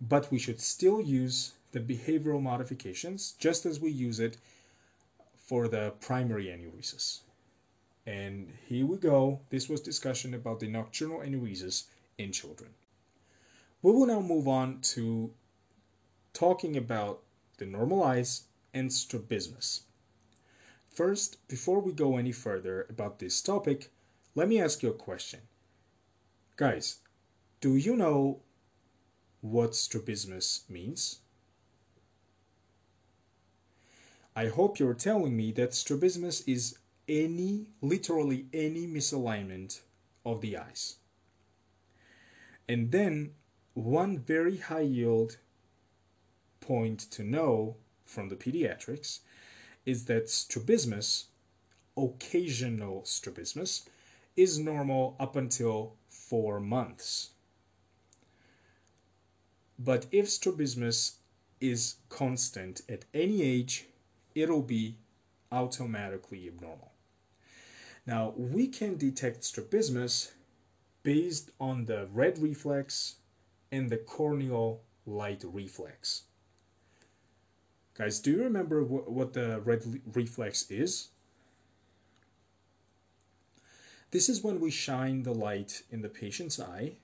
But 0.00 0.30
we 0.30 0.38
should 0.38 0.60
still 0.60 1.00
use 1.00 1.52
the 1.72 1.80
behavioral 1.80 2.40
modifications 2.40 3.34
just 3.38 3.66
as 3.66 3.80
we 3.80 3.90
use 3.90 4.20
it 4.20 4.36
for 5.34 5.68
the 5.68 5.92
primary 6.00 6.46
enuresis. 6.46 7.20
And 8.06 8.52
here 8.66 8.86
we 8.86 8.96
go. 8.96 9.40
This 9.50 9.68
was 9.68 9.80
discussion 9.80 10.34
about 10.34 10.60
the 10.60 10.68
nocturnal 10.68 11.20
enuresis 11.20 11.84
in 12.18 12.32
children. 12.32 12.70
We 13.80 13.92
will 13.92 14.06
now 14.06 14.20
move 14.20 14.46
on 14.48 14.80
to 14.94 15.32
talking 16.32 16.76
about 16.76 17.22
the 17.58 17.66
normal 17.66 18.02
eyes 18.02 18.44
and 18.72 18.92
strabismus. 18.92 19.82
First, 20.88 21.36
before 21.48 21.80
we 21.80 21.92
go 21.92 22.16
any 22.16 22.32
further 22.32 22.86
about 22.88 23.18
this 23.18 23.40
topic, 23.40 23.90
let 24.34 24.48
me 24.48 24.60
ask 24.60 24.82
you 24.82 24.90
a 24.90 24.94
question. 24.94 25.40
Guys, 26.56 26.98
do 27.60 27.76
you 27.76 27.96
know 27.96 28.40
what 29.40 29.74
strabismus 29.74 30.64
means? 30.68 31.21
I 34.34 34.48
hope 34.48 34.78
you're 34.78 34.94
telling 34.94 35.36
me 35.36 35.52
that 35.52 35.74
strabismus 35.74 36.40
is 36.42 36.78
any, 37.06 37.66
literally 37.82 38.46
any 38.52 38.86
misalignment 38.86 39.80
of 40.24 40.40
the 40.40 40.56
eyes. 40.56 40.96
And 42.66 42.90
then 42.92 43.32
one 43.74 44.18
very 44.18 44.56
high 44.56 44.80
yield 44.80 45.36
point 46.60 47.00
to 47.10 47.22
know 47.22 47.76
from 48.06 48.30
the 48.30 48.36
pediatrics 48.36 49.20
is 49.84 50.06
that 50.06 50.30
strabismus, 50.30 51.26
occasional 51.96 53.04
strabismus, 53.04 53.88
is 54.36 54.58
normal 54.58 55.16
up 55.20 55.36
until 55.36 55.94
four 56.08 56.58
months. 56.60 57.30
But 59.78 60.06
if 60.10 60.30
strabismus 60.30 61.18
is 61.60 61.96
constant 62.08 62.82
at 62.88 63.04
any 63.12 63.42
age, 63.42 63.86
it'll 64.34 64.62
be 64.62 64.96
automatically 65.50 66.48
abnormal. 66.48 66.92
Now, 68.06 68.34
we 68.36 68.66
can 68.66 68.96
detect 68.96 69.44
strabismus 69.44 70.32
based 71.02 71.50
on 71.60 71.84
the 71.84 72.08
red 72.12 72.38
reflex 72.38 73.16
and 73.70 73.88
the 73.88 73.96
corneal 73.96 74.80
light 75.06 75.44
reflex. 75.44 76.22
Guys, 77.94 78.20
do 78.20 78.30
you 78.30 78.42
remember 78.42 78.82
what, 78.82 79.10
what 79.10 79.32
the 79.32 79.60
red 79.60 79.82
reflex 80.14 80.70
is? 80.70 81.08
This 84.10 84.28
is 84.28 84.42
when 84.42 84.60
we 84.60 84.70
shine 84.70 85.22
the 85.22 85.34
light 85.34 85.82
in 85.90 86.02
the 86.02 86.08
patient's 86.08 86.60
eye, 86.60 86.96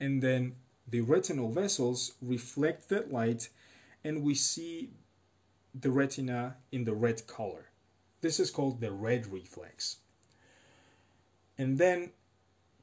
and 0.00 0.22
then 0.22 0.56
the 0.88 1.00
retinal 1.00 1.50
vessels 1.50 2.12
reflect 2.20 2.88
that 2.88 3.12
light, 3.12 3.48
and 4.02 4.22
we 4.22 4.34
see 4.34 4.90
the 5.74 5.90
retina 5.90 6.56
in 6.70 6.84
the 6.84 6.94
red 6.94 7.26
color. 7.26 7.70
This 8.20 8.38
is 8.38 8.50
called 8.50 8.80
the 8.80 8.92
red 8.92 9.26
reflex. 9.26 9.96
And 11.58 11.78
then, 11.78 12.10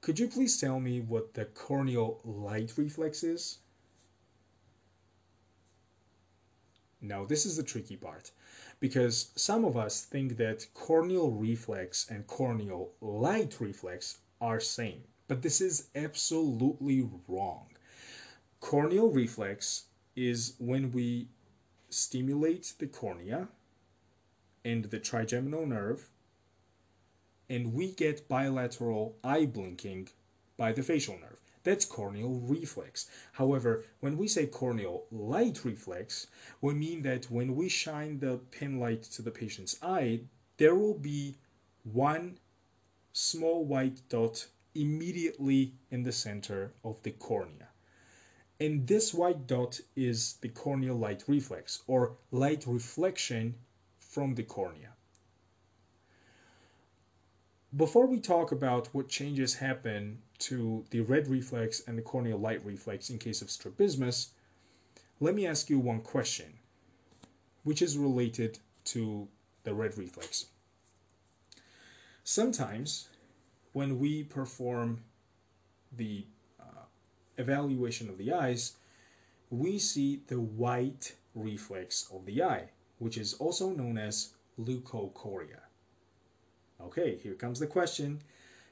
could 0.01 0.19
you 0.19 0.27
please 0.27 0.59
tell 0.59 0.79
me 0.79 0.99
what 0.99 1.33
the 1.33 1.45
corneal 1.45 2.19
light 2.23 2.73
reflex 2.77 3.23
is? 3.23 3.59
Now, 7.01 7.25
this 7.25 7.45
is 7.45 7.55
the 7.55 7.63
tricky 7.63 7.95
part 7.95 8.31
because 8.79 9.31
some 9.35 9.63
of 9.63 9.77
us 9.77 10.03
think 10.03 10.37
that 10.37 10.67
corneal 10.73 11.31
reflex 11.31 12.05
and 12.09 12.27
corneal 12.27 12.91
light 13.01 13.59
reflex 13.59 14.19
are 14.41 14.59
same, 14.59 15.03
but 15.27 15.41
this 15.41 15.61
is 15.61 15.89
absolutely 15.95 17.09
wrong. 17.27 17.67
Corneal 18.59 19.09
reflex 19.09 19.85
is 20.15 20.53
when 20.59 20.91
we 20.91 21.29
stimulate 21.89 22.73
the 22.79 22.87
cornea 22.87 23.47
and 24.63 24.85
the 24.85 24.99
trigeminal 24.99 25.65
nerve 25.65 26.09
and 27.49 27.73
we 27.73 27.91
get 27.91 28.27
bilateral 28.29 29.15
eye 29.23 29.45
blinking 29.45 30.09
by 30.55 30.71
the 30.71 30.83
facial 30.83 31.17
nerve. 31.19 31.39
That's 31.63 31.85
corneal 31.85 32.39
reflex. 32.41 33.09
However, 33.33 33.85
when 33.99 34.17
we 34.17 34.27
say 34.27 34.45
corneal 34.45 35.05
light 35.11 35.65
reflex, 35.65 36.27
we 36.61 36.73
mean 36.73 37.01
that 37.03 37.29
when 37.31 37.55
we 37.55 37.67
shine 37.67 38.19
the 38.19 38.37
pin 38.51 38.79
light 38.79 39.03
to 39.03 39.21
the 39.21 39.31
patient's 39.31 39.77
eye, 39.81 40.21
there 40.57 40.75
will 40.75 40.97
be 40.97 41.35
one 41.83 42.37
small 43.13 43.65
white 43.65 44.01
dot 44.09 44.45
immediately 44.75 45.73
in 45.89 46.03
the 46.03 46.11
center 46.11 46.71
of 46.83 47.01
the 47.03 47.11
cornea. 47.11 47.68
And 48.59 48.87
this 48.87 49.13
white 49.13 49.47
dot 49.47 49.79
is 49.95 50.33
the 50.41 50.49
corneal 50.49 50.95
light 50.95 51.23
reflex 51.27 51.81
or 51.87 52.17
light 52.31 52.65
reflection 52.67 53.55
from 53.97 54.35
the 54.35 54.43
cornea. 54.43 54.93
Before 57.75 58.07
we 58.07 58.19
talk 58.19 58.51
about 58.51 58.87
what 58.93 59.07
changes 59.07 59.55
happen 59.55 60.21
to 60.39 60.83
the 60.89 61.01
red 61.01 61.27
reflex 61.27 61.81
and 61.87 61.97
the 61.97 62.01
corneal 62.01 62.39
light 62.39 62.65
reflex 62.65 63.09
in 63.09 63.19
case 63.19 63.41
of 63.41 63.51
strabismus, 63.51 64.31
let 65.19 65.35
me 65.35 65.45
ask 65.45 65.69
you 65.69 65.79
one 65.79 66.01
question, 66.01 66.53
which 67.63 67.81
is 67.81 67.97
related 67.97 68.59
to 68.85 69.27
the 69.63 69.73
red 69.73 69.97
reflex. 69.97 70.47
Sometimes, 72.23 73.07
when 73.73 73.99
we 73.99 74.23
perform 74.23 75.03
the 75.95 76.25
evaluation 77.39 78.09
of 78.09 78.17
the 78.17 78.31
eyes, 78.31 78.73
we 79.49 79.79
see 79.79 80.21
the 80.27 80.39
white 80.39 81.15
reflex 81.33 82.07
of 82.13 82.25
the 82.25 82.43
eye, 82.43 82.69
which 82.99 83.17
is 83.17 83.33
also 83.33 83.71
known 83.71 83.97
as 83.97 84.33
leukocoria. 84.59 85.61
Okay, 86.81 87.17
here 87.17 87.33
comes 87.33 87.59
the 87.59 87.67
question. 87.67 88.21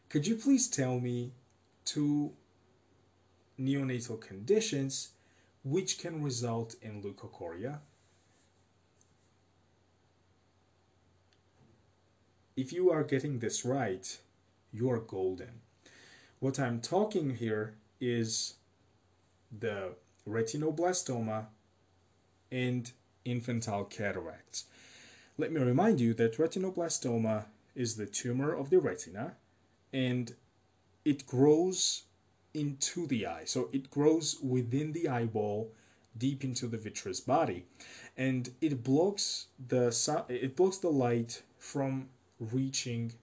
Could 0.10 0.28
you 0.28 0.36
please 0.36 0.68
tell 0.68 1.00
me 1.00 1.32
two 1.86 2.32
neonatal 3.60 4.22
conditions 4.22 5.10
which 5.64 5.98
can 5.98 6.22
result 6.22 6.76
in 6.82 7.02
leukocoria? 7.02 7.80
If 12.56 12.72
you 12.74 12.92
are 12.92 13.04
getting 13.04 13.40
this 13.40 13.66
right, 13.66 14.18
you 14.72 14.90
are 14.90 15.00
golden. 15.00 15.62
What 16.40 16.60
I'm 16.60 16.82
talking 16.82 17.36
here 17.36 17.76
is 18.00 18.56
the 19.52 19.94
retinoblastoma 20.28 21.46
and 22.52 22.92
infantile 23.26 23.86
cataracts. 23.86 24.66
Let 25.38 25.52
me 25.52 25.62
remind 25.62 26.00
you 26.00 26.14
that 26.16 26.38
retinoblastoma 26.38 27.46
is 27.76 27.96
the 27.96 28.06
tumor 28.06 28.54
of 28.54 28.70
the 28.70 28.80
retina 28.80 29.36
and 29.94 30.34
it 31.06 31.26
grows 31.28 32.04
into 32.54 33.06
the 33.08 33.28
eye. 33.28 33.44
So 33.46 33.70
it 33.72 33.90
grows 33.90 34.38
within 34.42 34.94
the 34.94 35.08
eyeball 35.08 35.72
deep 36.18 36.44
into 36.44 36.68
the 36.68 36.78
vitreous 36.78 37.20
body 37.20 37.66
and 38.18 38.50
it 38.62 38.84
blocks 38.84 39.48
the 39.68 40.26
it 40.30 40.56
blocks 40.56 40.78
the 40.78 40.90
light 40.90 41.44
from 41.60 42.10
reaching 42.40 43.14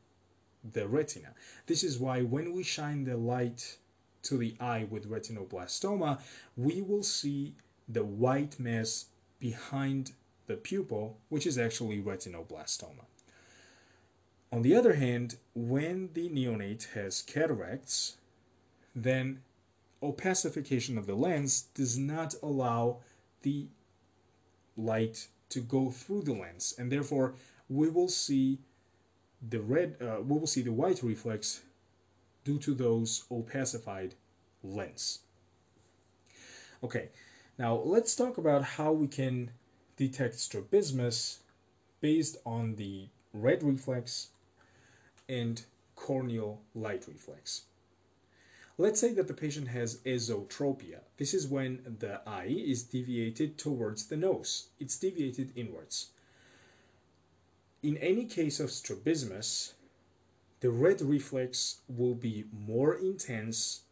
the 0.73 0.87
retina. 0.87 1.35
This 1.67 1.83
is 1.83 1.99
why 1.99 2.23
when 2.23 2.53
we 2.53 2.63
shine 2.63 3.05
the 3.05 3.17
light 3.17 3.79
to 4.25 4.37
the 4.37 4.57
eye 4.61 4.87
with 4.91 5.11
retinoblastoma, 5.11 6.21
we 6.57 6.83
will 6.83 7.03
see 7.03 7.55
the 7.89 8.05
white 8.05 8.59
mass 8.59 9.07
behind 9.39 10.13
the 10.47 10.57
pupil, 10.57 11.19
which 11.29 11.47
is 11.47 11.59
actually 11.59 12.01
retinoblastoma. 12.01 13.05
On 14.53 14.63
the 14.63 14.75
other 14.75 14.95
hand, 14.95 15.37
when 15.55 16.11
the 16.15 16.29
neonate 16.29 16.93
has 16.93 17.23
cataracts, 17.23 18.17
then 18.95 19.43
opacification 20.03 20.97
of 20.97 21.07
the 21.07 21.15
lens 21.15 21.63
does 21.75 21.99
not 21.99 22.35
allow 22.43 22.99
the 23.43 23.67
light 24.77 25.29
to 25.49 25.61
go 25.61 25.91
through 25.91 26.23
the 26.23 26.33
lens, 26.33 26.75
and 26.79 26.91
therefore 26.91 27.35
we 27.69 27.89
will 27.89 28.09
see 28.09 28.59
the 29.49 29.61
red, 29.61 29.97
uh, 30.01 30.21
we 30.21 30.39
will 30.39 30.47
see 30.47 30.63
the 30.63 30.73
white 30.73 31.03
reflex 31.03 31.63
due 32.45 32.59
to 32.59 32.75
those 32.75 33.25
opacified 33.31 34.13
lens. 34.63 35.21
Okay, 36.83 37.09
now 37.59 37.75
let's 37.77 38.15
talk 38.15 38.39
about 38.39 38.63
how 38.63 38.93
we 38.93 39.09
can 39.09 39.51
detect 39.97 40.39
strabismus 40.39 41.41
based 42.01 42.37
on 42.45 42.77
the 42.77 43.09
red 43.33 43.63
reflex 43.63 44.29
and 45.29 45.65
corneal 45.97 46.61
light 46.75 47.07
reflex. 47.09 47.63
Let's 48.77 49.01
say 49.01 49.13
that 49.15 49.29
the 49.29 49.35
patient 49.35 49.69
has 49.69 49.99
esotropia. 49.99 51.01
This 51.17 51.33
is 51.33 51.47
when 51.47 51.97
the 52.01 52.21
eye 52.27 52.49
is 52.49 52.83
deviated 52.83 53.57
towards 53.57 54.07
the 54.07 54.17
nose. 54.17 54.69
It's 54.81 54.99
deviated 54.99 55.53
inwards. 55.55 56.09
In 57.85 57.97
any 57.99 58.25
case 58.25 58.59
of 58.59 58.73
strabismus, 58.73 59.75
the 60.65 60.71
red 60.71 61.03
reflex 61.03 61.83
will 61.89 62.15
be 62.15 62.47
more 62.51 62.95
intense 62.95 63.83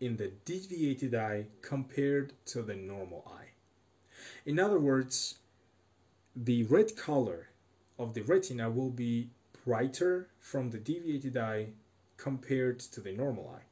in 0.00 0.16
the 0.16 0.32
deviated 0.46 1.14
eye 1.14 1.44
compared 1.60 2.32
to 2.46 2.62
the 2.62 2.74
normal 2.74 3.22
eye. 3.30 3.50
In 4.46 4.58
other 4.58 4.78
words, 4.78 5.34
the 6.34 6.62
red 6.62 6.96
color 6.96 7.50
of 7.98 8.14
the 8.14 8.22
retina 8.22 8.70
will 8.70 8.88
be 8.88 9.28
brighter 9.66 10.30
from 10.40 10.70
the 10.70 10.78
deviated 10.78 11.36
eye 11.36 11.66
compared 12.16 12.78
to 12.80 13.02
the 13.02 13.12
normal 13.12 13.54
eye. 13.54 13.66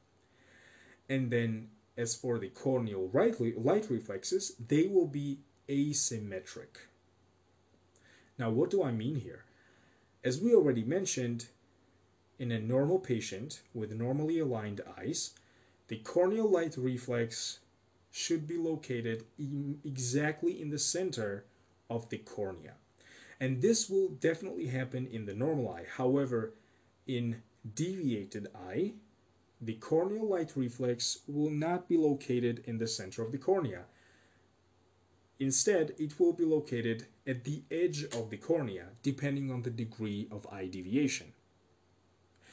And 1.08 1.30
then 1.30 1.68
as 1.96 2.14
for 2.14 2.38
the 2.38 2.50
corneal 2.50 3.08
light 3.11 3.88
reflexes, 3.88 4.52
they 4.68 4.86
will 4.86 5.06
be 5.06 5.38
asymmetric. 5.66 6.76
Now, 8.36 8.50
what 8.50 8.68
do 8.68 8.82
I 8.82 8.92
mean 8.92 9.14
here? 9.14 9.46
As 10.22 10.42
we 10.42 10.54
already 10.54 10.84
mentioned, 10.84 11.46
in 12.41 12.51
a 12.51 12.59
normal 12.59 12.99
patient 12.99 13.61
with 13.74 13.93
normally 13.93 14.38
aligned 14.38 14.80
eyes, 14.99 15.34
the 15.88 15.99
corneal 15.99 16.51
light 16.51 16.74
reflex 16.78 17.61
should 18.11 18.49
be 18.49 18.57
located 18.57 19.24
in 19.38 19.78
exactly 19.84 20.61
in 20.61 20.70
the 20.70 20.78
center 20.78 21.45
of 21.91 22.09
the 22.09 22.16
cornea. 22.16 22.72
And 23.41 23.61
this 23.61 23.91
will 23.91 24.09
definitely 24.09 24.68
happen 24.68 25.07
in 25.07 25.26
the 25.26 25.34
normal 25.34 25.68
eye. 25.68 25.84
However, 25.97 26.55
in 27.07 27.43
deviated 27.74 28.49
eye, 28.55 28.95
the 29.61 29.74
corneal 29.74 30.26
light 30.26 30.53
reflex 30.57 31.18
will 31.28 31.51
not 31.51 31.88
be 31.88 31.99
located 31.99 32.62
in 32.64 32.78
the 32.78 32.86
center 32.86 33.22
of 33.22 33.32
the 33.32 33.38
cornea. 33.38 33.84
Instead, 35.38 35.95
it 35.99 36.18
will 36.18 36.32
be 36.32 36.45
located 36.45 37.07
at 37.26 37.45
the 37.45 37.62
edge 37.70 38.05
of 38.05 38.30
the 38.30 38.38
cornea, 38.38 38.86
depending 39.03 39.51
on 39.51 39.61
the 39.61 39.70
degree 39.70 40.26
of 40.30 40.47
eye 40.51 40.66
deviation. 40.66 41.34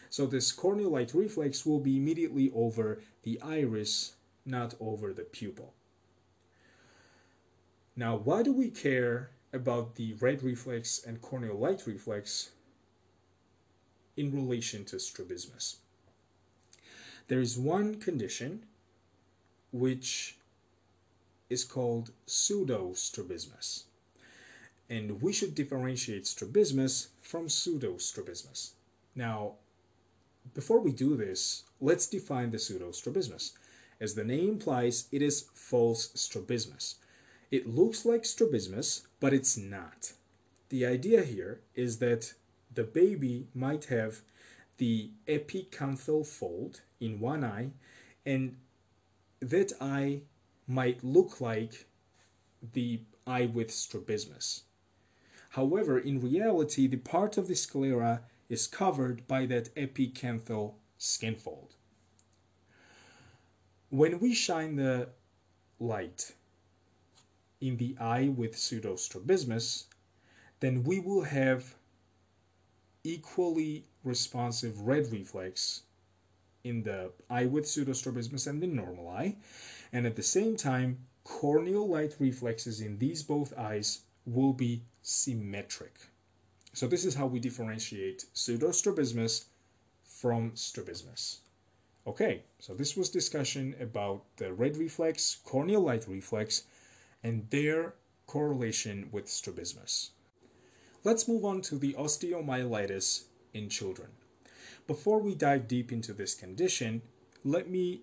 So 0.09 0.25
this 0.25 0.51
corneal 0.51 0.91
light 0.91 1.13
reflex 1.13 1.65
will 1.65 1.79
be 1.79 1.97
immediately 1.97 2.51
over 2.53 3.01
the 3.23 3.41
iris, 3.41 4.15
not 4.45 4.75
over 4.79 5.13
the 5.13 5.23
pupil. 5.23 5.73
Now, 7.95 8.15
why 8.15 8.43
do 8.43 8.53
we 8.53 8.69
care 8.69 9.31
about 9.53 9.95
the 9.95 10.13
red 10.13 10.43
reflex 10.43 11.03
and 11.05 11.21
corneal 11.21 11.57
light 11.57 11.87
reflex 11.87 12.51
in 14.17 14.33
relation 14.33 14.83
to 14.83 14.99
strabismus. 14.99 15.77
There 17.27 17.39
is 17.39 17.57
one 17.57 17.99
condition 17.99 18.65
which 19.71 20.37
is 21.49 21.63
called 21.63 22.11
pseudostrabismus. 22.25 23.83
And 24.89 25.21
we 25.21 25.33
should 25.33 25.53
differentiate 25.53 26.25
strabismus 26.25 27.09
from 27.21 27.47
pseudostrabismus. 27.47 28.71
Now, 29.15 29.55
before 30.53 30.79
we 30.79 30.91
do 30.91 31.15
this, 31.15 31.63
let's 31.79 32.07
define 32.07 32.51
the 32.51 32.57
pseudostrabismus. 32.57 33.53
As 33.99 34.13
the 34.13 34.23
name 34.23 34.49
implies, 34.49 35.07
it 35.11 35.21
is 35.21 35.49
false 35.53 36.11
strabismus. 36.13 36.95
It 37.49 37.67
looks 37.67 38.05
like 38.05 38.25
strabismus, 38.25 39.07
but 39.19 39.33
it's 39.33 39.57
not. 39.57 40.13
The 40.69 40.85
idea 40.85 41.23
here 41.23 41.61
is 41.75 41.99
that 41.99 42.33
the 42.73 42.83
baby 42.83 43.47
might 43.53 43.85
have 43.85 44.21
the 44.77 45.09
epicanthal 45.27 46.25
fold 46.25 46.81
in 46.99 47.19
one 47.19 47.43
eye, 47.43 47.71
and 48.25 48.57
that 49.39 49.71
eye 49.81 50.21
might 50.67 51.03
look 51.03 51.41
like 51.41 51.87
the 52.73 53.01
eye 53.25 53.45
with 53.45 53.71
strabismus. 53.71 54.63
However, 55.51 55.97
in 55.97 56.19
reality, 56.19 56.87
the 56.87 56.97
part 56.97 57.37
of 57.37 57.47
the 57.47 57.55
sclera 57.55 58.21
is 58.49 58.67
covered 58.67 59.27
by 59.27 59.45
that 59.45 59.73
epicanthal 59.75 60.73
skin 60.97 61.35
fold. 61.35 61.75
When 63.89 64.19
we 64.19 64.33
shine 64.33 64.75
the 64.75 65.09
light 65.79 66.33
in 67.61 67.77
the 67.77 67.95
eye 67.99 68.29
with 68.29 68.55
pseudostrabismus, 68.55 69.85
then 70.59 70.83
we 70.83 70.99
will 70.99 71.23
have 71.23 71.75
equally 73.03 73.85
responsive 74.03 74.81
red 74.81 75.11
reflex 75.11 75.83
in 76.63 76.83
the 76.83 77.11
eye 77.29 77.45
with 77.45 77.65
pseudostrabismus 77.65 78.47
and 78.47 78.61
the 78.61 78.67
normal 78.67 79.09
eye, 79.09 79.35
and 79.93 80.05
at 80.05 80.15
the 80.15 80.23
same 80.23 80.57
time, 80.57 80.97
corneal 81.23 81.87
light 81.87 82.15
reflexes 82.19 82.81
in 82.81 82.97
these 82.97 83.23
both 83.23 83.57
eyes 83.57 84.01
will 84.25 84.53
be 84.53 84.83
symmetric. 85.01 85.93
So 86.77 86.85
this 86.85 87.05
is 87.05 87.15
how 87.15 87.25
we 87.25 87.39
differentiate 87.39 88.25
pseudostrabismus 88.35 89.45
from 90.03 90.51
strabismus. 90.53 91.39
Okay, 92.05 92.43
so 92.59 92.75
this 92.75 92.95
was 92.95 93.09
discussion 93.09 93.73
about 93.79 94.25
the 94.37 94.53
red 94.53 94.77
reflex, 94.77 95.37
corneal 95.43 95.81
light 95.81 96.07
reflex, 96.07 96.65
and 97.23 97.49
their 97.49 97.95
correlation 98.27 99.09
with 99.11 99.27
strabismus. 99.27 100.11
Let's 101.03 101.27
move 101.27 101.45
on 101.45 101.61
to 101.61 101.79
the 101.79 101.93
osteomyelitis 101.93 103.23
in 103.55 103.69
children. 103.69 104.09
Before 104.85 105.17
we 105.17 105.33
dive 105.33 105.67
deep 105.67 105.91
into 105.91 106.13
this 106.13 106.35
condition, 106.35 107.01
let 107.43 107.67
me 107.67 108.01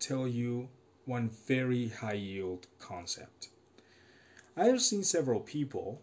tell 0.00 0.28
you 0.28 0.68
one 1.06 1.30
very 1.30 1.88
high 1.88 2.20
yield 2.28 2.66
concept. 2.78 3.48
I 4.54 4.66
have 4.66 4.82
seen 4.82 5.02
several 5.02 5.40
people 5.40 6.02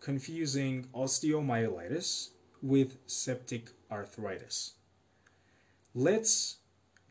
confusing 0.00 0.86
osteomyelitis 0.94 2.30
with 2.62 2.96
septic 3.06 3.70
arthritis. 3.90 4.74
Let's 5.94 6.58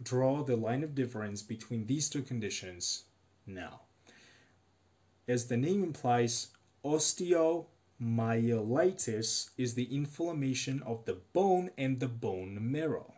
draw 0.02 0.44
the 0.44 0.56
line 0.56 0.84
of 0.84 0.96
difference 0.96 1.42
between 1.42 1.88
these 1.88 2.10
two 2.10 2.22
conditions 2.22 3.04
now. 3.46 3.82
As 5.28 5.48
the 5.48 5.58
name 5.58 5.84
implies, 5.84 6.48
osteomyelitis 6.86 9.50
is 9.58 9.74
the 9.74 9.96
inflammation 9.96 10.82
of 10.84 11.04
the 11.06 11.18
bone 11.34 11.72
and 11.78 12.00
the 12.00 12.08
bone 12.08 12.72
marrow. 12.72 13.14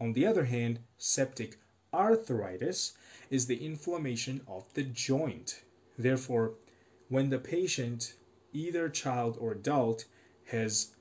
On 0.00 0.12
the 0.12 0.26
other 0.26 0.46
hand, 0.46 0.80
septic 0.96 1.58
arthritis 1.92 2.94
is 3.30 3.46
the 3.46 3.64
inflammation 3.64 4.40
of 4.48 4.64
the 4.74 4.82
joint. 4.82 5.62
Therefore, 5.96 6.54
when 7.08 7.30
the 7.30 7.38
patient 7.38 8.14
either 8.52 8.88
child 8.88 9.36
or 9.40 9.52
adult 9.52 10.04
has 10.46 10.94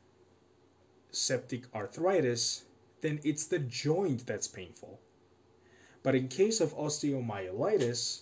septic 1.11 1.63
arthritis, 1.73 2.65
then 3.01 3.19
it's 3.23 3.45
the 3.45 3.59
joint 3.59 4.25
that's 4.25 4.47
painful. 4.47 4.99
But 6.03 6.15
in 6.15 6.27
case 6.27 6.61
of 6.61 6.75
osteomyelitis, 6.75 8.21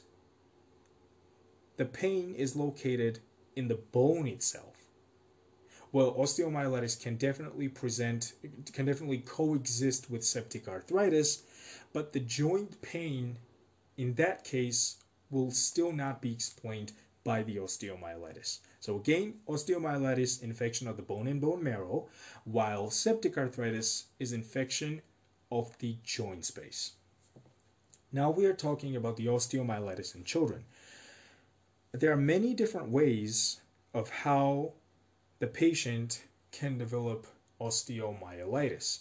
the 1.78 1.86
pain 1.86 2.34
is 2.36 2.56
located 2.56 3.20
in 3.56 3.68
the 3.68 3.76
bone 3.76 4.28
itself. 4.28 4.76
Well, 5.92 6.14
osteomyelitis 6.16 7.02
can 7.02 7.16
definitely 7.16 7.70
present, 7.70 8.34
can 8.74 8.86
definitely 8.86 9.20
coexist 9.20 10.10
with 10.10 10.26
septic 10.26 10.68
arthritis, 10.68 11.44
but 11.94 12.12
the 12.12 12.20
joint 12.20 12.82
pain 12.82 13.38
in 13.98 14.16
that 14.16 14.44
case 14.44 14.98
will 15.30 15.52
still 15.52 15.94
not 15.94 16.22
be 16.22 16.34
explained 16.34 16.92
by 17.24 17.44
the 17.44 17.58
osteomyelitis. 17.58 18.60
So 18.86 18.98
again, 18.98 19.40
osteomyelitis, 19.48 20.44
infection 20.44 20.88
of 20.88 20.96
the 20.96 21.02
bone 21.02 21.26
and 21.26 21.42
bone 21.42 21.64
marrow, 21.64 22.08
while 22.44 22.92
septic 22.92 23.36
arthritis 23.36 24.06
is 24.20 24.32
infection 24.32 25.02
of 25.52 25.76
the 25.80 25.98
joint 26.04 26.46
space. 26.46 26.92
Now 28.12 28.30
we 28.30 28.46
are 28.46 28.54
talking 28.54 28.96
about 28.96 29.18
the 29.18 29.26
osteomyelitis 29.26 30.14
in 30.14 30.24
children. 30.24 30.66
There 31.94 32.12
are 32.12 32.16
many 32.16 32.54
different 32.54 32.90
ways 32.90 33.60
of 33.96 34.12
how 34.12 34.74
the 35.40 35.48
patient 35.48 36.22
can 36.52 36.78
develop 36.78 37.26
osteomyelitis. 37.60 39.00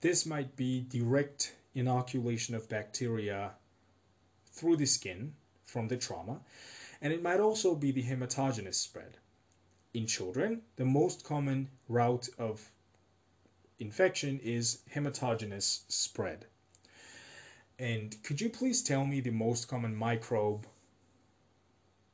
This 0.00 0.24
might 0.24 0.56
be 0.56 0.80
direct 0.88 1.56
inoculation 1.74 2.54
of 2.54 2.70
bacteria 2.70 3.50
through 4.46 4.78
the 4.78 4.86
skin 4.86 5.34
from 5.66 5.88
the 5.88 5.98
trauma 5.98 6.40
and 7.02 7.12
it 7.12 7.22
might 7.22 7.40
also 7.40 7.74
be 7.74 7.92
the 7.92 8.02
hematogenous 8.02 8.74
spread. 8.74 9.16
In 9.94 10.06
children, 10.06 10.62
the 10.76 10.84
most 10.84 11.24
common 11.24 11.68
route 11.88 12.28
of 12.38 12.70
infection 13.78 14.38
is 14.40 14.82
hematogenous 14.94 15.82
spread. 15.88 16.46
And 17.78 18.22
could 18.22 18.40
you 18.40 18.50
please 18.50 18.82
tell 18.82 19.06
me 19.06 19.20
the 19.20 19.30
most 19.30 19.66
common 19.66 19.96
microbe 19.96 20.66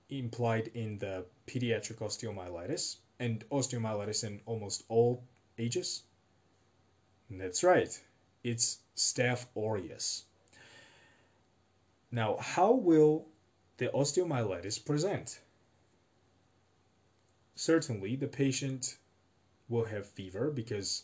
implied 0.08 0.70
in 0.74 0.98
the 0.98 1.24
pediatric 1.46 1.98
osteomyelitis 1.98 2.96
and 3.18 3.44
osteomyelitis 3.50 4.22
in 4.24 4.40
almost 4.46 4.84
all 4.88 5.24
ages? 5.58 6.04
That's 7.28 7.64
right, 7.64 8.00
it's 8.44 8.78
Staph 8.96 9.46
aureus. 9.56 10.24
Now, 12.12 12.36
how 12.36 12.72
will 12.72 13.26
the 13.78 13.88
osteomyelitis 13.88 14.84
present? 14.84 15.40
Certainly, 17.54 18.16
the 18.16 18.26
patient 18.26 18.98
will 19.68 19.84
have 19.84 20.06
fever 20.06 20.50
because 20.50 21.02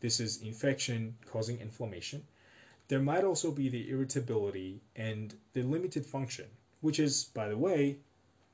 this 0.00 0.18
is 0.18 0.42
infection 0.42 1.16
causing 1.26 1.60
inflammation. 1.60 2.26
There 2.88 3.00
might 3.00 3.24
also 3.24 3.52
be 3.52 3.68
the 3.68 3.88
irritability 3.90 4.80
and 4.96 5.34
the 5.52 5.62
limited 5.62 6.04
function, 6.04 6.46
which 6.80 6.98
is, 6.98 7.24
by 7.24 7.48
the 7.48 7.56
way, 7.56 7.98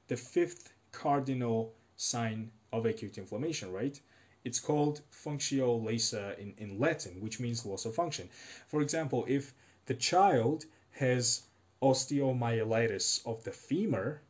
the 0.09 0.17
fifth 0.17 0.73
cardinal 0.93 1.73
sign 1.97 2.51
of 2.73 2.85
acute 2.85 3.17
inflammation, 3.17 3.73
right? 3.73 3.99
It's 4.45 4.61
called 4.61 5.01
functio 5.11 5.83
laesa 5.83 6.39
in, 6.39 6.55
in 6.59 6.79
Latin, 6.79 7.21
which 7.21 7.41
means 7.41 7.64
loss 7.64 7.87
of 7.87 7.95
function. 7.95 8.29
For 8.69 8.83
example, 8.83 9.25
if 9.27 9.55
the 9.87 9.95
child 9.95 10.67
has 10.93 11.45
osteomyelitis 11.83 13.27
of 13.27 13.45
the 13.45 13.53
femur, 13.53 14.22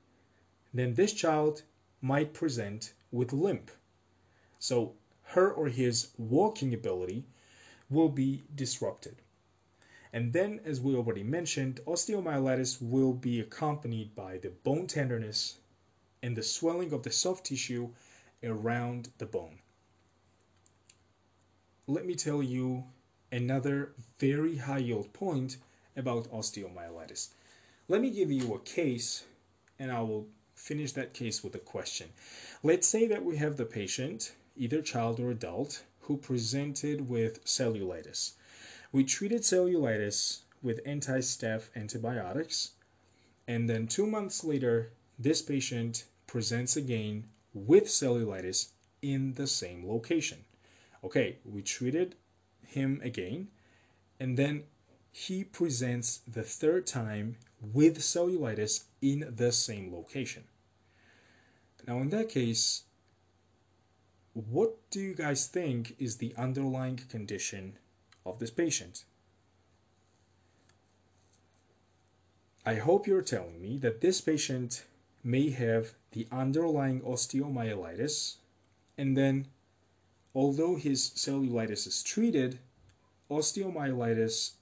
then 0.74 0.94
this 0.94 1.12
child 1.12 1.62
might 2.00 2.34
present 2.34 2.92
with 3.10 3.32
limp. 3.32 3.70
So 4.58 4.94
her 5.22 5.50
or 5.50 5.68
his 5.68 6.08
walking 6.18 6.74
ability 6.74 7.24
will 7.88 8.08
be 8.08 8.44
disrupted. 8.54 9.16
And 10.12 10.32
then, 10.32 10.60
as 10.64 10.80
we 10.80 10.94
already 10.94 11.22
mentioned, 11.22 11.80
osteomyelitis 11.86 12.80
will 12.80 13.12
be 13.12 13.40
accompanied 13.40 14.14
by 14.14 14.38
the 14.38 14.50
bone 14.50 14.86
tenderness 14.86 15.58
and 16.22 16.36
the 16.36 16.42
swelling 16.42 16.92
of 16.92 17.02
the 17.02 17.10
soft 17.10 17.46
tissue 17.46 17.90
around 18.42 19.10
the 19.18 19.26
bone. 19.26 19.58
Let 21.86 22.06
me 22.06 22.14
tell 22.14 22.42
you 22.42 22.84
another 23.30 23.92
very 24.18 24.56
high 24.56 24.78
yield 24.78 25.12
point 25.12 25.58
about 25.96 26.30
osteomyelitis. 26.32 27.28
Let 27.88 28.00
me 28.00 28.10
give 28.10 28.32
you 28.32 28.52
a 28.52 28.58
case 28.58 29.24
and 29.78 29.92
I 29.92 30.00
will 30.00 30.26
finish 30.54 30.90
that 30.92 31.14
case 31.14 31.44
with 31.44 31.54
a 31.54 31.60
question. 31.60 32.08
Let's 32.62 32.88
say 32.88 33.06
that 33.06 33.24
we 33.24 33.36
have 33.36 33.56
the 33.56 33.64
patient, 33.64 34.34
either 34.56 34.82
child 34.82 35.20
or 35.20 35.30
adult, 35.30 35.84
who 36.00 36.16
presented 36.16 37.08
with 37.08 37.44
cellulitis. 37.44 38.32
We 38.90 39.04
treated 39.04 39.42
cellulitis 39.42 40.40
with 40.62 40.80
anti 40.84 41.18
staph 41.18 41.68
antibiotics, 41.76 42.72
and 43.46 43.68
then 43.68 43.86
two 43.86 44.06
months 44.06 44.42
later, 44.42 44.92
this 45.18 45.42
patient 45.42 46.04
presents 46.26 46.76
again 46.76 47.28
with 47.54 47.84
cellulitis 47.84 48.70
in 49.00 49.34
the 49.34 49.46
same 49.46 49.86
location. 49.88 50.44
Okay, 51.04 51.36
we 51.44 51.62
treated 51.62 52.16
him 52.66 53.00
again, 53.04 53.48
and 54.18 54.36
then 54.36 54.64
he 55.16 55.42
presents 55.42 56.18
the 56.28 56.42
third 56.42 56.86
time 56.86 57.36
with 57.72 57.98
cellulitis 57.98 58.84
in 59.00 59.32
the 59.34 59.50
same 59.50 59.90
location. 59.90 60.44
Now, 61.86 61.98
in 62.00 62.10
that 62.10 62.28
case, 62.28 62.82
what 64.34 64.76
do 64.90 65.00
you 65.00 65.14
guys 65.14 65.46
think 65.46 65.96
is 65.98 66.16
the 66.16 66.34
underlying 66.36 66.96
condition 66.96 67.78
of 68.26 68.40
this 68.40 68.50
patient. 68.50 69.04
I 72.66 72.74
hope 72.74 73.06
you're 73.06 73.22
telling 73.22 73.62
me 73.62 73.78
that 73.78 74.00
this 74.00 74.20
patient 74.20 74.84
may 75.22 75.50
have 75.50 75.94
the 76.10 76.26
underlying 76.32 77.00
osteomyelitis, 77.00 78.34
and 78.98 79.16
then, 79.16 79.46
although 80.34 80.74
his 80.74 81.10
cellulitis 81.10 81.86
is 81.86 82.02
treated, 82.02 82.58
osteomyelitis 83.30 84.52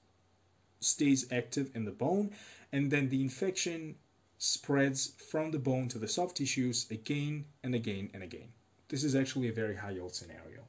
stays 0.84 1.26
active 1.32 1.70
in 1.74 1.84
the 1.84 1.90
bone, 1.90 2.30
and 2.72 2.90
then 2.90 3.08
the 3.08 3.22
infection 3.22 3.96
spreads 4.38 5.12
from 5.30 5.50
the 5.50 5.58
bone 5.58 5.88
to 5.88 5.98
the 5.98 6.08
soft 6.08 6.36
tissues 6.36 6.86
again 6.90 7.44
and 7.62 7.74
again 7.74 8.10
and 8.12 8.22
again. 8.22 8.48
This 8.88 9.04
is 9.04 9.14
actually 9.14 9.48
a 9.48 9.52
very 9.52 9.76
high 9.76 9.92
yield 9.92 10.14
scenario. 10.14 10.62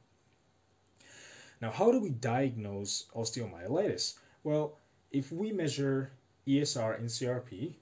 Now, 1.60 1.70
how 1.70 1.90
do 1.90 2.00
we 2.00 2.10
diagnose 2.10 3.06
osteomyelitis? 3.14 4.14
Well, 4.44 4.78
if 5.10 5.32
we 5.32 5.52
measure 5.52 6.12
ESR 6.46 6.98
and 6.98 7.08
CRP, 7.08 7.74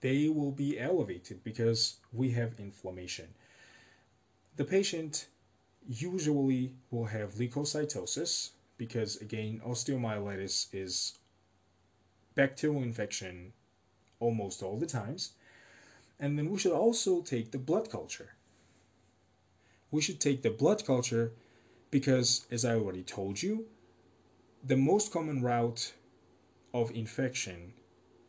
they 0.00 0.28
will 0.28 0.52
be 0.52 0.78
elevated 0.78 1.42
because 1.42 1.96
we 2.12 2.30
have 2.30 2.58
inflammation. 2.58 3.28
The 4.56 4.64
patient 4.64 5.26
usually 5.88 6.74
will 6.90 7.06
have 7.06 7.34
leukocytosis 7.34 8.50
because, 8.76 9.16
again, 9.16 9.60
osteomyelitis 9.66 10.68
is 10.72 11.18
bacterial 12.38 12.84
infection 12.84 13.52
almost 14.20 14.62
all 14.62 14.78
the 14.78 14.86
times. 14.86 15.32
And 16.20 16.38
then 16.38 16.48
we 16.50 16.58
should 16.58 16.72
also 16.84 17.20
take 17.20 17.50
the 17.50 17.58
blood 17.58 17.90
culture. 17.90 18.30
We 19.90 20.00
should 20.00 20.20
take 20.20 20.42
the 20.42 20.50
blood 20.50 20.84
culture 20.86 21.32
because, 21.90 22.46
as 22.50 22.64
I 22.64 22.74
already 22.76 23.02
told 23.02 23.42
you, 23.42 23.66
the 24.62 24.76
most 24.76 25.12
common 25.12 25.42
route 25.42 25.94
of 26.72 26.92
infection 26.92 27.72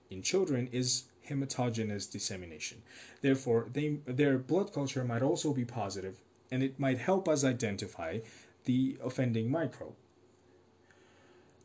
in 0.09 0.23
children 0.23 0.69
is 0.71 1.03
hematogenous 1.29 2.11
dissemination. 2.11 2.81
Therefore, 3.21 3.67
they, 3.71 3.99
their 4.07 4.39
blood 4.39 4.73
culture 4.73 5.03
might 5.03 5.21
also 5.21 5.53
be 5.53 5.65
positive 5.65 6.15
and 6.51 6.63
it 6.63 6.79
might 6.79 6.97
help 6.97 7.29
us 7.29 7.43
identify 7.43 8.19
the 8.65 8.97
offending 9.03 9.51
microbe. 9.51 9.93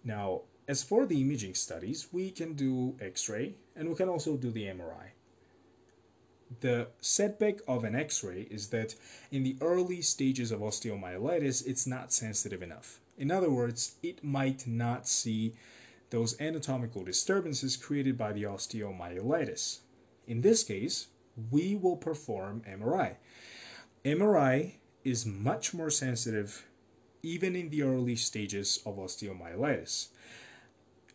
Now, 0.05 0.43
as 0.67 0.83
for 0.83 1.07
the 1.07 1.21
imaging 1.21 1.55
studies, 1.55 2.09
we 2.13 2.31
can 2.31 2.55
do 2.55 2.97
X-ray 3.01 3.55
and 3.77 3.89
we 3.89 3.95
can 3.95 4.09
also 4.09 4.37
do 4.37 4.51
the 4.51 4.65
MRI. 4.65 5.11
The 6.61 6.89
setback 7.01 7.59
of 7.67 7.85
an 7.85 7.95
X-ray 7.95 8.43
is 8.51 8.69
that 8.69 8.95
in 9.31 9.43
the 9.43 9.57
early 9.61 10.03
stages 10.03 10.51
of 10.51 10.61
osteomyelitis, 10.61 11.67
it's 11.67 11.87
not 11.87 12.13
sensitive 12.13 12.63
enough. 12.63 13.01
In 13.19 13.31
other 13.31 13.51
words, 13.51 13.97
it 14.03 14.23
might 14.23 14.67
not 14.67 15.09
see 15.09 15.55
those 16.11 16.41
anatomical 16.41 17.05
disturbances 17.05 17.77
created 17.77 18.17
by 18.17 18.33
the 18.33 18.45
osteomyelitis. 18.45 19.81
In 20.27 20.41
this 20.41 20.63
case, 20.63 21.09
we 21.51 21.75
will 21.75 21.97
perform 21.97 22.63
MRI. 22.69 23.17
MRI 24.05 24.75
is 25.03 25.27
much 25.27 25.75
more 25.75 25.91
sensitive 25.91 26.67
even 27.23 27.57
in 27.57 27.71
the 27.71 27.83
early 27.83 28.17
stages 28.17 28.81
of 28.85 28.97
osteomyelitis. 28.97 30.09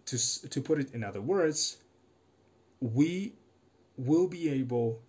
To, 0.09 0.49
to 0.49 0.61
put 0.61 0.79
it 0.79 0.93
in 0.95 1.03
other 1.03 1.21
words, 1.21 1.77
we 2.81 3.33
will 3.95 4.27
be 4.27 4.49
able 4.49 5.01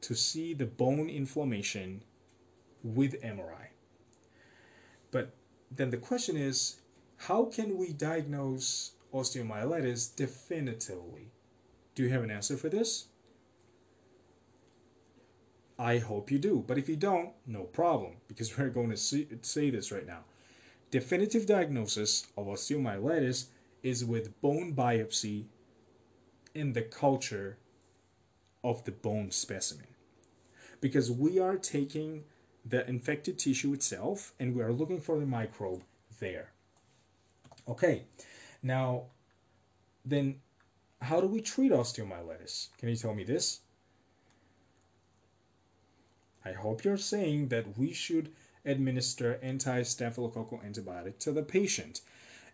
to 0.00 0.14
see 0.14 0.54
the 0.54 0.64
bone 0.64 1.10
inflammation 1.10 2.02
with 2.82 3.20
MRI. 3.22 3.68
But 5.10 5.34
then 5.70 5.90
the 5.90 5.98
question 5.98 6.38
is 6.38 6.76
how 7.18 7.44
can 7.44 7.76
we 7.76 7.92
diagnose 7.92 8.92
osteomyelitis 9.12 10.16
definitively? 10.16 11.32
Do 11.94 12.02
you 12.02 12.08
have 12.08 12.22
an 12.22 12.30
answer 12.30 12.56
for 12.56 12.70
this? 12.70 13.08
I 15.78 15.98
hope 15.98 16.30
you 16.30 16.38
do, 16.38 16.64
but 16.66 16.78
if 16.78 16.88
you 16.88 16.96
don't, 16.96 17.32
no 17.46 17.64
problem, 17.64 18.12
because 18.28 18.56
we're 18.58 18.70
going 18.70 18.88
to 18.88 18.96
see, 18.96 19.28
say 19.42 19.68
this 19.68 19.92
right 19.92 20.06
now. 20.06 20.24
Definitive 20.90 21.44
diagnosis 21.44 22.26
of 22.38 22.46
osteomyelitis 22.46 23.46
is 23.86 24.04
with 24.04 24.40
bone 24.40 24.74
biopsy 24.74 25.44
in 26.56 26.72
the 26.72 26.82
culture 26.82 27.56
of 28.64 28.84
the 28.84 28.90
bone 28.90 29.30
specimen. 29.30 29.86
Because 30.80 31.08
we 31.08 31.38
are 31.38 31.56
taking 31.56 32.24
the 32.64 32.84
infected 32.88 33.38
tissue 33.38 33.72
itself 33.72 34.34
and 34.40 34.56
we 34.56 34.62
are 34.62 34.72
looking 34.72 35.00
for 35.00 35.20
the 35.20 35.24
microbe 35.24 35.84
there. 36.18 36.50
Okay, 37.68 38.02
now 38.60 39.04
then 40.04 40.40
how 41.00 41.20
do 41.20 41.28
we 41.28 41.40
treat 41.40 41.70
osteomyelitis? 41.70 42.70
Can 42.78 42.88
you 42.88 42.96
tell 42.96 43.14
me 43.14 43.22
this? 43.22 43.60
I 46.44 46.50
hope 46.50 46.82
you're 46.82 46.96
saying 46.96 47.48
that 47.48 47.78
we 47.78 47.92
should 47.92 48.32
administer 48.64 49.38
anti-staphylococcal 49.42 50.64
antibiotic 50.68 51.20
to 51.20 51.30
the 51.30 51.42
patient. 51.42 52.00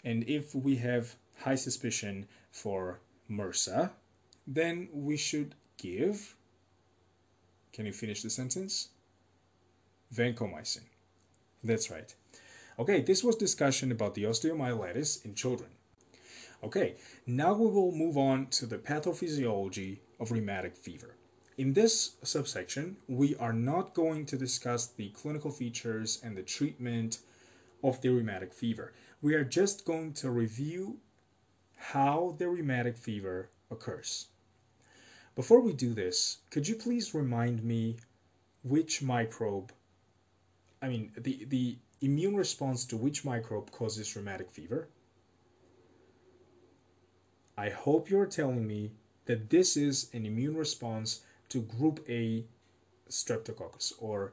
And 0.04 0.28
if 0.28 0.54
we 0.54 0.76
have 0.76 1.16
high 1.42 1.54
suspicion 1.54 2.26
for 2.50 3.00
MRSA, 3.30 3.90
then 4.46 4.88
we 4.92 5.16
should 5.16 5.54
give. 5.76 6.36
Can 7.72 7.86
you 7.86 7.92
finish 7.92 8.22
the 8.22 8.30
sentence? 8.30 8.88
Vancomycin. 10.14 10.84
That's 11.64 11.90
right. 11.90 12.14
Okay, 12.78 13.00
this 13.00 13.22
was 13.22 13.36
discussion 13.36 13.92
about 13.92 14.14
the 14.14 14.24
osteomyelitis 14.24 15.24
in 15.24 15.34
children. 15.34 15.70
Okay, 16.64 16.94
now 17.26 17.52
we 17.52 17.66
will 17.66 17.92
move 17.92 18.16
on 18.16 18.46
to 18.46 18.66
the 18.66 18.78
pathophysiology 18.78 19.98
of 20.20 20.30
rheumatic 20.30 20.76
fever. 20.76 21.16
In 21.58 21.72
this 21.72 22.16
subsection, 22.22 22.96
we 23.08 23.36
are 23.36 23.52
not 23.52 23.94
going 23.94 24.26
to 24.26 24.36
discuss 24.36 24.86
the 24.86 25.10
clinical 25.10 25.50
features 25.50 26.20
and 26.24 26.36
the 26.36 26.42
treatment 26.42 27.18
of 27.82 28.00
the 28.00 28.08
rheumatic 28.10 28.52
fever. 28.52 28.92
We 29.20 29.34
are 29.34 29.44
just 29.44 29.84
going 29.84 30.12
to 30.14 30.30
review 30.30 30.98
how 31.90 32.34
the 32.38 32.48
rheumatic 32.48 32.96
fever 32.96 33.50
occurs. 33.70 34.28
Before 35.34 35.60
we 35.60 35.72
do 35.72 35.94
this, 35.94 36.38
could 36.50 36.68
you 36.68 36.76
please 36.76 37.12
remind 37.12 37.64
me 37.64 37.96
which 38.62 39.02
microbe, 39.02 39.72
I 40.80 40.88
mean, 40.88 41.10
the, 41.16 41.44
the 41.44 41.78
immune 42.00 42.36
response 42.36 42.84
to 42.86 42.96
which 42.96 43.24
microbe 43.24 43.72
causes 43.72 44.14
rheumatic 44.14 44.50
fever? 44.50 44.88
I 47.58 47.70
hope 47.70 48.08
you're 48.08 48.26
telling 48.26 48.66
me 48.66 48.92
that 49.26 49.50
this 49.50 49.76
is 49.76 50.08
an 50.14 50.24
immune 50.24 50.56
response 50.56 51.22
to 51.48 51.62
group 51.62 52.04
A 52.08 52.44
streptococcus 53.08 53.92
or 53.98 54.32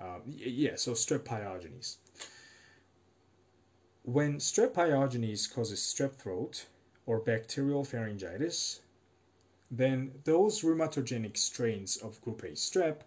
uh, 0.00 0.18
yeah, 0.26 0.74
so 0.74 0.92
strep 0.92 1.20
pyogenes. 1.20 1.96
When 4.04 4.38
strep 4.38 4.72
pyogenes 4.72 5.52
causes 5.52 5.78
strep 5.80 6.14
throat 6.16 6.66
or 7.06 7.20
bacterial 7.20 7.84
pharyngitis, 7.84 8.80
then 9.70 10.20
those 10.24 10.62
rheumatogenic 10.62 11.36
strains 11.36 11.96
of 11.96 12.20
group 12.20 12.42
A 12.42 12.48
strep 12.52 13.02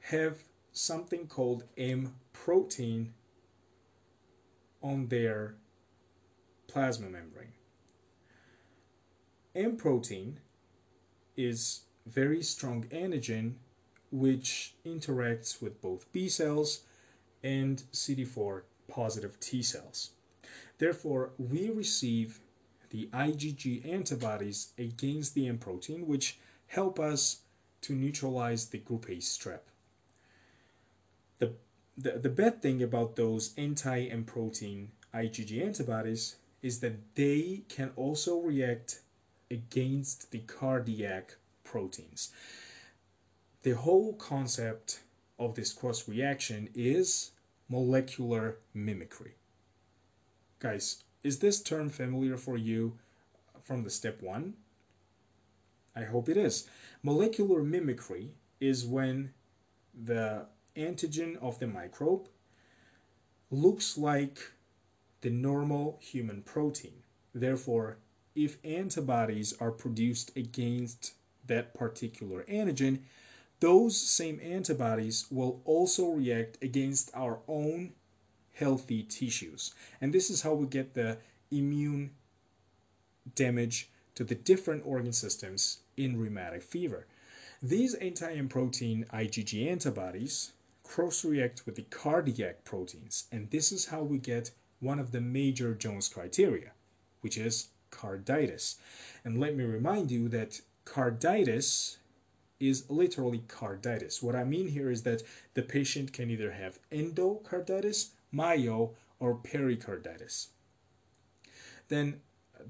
have 0.00 0.44
something 0.72 1.26
called 1.26 1.64
M 1.76 2.14
protein 2.32 3.12
on 4.82 5.08
their 5.08 5.56
plasma 6.66 7.10
membrane. 7.10 7.52
M 9.54 9.76
protein 9.76 10.40
is 11.36 11.82
very 12.06 12.42
strong 12.42 12.84
antigen 12.84 13.56
which 14.10 14.74
interacts 14.84 15.60
with 15.60 15.80
both 15.82 16.10
B 16.12 16.28
cells 16.30 16.84
and 17.42 17.82
CD4 17.92 18.62
positive 18.88 19.38
T 19.40 19.62
cells. 19.62 20.10
Therefore, 20.78 21.30
we 21.38 21.70
receive 21.70 22.40
the 22.90 23.08
IgG 23.12 23.90
antibodies 23.90 24.72
against 24.78 25.34
the 25.34 25.48
M 25.48 25.58
protein, 25.58 26.06
which 26.06 26.38
help 26.66 26.98
us 26.98 27.40
to 27.82 27.94
neutralize 27.94 28.66
the 28.66 28.78
group 28.78 29.06
A 29.08 29.16
strep. 29.16 29.60
The, 31.38 31.54
the, 31.96 32.18
the 32.18 32.28
bad 32.28 32.62
thing 32.62 32.82
about 32.82 33.16
those 33.16 33.54
anti 33.56 34.06
M 34.06 34.24
protein 34.24 34.90
IgG 35.14 35.64
antibodies 35.64 36.36
is 36.62 36.80
that 36.80 37.14
they 37.14 37.62
can 37.68 37.90
also 37.96 38.40
react 38.40 39.00
against 39.50 40.30
the 40.32 40.40
cardiac 40.40 41.36
proteins. 41.64 42.30
The 43.62 43.72
whole 43.72 44.14
concept 44.14 45.00
of 45.38 45.54
this 45.54 45.72
cross 45.72 46.08
reaction 46.08 46.68
is 46.74 47.32
molecular 47.68 48.58
mimicry. 48.74 49.34
Guys, 50.58 51.04
is 51.22 51.38
this 51.38 51.62
term 51.62 51.88
familiar 51.90 52.36
for 52.36 52.56
you 52.56 52.98
from 53.62 53.82
the 53.82 53.90
step 53.90 54.22
one? 54.22 54.54
I 55.94 56.04
hope 56.04 56.28
it 56.28 56.36
is. 56.36 56.68
Molecular 57.02 57.62
mimicry 57.62 58.30
is 58.60 58.84
when 58.84 59.32
the 59.94 60.46
antigen 60.76 61.36
of 61.36 61.58
the 61.58 61.66
microbe 61.66 62.28
looks 63.50 63.96
like 63.96 64.52
the 65.22 65.30
normal 65.30 65.98
human 66.00 66.42
protein. 66.42 67.02
Therefore, 67.34 67.98
if 68.34 68.58
antibodies 68.64 69.54
are 69.58 69.70
produced 69.70 70.36
against 70.36 71.14
that 71.46 71.74
particular 71.74 72.44
antigen, 72.44 73.00
those 73.60 73.98
same 73.98 74.40
antibodies 74.42 75.26
will 75.30 75.60
also 75.64 76.10
react 76.10 76.62
against 76.62 77.10
our 77.14 77.38
own 77.48 77.92
healthy 78.52 79.02
tissues. 79.02 79.74
And 80.00 80.12
this 80.12 80.30
is 80.30 80.42
how 80.42 80.54
we 80.54 80.66
get 80.66 80.94
the 80.94 81.18
immune 81.50 82.10
damage 83.34 83.90
to 84.14 84.24
the 84.24 84.34
different 84.34 84.82
organ 84.86 85.12
systems 85.12 85.78
in 85.96 86.18
rheumatic 86.18 86.62
fever. 86.62 87.06
These 87.62 87.94
anti-M 87.94 88.48
protein 88.48 89.06
IgG 89.12 89.70
antibodies 89.70 90.52
cross-react 90.84 91.66
with 91.66 91.76
the 91.76 91.82
cardiac 91.82 92.64
proteins, 92.64 93.26
and 93.32 93.50
this 93.50 93.72
is 93.72 93.86
how 93.86 94.02
we 94.02 94.18
get 94.18 94.50
one 94.80 94.98
of 94.98 95.10
the 95.10 95.20
major 95.20 95.74
Jones 95.74 96.08
criteria, 96.08 96.72
which 97.22 97.36
is 97.38 97.68
carditis. 97.90 98.76
And 99.24 99.40
let 99.40 99.56
me 99.56 99.64
remind 99.64 100.10
you 100.10 100.28
that 100.28 100.60
carditis 100.84 101.96
is 102.58 102.88
literally 102.88 103.42
carditis. 103.48 104.22
What 104.22 104.34
I 104.34 104.44
mean 104.44 104.68
here 104.68 104.90
is 104.90 105.02
that 105.02 105.22
the 105.54 105.62
patient 105.62 106.12
can 106.12 106.30
either 106.30 106.52
have 106.52 106.78
endocarditis, 106.90 108.10
myo, 108.32 108.94
or 109.18 109.34
pericarditis. 109.34 110.48
Then 111.88 112.20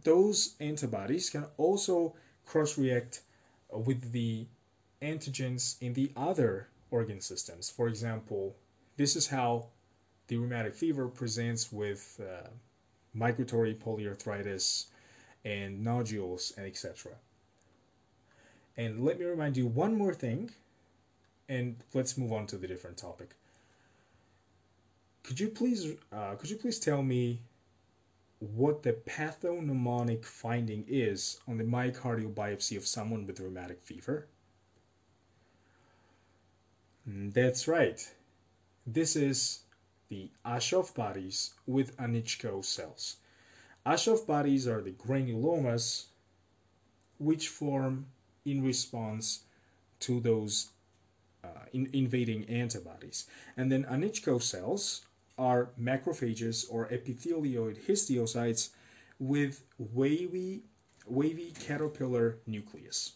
those 0.05 0.55
antibodies 0.61 1.31
can 1.31 1.47
also 1.57 2.15
cross-react 2.45 3.23
with 3.71 4.13
the 4.13 4.47
antigens 5.03 5.77
in 5.81 5.93
the 5.95 6.13
other 6.17 6.69
organ 6.91 7.21
systems. 7.21 7.71
For 7.71 7.89
example, 7.89 8.57
this 8.97 9.17
is 9.17 9.27
how 9.27 9.67
the 10.29 10.37
rheumatic 10.37 10.75
fever 10.75 11.09
presents 11.09 11.73
with 11.73 12.21
uh, 12.21 12.49
migratory 13.15 13.75
polyarthritis 13.75 14.87
and 15.45 15.83
nodules 15.83 16.53
and 16.57 16.67
etc. 16.67 17.13
And 18.77 19.05
let 19.05 19.19
me 19.19 19.25
remind 19.25 19.57
you 19.57 19.67
one 19.67 19.97
more 19.97 20.13
thing, 20.13 20.51
and 21.49 21.77
let's 21.95 22.19
move 22.19 22.33
on 22.33 22.47
to 22.49 22.57
the 22.57 22.67
different 22.67 22.99
topic. 22.99 23.31
Could 25.23 25.41
you 25.41 25.49
please, 25.49 25.95
uh, 26.13 26.35
could 26.35 26.51
you 26.51 26.57
please 26.57 26.79
tell 26.79 27.03
me 27.03 27.41
what 28.39 28.83
the 28.83 28.93
pathognomonic 28.93 30.25
finding 30.25 30.85
is 30.87 31.41
on 31.49 31.57
the 31.57 31.65
myocardial 31.65 32.35
biopsy 32.35 32.77
of 32.77 32.87
someone 32.87 33.27
with 33.27 33.41
rheumatic 33.41 33.81
fever? 33.83 34.27
Mm, 37.09 37.33
that's 37.33 37.67
right. 37.67 38.07
This 38.87 39.17
is 39.17 39.61
the 40.09 40.31
Aschoff 40.45 40.95
bodies 40.95 41.55
with 41.67 41.97
Anichko 41.97 42.65
cells. 42.65 43.17
Aschoff 43.85 44.27
bodies 44.27 44.69
are 44.69 44.83
the 44.83 44.93
granulomas 44.93 46.07
which 47.19 47.49
form 47.49 48.07
in 48.47 48.65
response 48.65 49.41
to 50.01 50.21
those 50.21 50.71
uh, 51.45 51.49
in 51.73 51.91
invading 51.93 52.45
antibodies. 52.49 53.27
And 53.57 53.71
then 53.71 53.85
Anichko 53.85 54.43
cells 54.43 55.03
are 55.39 55.71
macrophages 55.81 56.65
or 56.71 56.89
epithelioid 56.89 57.87
histiocytes 57.87 58.71
with 59.19 59.63
wavy, 59.79 60.63
wavy 61.07 61.53
caterpillar 61.61 62.39
nucleus. 62.47 63.13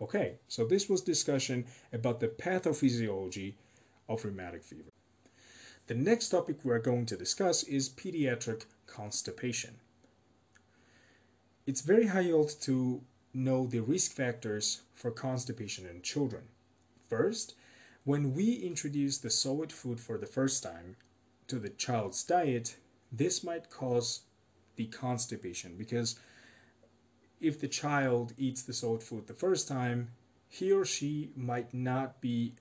Okay, 0.00 0.38
so 0.46 0.64
this 0.64 0.88
was 0.88 1.00
discussion 1.00 1.64
about 1.92 2.20
the 2.20 2.28
pathophysiology 2.28 3.54
of 4.08 4.24
rheumatic 4.24 4.62
fever. 4.62 4.90
The 5.88 5.94
next 5.94 6.28
topic 6.28 6.58
we're 6.62 6.78
going 6.78 7.06
to 7.06 7.16
discuss 7.16 7.64
is 7.64 7.88
pediatric 7.88 8.64
constipation. 8.86 9.74
It's 11.66 11.80
very 11.80 12.06
high 12.06 12.20
yield 12.20 12.54
to 12.62 13.02
know 13.38 13.66
the 13.66 13.80
risk 13.80 14.12
factors 14.12 14.82
for 14.94 15.10
constipation 15.10 15.86
in 15.86 16.02
children. 16.02 16.42
First, 17.08 17.54
when 18.04 18.34
we 18.34 18.54
introduce 18.54 19.18
the 19.18 19.30
solid 19.30 19.72
food 19.72 20.00
for 20.00 20.18
the 20.18 20.26
first 20.26 20.62
time 20.62 20.96
to 21.46 21.58
the 21.58 21.70
child's 21.70 22.22
diet, 22.24 22.76
this 23.10 23.42
might 23.42 23.70
cause 23.70 24.22
the 24.76 24.86
constipation 24.86 25.76
because 25.76 26.18
if 27.40 27.60
the 27.60 27.68
child 27.68 28.32
eats 28.36 28.62
the 28.62 28.72
solid 28.72 29.02
food 29.02 29.26
the 29.26 29.34
first 29.34 29.68
time, 29.68 30.10
he 30.48 30.72
or 30.72 30.84
she 30.84 31.30
might 31.36 31.72
not 31.72 32.20
be 32.20 32.54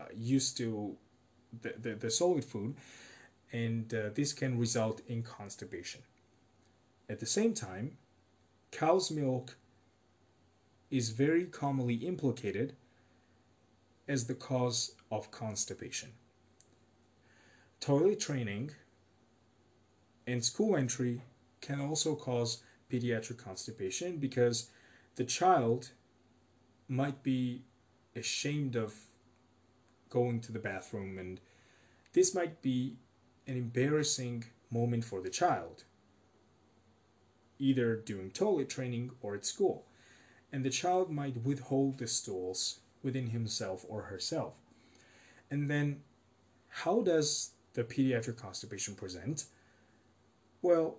uh, 0.00 0.04
used 0.14 0.56
to 0.58 0.96
the, 1.62 1.74
the, 1.80 1.94
the, 1.94 2.10
solid 2.10 2.44
food, 2.44 2.74
and 3.52 3.92
uh, 3.92 4.10
this 4.14 4.32
can 4.32 4.58
result 4.58 5.00
in 5.08 5.22
constipation. 5.22 6.02
At 7.08 7.20
the 7.20 7.26
same 7.26 7.52
time, 7.54 7.96
cow's 8.70 9.10
milk 9.10 9.56
is 10.92 11.08
very 11.08 11.46
commonly 11.46 11.94
implicated 11.94 12.74
as 14.06 14.26
the 14.26 14.34
cause 14.34 14.94
of 15.10 15.30
constipation. 15.30 16.10
Toilet 17.80 18.20
training 18.20 18.72
and 20.26 20.44
school 20.44 20.76
entry 20.76 21.22
can 21.62 21.80
also 21.80 22.14
cause 22.14 22.62
pediatric 22.90 23.38
constipation 23.38 24.18
because 24.18 24.68
the 25.16 25.24
child 25.24 25.92
might 26.88 27.22
be 27.22 27.62
ashamed 28.14 28.76
of 28.76 28.94
going 30.10 30.40
to 30.40 30.52
the 30.52 30.58
bathroom 30.58 31.18
and 31.18 31.40
this 32.12 32.34
might 32.34 32.60
be 32.60 32.96
an 33.46 33.56
embarrassing 33.56 34.44
moment 34.70 35.04
for 35.04 35.22
the 35.22 35.30
child 35.30 35.84
either 37.58 37.96
during 37.96 38.30
toilet 38.30 38.68
training 38.68 39.10
or 39.22 39.34
at 39.34 39.46
school 39.46 39.86
and 40.52 40.64
the 40.64 40.70
child 40.70 41.10
might 41.10 41.42
withhold 41.44 41.98
the 41.98 42.06
stools 42.06 42.80
within 43.02 43.28
himself 43.28 43.84
or 43.88 44.02
herself. 44.02 44.54
And 45.50 45.70
then 45.70 46.02
how 46.68 47.00
does 47.02 47.52
the 47.74 47.84
pediatric 47.84 48.36
constipation 48.36 48.94
present? 48.94 49.46
Well 50.60 50.98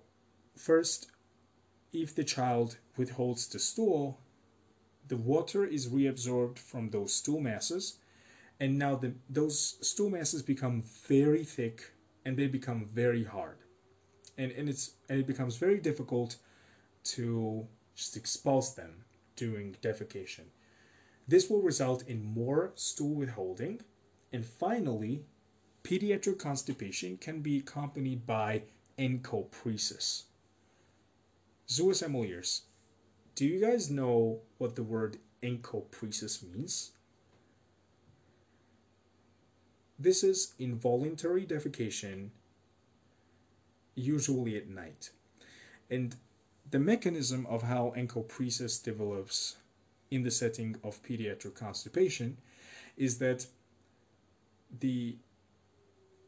first 0.55 1.11
if 1.93 2.15
the 2.15 2.23
child 2.23 2.77
withholds 2.97 3.47
the 3.47 3.59
stool, 3.59 4.19
the 5.07 5.17
water 5.17 5.65
is 5.65 5.89
reabsorbed 5.89 6.57
from 6.57 6.89
those 6.89 7.13
stool 7.13 7.39
masses, 7.39 7.99
and 8.59 8.79
now 8.79 8.95
the, 8.95 9.13
those 9.29 9.77
stool 9.87 10.09
masses 10.09 10.41
become 10.41 10.81
very 11.07 11.43
thick 11.43 11.91
and 12.25 12.35
they 12.35 12.47
become 12.47 12.89
very 12.93 13.23
hard. 13.23 13.57
And, 14.37 14.51
and, 14.53 14.67
it's, 14.67 14.93
and 15.09 15.19
it 15.19 15.27
becomes 15.27 15.57
very 15.57 15.79
difficult 15.79 16.37
to 17.03 17.67
just 17.95 18.17
expulse 18.17 18.71
them 18.71 19.03
during 19.35 19.75
defecation. 19.81 20.45
This 21.27 21.49
will 21.49 21.61
result 21.61 22.03
in 22.07 22.23
more 22.23 22.71
stool 22.75 23.15
withholding, 23.15 23.81
and 24.31 24.45
finally, 24.45 25.25
pediatric 25.83 26.39
constipation 26.39 27.17
can 27.17 27.41
be 27.41 27.57
accompanied 27.57 28.25
by 28.25 28.63
encopresis. 28.97 30.23
Emiliers, 31.69 32.61
do 33.35 33.45
you 33.45 33.59
guys 33.59 33.89
know 33.89 34.41
what 34.57 34.75
the 34.75 34.83
word 34.83 35.17
encopresis 35.41 36.43
means? 36.43 36.91
This 39.97 40.23
is 40.23 40.53
involuntary 40.59 41.45
defecation, 41.45 42.29
usually 43.95 44.57
at 44.57 44.67
night. 44.67 45.11
And 45.89 46.15
the 46.69 46.79
mechanism 46.79 47.45
of 47.47 47.63
how 47.63 47.93
encopresis 47.95 48.81
develops 48.81 49.57
in 50.11 50.23
the 50.23 50.31
setting 50.31 50.75
of 50.83 51.01
pediatric 51.03 51.55
constipation 51.55 52.37
is 52.97 53.17
that 53.17 53.45
the 54.79 55.15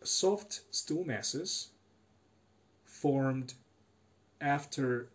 soft 0.03 0.61
stool 0.71 1.03
masses 1.03 1.69
formed 2.83 3.53
after 4.41 5.09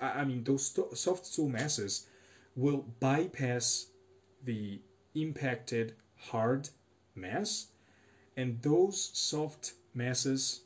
I 0.00 0.24
mean, 0.24 0.44
those 0.44 0.78
soft 0.94 1.26
stool 1.26 1.48
masses 1.48 2.06
will 2.54 2.84
bypass 3.00 3.86
the 4.44 4.80
impacted 5.14 5.94
hard 6.16 6.68
mass, 7.14 7.68
and 8.36 8.62
those 8.62 9.10
soft 9.12 9.72
masses 9.94 10.60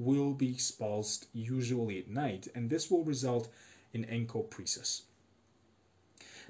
will 0.00 0.32
be 0.32 0.50
expulsed 0.50 1.26
usually 1.32 1.98
at 1.98 2.08
night, 2.08 2.48
and 2.54 2.70
this 2.70 2.90
will 2.90 3.04
result 3.04 3.48
in 3.92 4.04
encopresis. 4.04 5.02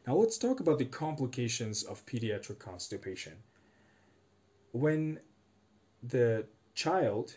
Now 0.07 0.15
let's 0.17 0.39
talk 0.39 0.61
about 0.61 0.79
the 0.79 0.85
complications 0.85 1.83
of 1.83 2.07
pediatric 2.07 2.59
constipation. 2.59 3.35
When 4.73 5.21
the 6.03 6.47
child 6.75 7.37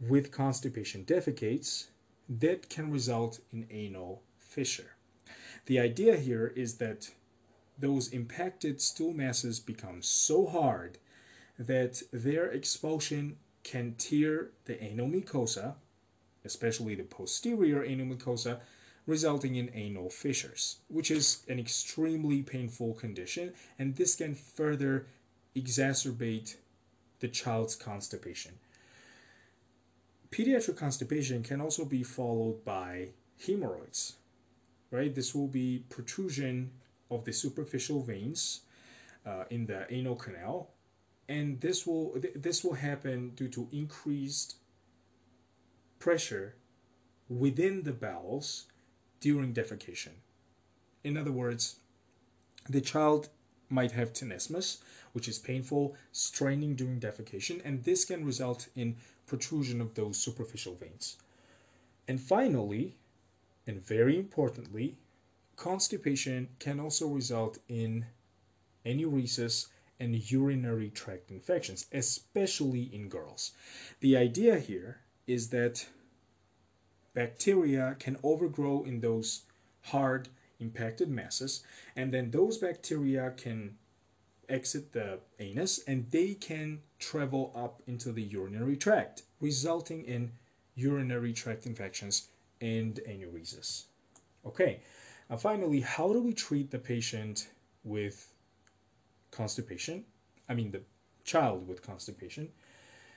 with 0.00 0.30
constipation 0.30 1.04
defecates, 1.04 1.88
that 2.28 2.70
can 2.70 2.90
result 2.90 3.40
in 3.52 3.66
anal 3.70 4.22
fissure. 4.38 4.96
The 5.66 5.80
idea 5.80 6.16
here 6.16 6.52
is 6.54 6.74
that 6.76 7.10
those 7.78 8.08
impacted 8.08 8.80
stool 8.80 9.12
masses 9.12 9.58
become 9.58 10.00
so 10.00 10.46
hard 10.46 10.98
that 11.58 12.02
their 12.12 12.46
expulsion 12.46 13.36
can 13.64 13.94
tear 13.98 14.50
the 14.66 14.80
anal 14.82 15.08
mucosa 15.08 15.74
especially 16.44 16.94
the 16.94 17.04
posterior 17.04 17.82
anal 17.84 18.06
mucosa, 18.06 18.60
resulting 19.06 19.56
in 19.56 19.70
anal 19.74 20.10
fissures, 20.10 20.78
which 20.88 21.10
is 21.10 21.44
an 21.48 21.58
extremely 21.58 22.42
painful 22.42 22.94
condition, 22.94 23.52
and 23.78 23.96
this 23.96 24.14
can 24.14 24.34
further 24.34 25.06
exacerbate 25.56 26.56
the 27.20 27.28
child's 27.28 27.74
constipation. 27.74 28.52
Pediatric 30.30 30.76
constipation 30.76 31.42
can 31.42 31.60
also 31.60 31.84
be 31.84 32.02
followed 32.02 32.64
by 32.64 33.08
hemorrhoids, 33.46 34.14
right? 34.90 35.14
This 35.14 35.34
will 35.34 35.46
be 35.46 35.84
protrusion 35.88 36.70
of 37.10 37.24
the 37.24 37.32
superficial 37.32 38.02
veins 38.02 38.62
uh, 39.24 39.44
in 39.50 39.66
the 39.66 39.86
anal 39.92 40.16
canal, 40.16 40.70
and 41.28 41.60
this 41.60 41.86
will 41.86 42.18
th- 42.20 42.34
this 42.36 42.62
will 42.62 42.74
happen 42.74 43.30
due 43.30 43.48
to 43.48 43.68
increased 43.72 44.56
pressure 45.98 46.54
within 47.28 47.82
the 47.82 47.92
bowels 47.92 48.66
during 49.20 49.54
defecation. 49.54 50.12
In 51.02 51.16
other 51.16 51.32
words, 51.32 51.76
the 52.68 52.80
child 52.80 53.28
might 53.70 53.92
have 53.92 54.12
tenesmus, 54.12 54.78
which 55.12 55.28
is 55.28 55.38
painful, 55.38 55.96
straining 56.12 56.76
during 56.76 57.00
defecation, 57.00 57.60
and 57.64 57.82
this 57.84 58.04
can 58.04 58.24
result 58.24 58.68
in 58.76 58.96
protrusion 59.26 59.80
of 59.80 59.94
those 59.94 60.18
superficial 60.18 60.74
veins. 60.74 61.16
And 62.06 62.20
finally, 62.20 62.96
and 63.66 63.84
very 63.84 64.18
importantly, 64.18 64.96
constipation 65.56 66.48
can 66.58 66.78
also 66.78 67.08
result 67.08 67.58
in 67.68 68.06
enuresis 68.84 69.68
and 70.00 70.30
urinary 70.30 70.90
tract 70.90 71.30
infections, 71.30 71.86
especially 71.92 72.82
in 72.94 73.08
girls. 73.08 73.52
The 74.00 74.16
idea 74.16 74.58
here 74.58 75.00
is 75.26 75.48
that 75.50 75.86
bacteria 77.14 77.96
can 77.98 78.16
overgrow 78.22 78.84
in 78.84 79.00
those 79.00 79.42
hard 79.82 80.28
impacted 80.60 81.08
masses, 81.08 81.62
and 81.96 82.12
then 82.12 82.30
those 82.30 82.58
bacteria 82.58 83.32
can 83.36 83.76
exit 84.48 84.92
the 84.92 85.18
anus 85.38 85.80
and 85.86 86.10
they 86.10 86.34
can 86.34 86.80
travel 86.98 87.52
up 87.54 87.82
into 87.86 88.12
the 88.12 88.22
urinary 88.22 88.76
tract, 88.76 89.22
resulting 89.40 90.04
in 90.04 90.32
urinary 90.74 91.32
tract 91.32 91.66
infections 91.66 92.28
and 92.60 93.00
enuresis. 93.08 93.84
Okay, 94.44 94.80
and 95.28 95.40
finally, 95.40 95.80
how 95.80 96.12
do 96.12 96.20
we 96.20 96.34
treat 96.34 96.70
the 96.70 96.78
patient 96.78 97.48
with 97.84 98.33
constipation? 99.34 100.04
I 100.48 100.54
mean, 100.54 100.70
the 100.70 100.82
child 101.24 101.66
with 101.66 101.82
constipation. 101.82 102.48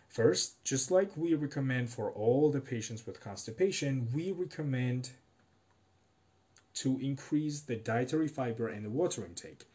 First, 0.07 0.63
just 0.63 0.89
like 0.89 1.17
we 1.17 1.33
recommend 1.33 1.89
for 1.89 2.11
all 2.11 2.49
the 2.49 2.61
patients 2.61 3.05
with 3.05 3.21
constipation, 3.21 4.07
we 4.13 4.31
recommend 4.31 5.09
to 6.75 6.99
increase 6.99 7.61
the 7.61 7.75
dietary 7.75 8.27
fiber 8.27 8.67
and 8.67 8.85
the 8.85 8.89
water 8.89 9.25
intake. 9.25 9.65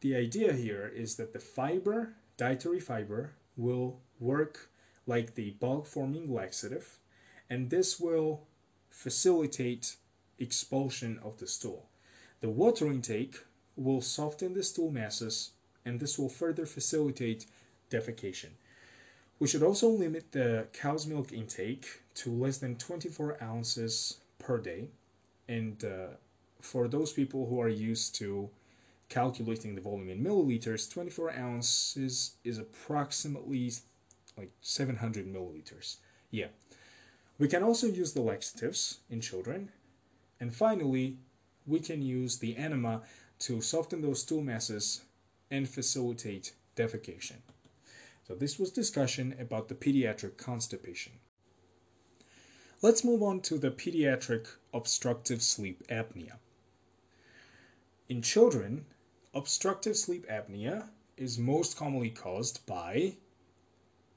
The 0.00 0.14
idea 0.14 0.52
here 0.52 0.92
is 0.94 1.16
that 1.16 1.32
the 1.32 1.38
fiber, 1.38 2.14
dietary 2.36 2.80
fiber, 2.80 3.32
will 3.56 4.00
work 4.20 4.68
like 5.06 5.34
the 5.34 5.50
bulk 5.52 5.86
forming 5.86 6.32
laxative, 6.32 6.98
and 7.50 7.70
this 7.70 7.98
will 7.98 8.46
facilitate 8.90 9.96
expulsion 10.38 11.18
of 11.22 11.38
the 11.38 11.46
stool. 11.46 11.88
The 12.40 12.50
water 12.50 12.86
intake 12.86 13.38
will 13.76 14.00
soften 14.00 14.54
the 14.54 14.62
stool 14.62 14.90
masses, 14.90 15.52
and 15.84 16.00
this 16.00 16.18
will 16.18 16.28
further 16.28 16.66
facilitate 16.66 17.46
defecation. 17.90 18.50
We 19.38 19.48
should 19.48 19.62
also 19.62 19.88
limit 19.88 20.32
the 20.32 20.66
cow's 20.72 21.06
milk 21.06 21.32
intake 21.32 22.02
to 22.14 22.30
less 22.30 22.58
than 22.58 22.76
24 22.76 23.42
ounces 23.42 24.18
per 24.38 24.58
day. 24.58 24.88
And 25.48 25.84
uh, 25.84 26.16
for 26.60 26.88
those 26.88 27.12
people 27.12 27.46
who 27.46 27.60
are 27.60 27.68
used 27.68 28.14
to 28.16 28.48
calculating 29.08 29.74
the 29.74 29.80
volume 29.80 30.08
in 30.08 30.24
milliliters, 30.24 30.90
24 30.90 31.32
ounces 31.32 32.36
is 32.44 32.58
approximately 32.58 33.72
like 34.36 34.50
700 34.62 35.26
milliliters. 35.26 35.96
Yeah. 36.30 36.48
We 37.38 37.48
can 37.48 37.62
also 37.62 37.86
use 37.86 38.12
the 38.12 38.22
laxatives 38.22 38.98
in 39.10 39.20
children. 39.20 39.70
And 40.40 40.54
finally, 40.54 41.18
we 41.66 41.80
can 41.80 42.02
use 42.02 42.38
the 42.38 42.56
enema 42.56 43.02
to 43.40 43.60
soften 43.60 44.02
those 44.02 44.22
stool 44.22 44.42
masses 44.42 45.02
and 45.54 45.68
facilitate 45.68 46.52
defecation. 46.76 47.36
So 48.26 48.34
this 48.34 48.58
was 48.58 48.72
discussion 48.72 49.36
about 49.38 49.68
the 49.68 49.76
pediatric 49.76 50.36
constipation. 50.36 51.12
Let's 52.82 53.04
move 53.04 53.22
on 53.22 53.40
to 53.42 53.56
the 53.58 53.70
pediatric 53.70 54.48
obstructive 54.72 55.42
sleep 55.42 55.86
apnea. 55.88 56.38
In 58.08 58.20
children, 58.20 58.86
obstructive 59.32 59.96
sleep 59.96 60.26
apnea 60.28 60.88
is 61.16 61.38
most 61.38 61.76
commonly 61.76 62.10
caused 62.10 62.66
by 62.66 63.14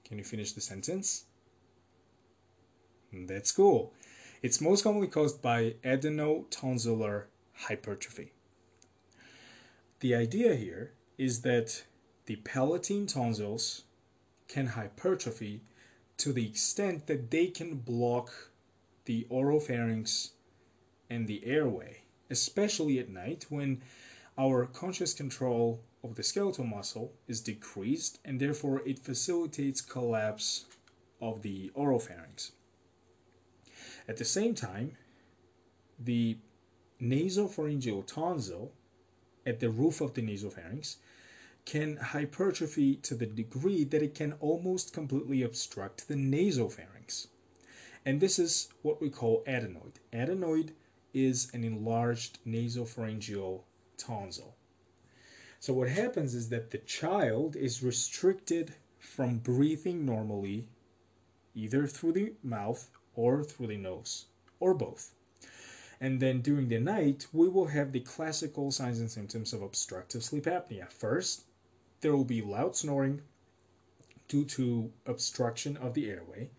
Can 0.06 0.18
you 0.18 0.24
finish 0.24 0.54
the 0.54 0.62
sentence? 0.62 1.26
That's 3.14 3.52
cool. 3.52 3.94
It's 4.42 4.62
most 4.62 4.84
commonly 4.84 5.08
caused 5.08 5.42
by 5.42 5.76
adenotonsillar 5.84 7.26
hypertrophy. 7.54 8.32
The 10.00 10.16
idea 10.16 10.56
here 10.56 10.94
is 11.18 11.42
that 11.42 11.84
the 12.26 12.36
palatine 12.38 13.08
tonsils 13.08 13.84
can 14.48 14.68
hypertrophy 14.68 15.62
to 16.18 16.34
the 16.34 16.46
extent 16.46 17.08
that 17.08 17.32
they 17.32 17.48
can 17.48 17.76
block 17.76 18.32
the 19.06 19.26
oropharynx 19.30 20.32
and 21.10 21.28
the 21.28 21.46
airway, 21.46 22.02
especially 22.30 23.00
at 23.00 23.10
night 23.10 23.46
when 23.50 23.82
our 24.38 24.66
conscious 24.66 25.14
control 25.14 25.82
of 26.04 26.16
the 26.16 26.24
skeletal 26.24 26.66
muscle 26.66 27.14
is 27.28 27.42
decreased 27.42 28.20
and 28.24 28.40
therefore 28.40 28.82
it 28.86 29.00
facilitates 29.00 29.82
collapse 29.82 30.66
of 31.22 31.42
the 31.42 31.72
oropharynx. 31.76 32.52
At 34.08 34.18
the 34.18 34.26
same 34.26 34.54
time, 34.54 34.98
the 36.00 36.38
nasopharyngeal 37.02 38.06
tonsil 38.06 38.72
at 39.46 39.60
the 39.60 39.70
roof 39.70 40.02
of 40.02 40.14
the 40.14 40.22
nasopharynx 40.22 40.98
can 41.68 41.98
hypertrophy 41.98 42.96
to 42.96 43.14
the 43.14 43.26
degree 43.26 43.84
that 43.84 44.02
it 44.02 44.16
can 44.16 44.32
almost 44.40 44.94
completely 44.94 45.44
obstruct 45.44 46.08
the 46.08 46.16
nasopharynx. 46.16 47.28
And 48.06 48.22
this 48.22 48.40
is 48.40 48.70
what 48.84 49.02
we 49.02 49.10
call 49.10 49.44
adenoid. 49.46 49.96
Adenoid 50.14 50.72
is 51.14 51.50
an 51.54 51.66
enlarged 51.66 52.40
nasopharyngeal 52.48 53.64
tonsil. 53.98 54.56
So 55.60 55.74
what 55.74 55.90
happens 55.90 56.34
is 56.34 56.48
that 56.50 56.72
the 56.72 56.78
child 56.78 57.58
is 57.58 57.84
restricted 57.84 58.76
from 58.98 59.40
breathing 59.40 60.06
normally 60.06 60.70
either 61.54 61.86
through 61.86 62.14
the 62.14 62.34
mouth 62.42 62.90
or 63.14 63.44
through 63.44 63.68
the 63.68 63.76
nose 63.76 64.28
or 64.62 64.74
both. 64.74 65.16
And 66.00 66.22
then 66.22 66.40
during 66.40 66.70
the 66.70 66.80
night, 66.80 67.28
we 67.34 67.50
will 67.50 67.68
have 67.68 67.92
the 67.92 68.00
classical 68.00 68.72
signs 68.72 69.00
and 69.00 69.12
symptoms 69.12 69.52
of 69.52 69.62
obstructive 69.62 70.24
sleep 70.24 70.46
apnea. 70.46 70.90
First, 70.90 71.44
there 72.02 72.16
will 72.16 72.26
be 72.26 72.42
loud 72.42 72.76
snoring 72.76 73.22
due 74.28 74.46
to 74.46 74.92
obstruction 75.06 75.78
of 75.78 75.94
the 75.94 76.10
airway. 76.10 76.50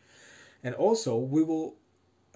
And 0.62 0.74
also, 0.74 1.16
we 1.16 1.42
will 1.42 1.76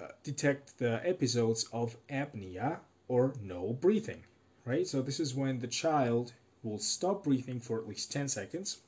uh, 0.00 0.08
detect 0.22 0.78
the 0.78 1.00
episodes 1.06 1.68
of 1.72 1.96
apnea 2.08 2.78
or 3.08 3.34
no 3.42 3.72
breathing, 3.72 4.24
right? 4.64 4.86
So, 4.86 5.02
this 5.02 5.18
is 5.18 5.34
when 5.34 5.58
the 5.58 5.66
child 5.66 6.32
will 6.62 6.78
stop 6.78 7.24
breathing 7.24 7.60
for 7.60 7.78
at 7.78 7.88
least 7.88 8.12
10 8.12 8.28
seconds. 8.28 8.78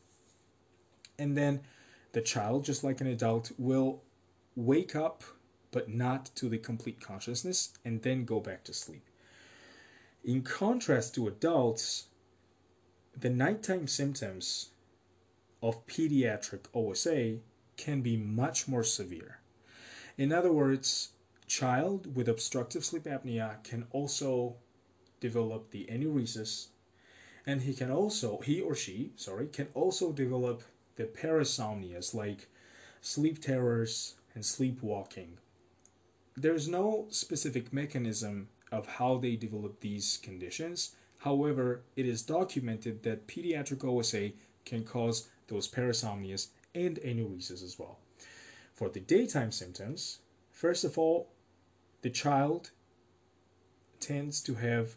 And 1.19 1.37
then 1.37 1.61
the 2.13 2.21
child, 2.21 2.65
just 2.65 2.85
like 2.85 3.01
an 3.01 3.07
adult, 3.09 3.53
will 3.59 4.03
wake 4.55 4.95
up 4.95 5.25
but 5.73 5.89
not 5.89 6.27
to 6.37 6.49
the 6.49 6.59
complete 6.59 7.01
consciousness 7.01 7.77
and 7.85 8.01
then 8.03 8.25
go 8.25 8.39
back 8.39 8.63
to 8.63 8.73
sleep. 8.73 9.05
In 10.25 10.43
contrast 10.43 11.17
to 11.17 11.27
adults, 11.27 12.07
the 13.17 13.31
nighttime 13.31 13.87
symptoms 13.87 14.71
of 15.63 15.87
pediatric 15.87 16.67
OSA 16.75 17.39
can 17.77 18.01
be 18.03 18.17
much 18.17 18.69
more 18.69 18.85
severe. 18.85 19.39
In 20.17 20.33
other 20.33 20.53
words, 20.53 21.11
child 21.47 22.17
with 22.17 22.29
obstructive 22.29 22.85
sleep 22.85 23.05
apnea 23.05 23.63
can 23.65 23.87
also 23.91 24.57
develop 25.21 25.71
the 25.71 25.87
enuresis 25.91 26.69
and 27.47 27.63
he 27.63 27.75
can 27.75 27.91
also 27.91 28.39
he 28.41 28.61
or 28.61 28.75
she 28.75 29.13
sorry 29.17 29.47
can 29.47 29.69
also 29.75 30.13
develop 30.13 30.63
the 30.97 31.05
parasomnias 31.05 32.15
like 32.15 32.49
sleep 33.01 33.41
terrors 33.41 34.15
and 34.35 34.45
sleepwalking 34.45 35.37
there's 36.37 36.67
no 36.67 37.07
specific 37.11 37.73
mechanism 37.73 38.49
of 38.73 38.87
how 38.87 39.19
they 39.19 39.37
develop 39.37 39.81
these 39.81 40.19
conditions 40.23 40.97
However, 41.25 41.83
it 41.97 42.07
is 42.07 42.23
documented 42.23 43.03
that 43.03 43.27
pediatric 43.27 43.85
OSA 43.85 44.33
can 44.65 44.85
cause 44.85 45.29
those 45.49 45.69
parasomnias 45.69 46.49
and 46.75 46.97
enuresis 46.99 47.63
as 47.63 47.79
well. 47.79 47.99
For 48.75 48.89
the 48.89 49.01
daytime 49.01 49.53
symptoms, 49.53 50.19
First 50.55 50.85
of 50.85 50.97
all, 50.97 51.31
the 52.03 52.11
child 52.11 52.71
tends 53.99 54.41
to 54.43 54.55
have 54.55 54.95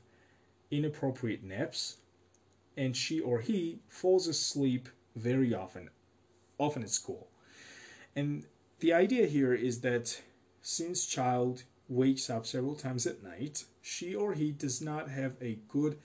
inappropriate 0.70 1.44
naps 1.44 1.98
and 2.78 2.96
she 2.96 3.20
or 3.20 3.42
he 3.42 3.80
falls 3.88 4.28
asleep 4.28 4.88
very 5.16 5.52
often, 5.52 5.90
often 6.60 6.84
at 6.84 6.92
school. 6.92 7.28
And 8.16 8.46
the 8.82 8.94
idea 8.94 9.26
here 9.26 9.56
is 9.56 9.82
that 9.82 10.22
since 10.62 11.08
child 11.08 11.64
wakes 11.90 12.30
up 12.30 12.46
several 12.46 12.76
times 12.76 13.08
at 13.08 13.24
night, 13.24 13.66
she 13.82 14.14
or 14.14 14.36
he 14.36 14.52
does 14.52 14.80
not 14.80 15.10
have 15.10 15.36
a 15.42 15.58
good 15.68 15.98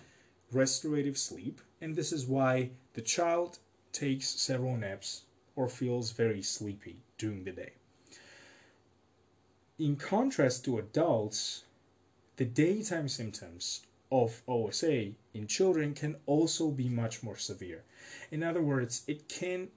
restorative 0.55 1.19
sleep, 1.19 1.61
and 1.81 1.95
this 1.95 2.13
is 2.13 2.27
why 2.27 2.71
the 2.95 3.01
child 3.01 3.59
takes 3.93 4.29
several 4.29 4.77
naps 4.77 5.23
or 5.57 5.69
feels 5.69 6.13
very 6.13 6.43
sleepy 6.43 6.97
during 7.19 7.45
the 7.45 7.53
day. 7.53 7.73
In 9.79 9.97
contrast 9.97 10.65
to 10.65 10.79
adults, 10.79 11.65
the 12.37 12.45
daytime 12.45 13.09
symptoms 13.09 13.87
of 14.11 14.43
OSA 14.47 15.13
in 15.35 15.47
children 15.47 15.95
can 15.95 16.17
also 16.27 16.71
be 16.71 16.89
much 16.89 17.23
more 17.23 17.37
severe. 17.37 17.83
In 18.31 18.43
other 18.43 18.63
words, 18.63 19.03
it 19.07 19.29
can 19.29 19.69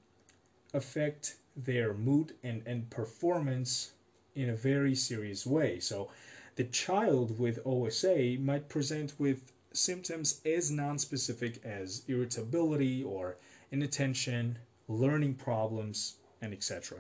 affect 0.73 1.37
their 1.55 1.93
mood 1.93 2.33
and, 2.43 2.61
and 2.65 2.89
performance 2.89 3.93
in 4.35 4.49
a 4.49 4.55
very 4.55 4.93
serious 4.93 5.45
way. 5.45 5.79
So, 5.79 6.09
the 6.55 6.65
child 6.65 7.39
with 7.39 7.59
OSA 7.65 8.37
might 8.39 8.69
present 8.69 9.13
with 9.17 9.51
symptoms 9.75 10.41
as 10.45 10.71
non-specific 10.71 11.63
as 11.63 12.03
irritability 12.07 13.03
or 13.03 13.37
inattention, 13.71 14.57
learning 14.87 15.35
problems, 15.35 16.15
and 16.41 16.53
etc. 16.53 16.99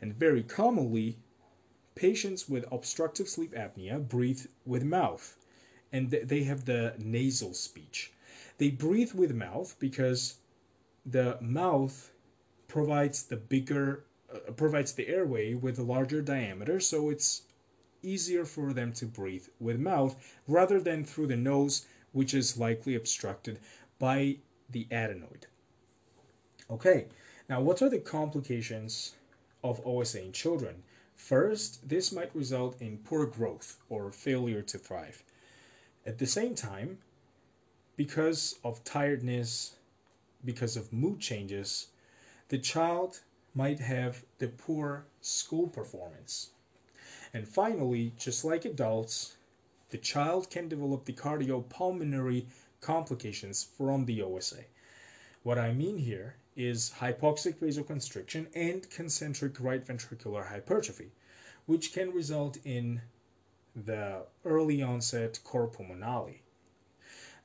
And 0.00 0.14
very 0.14 0.42
commonly, 0.42 1.18
patients 1.94 2.48
with 2.48 2.64
obstructive 2.72 3.28
sleep 3.28 3.54
apnea 3.54 4.06
breathe 4.08 4.46
with 4.66 4.82
mouth 4.82 5.36
and 5.92 6.10
they 6.10 6.42
have 6.42 6.64
the 6.64 6.92
nasal 6.98 7.54
speech. 7.54 8.12
They 8.58 8.70
breathe 8.70 9.12
with 9.12 9.32
mouth 9.32 9.76
because 9.78 10.38
the 11.06 11.38
mouth 11.40 12.10
provides 12.66 13.22
the 13.22 13.36
bigger 13.36 14.04
uh, 14.32 14.50
provides 14.52 14.92
the 14.92 15.06
airway 15.06 15.54
with 15.54 15.78
a 15.78 15.82
larger 15.82 16.20
diameter 16.20 16.80
so 16.80 17.10
it's 17.10 17.42
easier 18.04 18.44
for 18.44 18.72
them 18.72 18.92
to 18.92 19.06
breathe 19.06 19.46
with 19.58 19.78
mouth 19.78 20.16
rather 20.46 20.80
than 20.80 21.04
through 21.04 21.26
the 21.26 21.36
nose, 21.36 21.86
which 22.12 22.34
is 22.34 22.58
likely 22.58 22.94
obstructed 22.94 23.58
by 23.98 24.36
the 24.70 24.86
adenoid. 24.90 25.46
Okay, 26.70 27.06
now 27.48 27.60
what 27.60 27.82
are 27.82 27.90
the 27.90 27.98
complications 27.98 29.14
of 29.62 29.80
OSA 29.86 30.22
in 30.22 30.32
children? 30.32 30.82
First, 31.16 31.88
this 31.88 32.12
might 32.12 32.34
result 32.34 32.80
in 32.80 32.98
poor 32.98 33.26
growth 33.26 33.78
or 33.88 34.10
failure 34.12 34.62
to 34.62 34.78
thrive. 34.78 35.24
At 36.04 36.18
the 36.18 36.26
same 36.26 36.54
time, 36.54 36.98
because 37.96 38.58
of 38.64 38.84
tiredness, 38.84 39.76
because 40.44 40.76
of 40.76 40.92
mood 40.92 41.20
changes, 41.20 41.88
the 42.48 42.58
child 42.58 43.20
might 43.54 43.78
have 43.78 44.24
the 44.38 44.48
poor 44.48 45.06
school 45.20 45.68
performance. 45.68 46.50
And 47.34 47.48
finally, 47.48 48.12
just 48.16 48.44
like 48.44 48.64
adults, 48.64 49.36
the 49.90 49.98
child 49.98 50.50
can 50.50 50.68
develop 50.68 51.04
the 51.04 51.12
cardiopulmonary 51.12 52.46
complications 52.80 53.64
from 53.76 54.04
the 54.04 54.22
OSA. 54.22 54.64
What 55.42 55.58
I 55.58 55.72
mean 55.72 55.98
here 55.98 56.36
is 56.54 56.92
hypoxic 57.00 57.56
vasoconstriction 57.56 58.46
and 58.54 58.88
concentric 58.88 59.58
right 59.58 59.84
ventricular 59.84 60.46
hypertrophy, 60.46 61.10
which 61.66 61.92
can 61.92 62.12
result 62.12 62.58
in 62.64 63.02
the 63.74 64.26
early 64.44 64.80
onset 64.80 65.40
cor 65.42 65.66
pulmonale. 65.66 66.38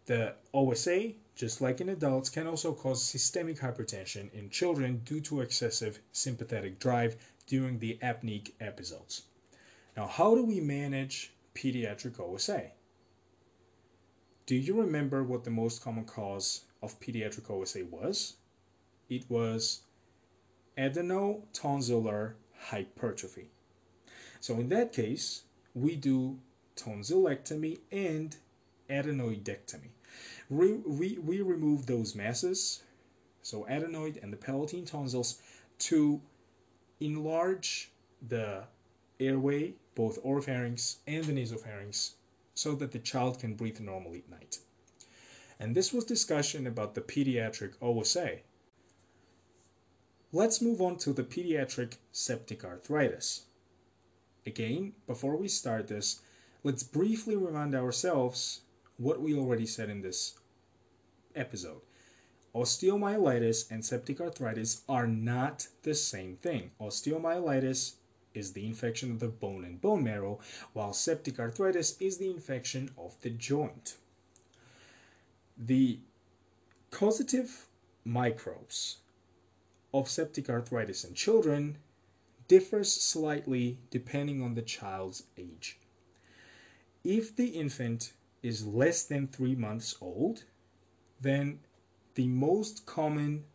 The 0.05 0.35
OSA, 0.53 1.13
just 1.35 1.61
like 1.61 1.81
in 1.81 1.89
adults, 1.89 2.29
can 2.29 2.45
also 2.45 2.73
cause 2.73 3.03
systemic 3.03 3.57
hypertension 3.57 4.31
in 4.33 4.51
children 4.51 5.01
due 5.03 5.21
to 5.21 5.41
excessive 5.41 5.99
sympathetic 6.11 6.77
drive 6.77 7.15
during 7.47 7.79
the 7.79 7.97
apneic 8.03 8.51
episodes. 8.59 9.23
Now, 10.00 10.08
how 10.08 10.34
do 10.34 10.45
we 10.45 10.62
manage 10.62 11.34
pediatric 11.54 12.22
OSA? 12.22 12.72
Do 14.45 14.56
you 14.56 14.80
remember 14.80 15.26
what 15.26 15.43
the 15.43 15.52
most 15.52 15.84
common 15.84 16.06
cause 16.06 16.62
of 16.82 16.97
pediatric 17.02 17.52
OSA 17.52 17.84
was? 17.84 18.38
It 19.10 19.30
was 19.30 19.82
adenotonsillar 20.78 22.36
hypertrophy. 22.58 23.50
So, 24.39 24.54
in 24.54 24.70
that 24.70 24.93
case, 24.93 25.43
we 25.74 25.97
do 25.97 26.39
tonsillectomy 26.78 27.80
and 27.91 28.38
adenoidectomy. 28.89 29.89
We, 30.50 30.76
we, 30.76 31.18
we 31.18 31.41
remove 31.41 31.88
those 31.88 32.16
masses, 32.16 32.84
so 33.41 33.68
adenoid 33.70 34.24
and 34.24 34.32
the 34.32 34.38
palatine 34.38 34.86
tonsils, 34.86 35.41
to 35.80 36.22
enlarge 37.02 37.91
the 38.26 38.64
airway 39.20 39.74
both 40.00 40.24
oropharynx 40.24 41.00
and 41.08 41.26
the 41.26 41.34
nasopharynx 41.34 42.12
so 42.54 42.74
that 42.74 42.93
the 42.93 43.00
child 43.00 43.38
can 43.38 43.54
breathe 43.54 43.82
normally 43.82 44.20
at 44.20 44.32
night. 44.32 44.60
And 45.60 45.76
this 45.76 45.91
was 45.91 46.06
discussion 46.06 46.66
about 46.66 46.95
the 46.95 47.02
pediatric 47.02 47.74
OSA. 47.82 48.38
Let's 50.32 50.62
move 50.62 50.80
on 50.80 50.95
to 51.00 51.12
the 51.12 51.26
pediatric 51.26 51.97
septic 52.14 52.64
arthritis. 52.64 53.41
Again, 54.45 54.93
before 55.06 55.36
we 55.36 55.50
start 55.50 55.89
this, 55.89 56.22
let's 56.64 56.82
briefly 56.82 57.36
remind 57.36 57.76
ourselves 57.76 58.62
what 58.95 59.20
we 59.20 59.36
already 59.36 59.66
said 59.66 59.89
in 59.89 60.02
this 60.02 60.39
episode. 61.36 61.82
Osteomyelitis 62.56 63.70
and 63.70 63.84
septic 63.84 64.22
arthritis 64.22 64.82
are 64.88 65.08
not 65.08 65.68
the 65.84 65.93
same 65.93 66.38
thing. 66.38 66.72
Osteomyelitis 66.80 67.95
is 68.34 68.53
the 68.53 68.65
infection 68.65 69.11
of 69.11 69.19
the 69.19 69.27
bone 69.27 69.63
and 69.63 69.82
bone 69.82 70.03
marrow, 70.03 70.39
while 70.73 70.93
septic 70.93 71.39
arthritis 71.39 71.99
is 71.99 72.17
the 72.17 72.30
infection 72.30 72.91
of 72.97 73.19
the 73.21 73.30
joint. 73.30 73.97
The 75.57 75.99
causative 76.91 77.67
microbes 78.05 78.97
of 79.93 80.09
septic 80.09 80.49
arthritis 80.49 81.03
in 81.03 81.13
children 81.13 81.77
differs 82.47 82.91
slightly 82.91 83.77
depending 83.89 84.41
on 84.41 84.55
the 84.55 84.61
child's 84.61 85.23
age. 85.38 85.77
If 87.03 87.36
the 87.36 87.47
infant 87.47 88.13
is 88.41 88.65
less 88.65 89.03
than 89.03 89.27
three 89.27 89.55
months 89.55 89.95
old, 90.01 90.45
then 91.21 91.59
the 92.15 92.27
most 92.27 92.86
common 92.86 93.45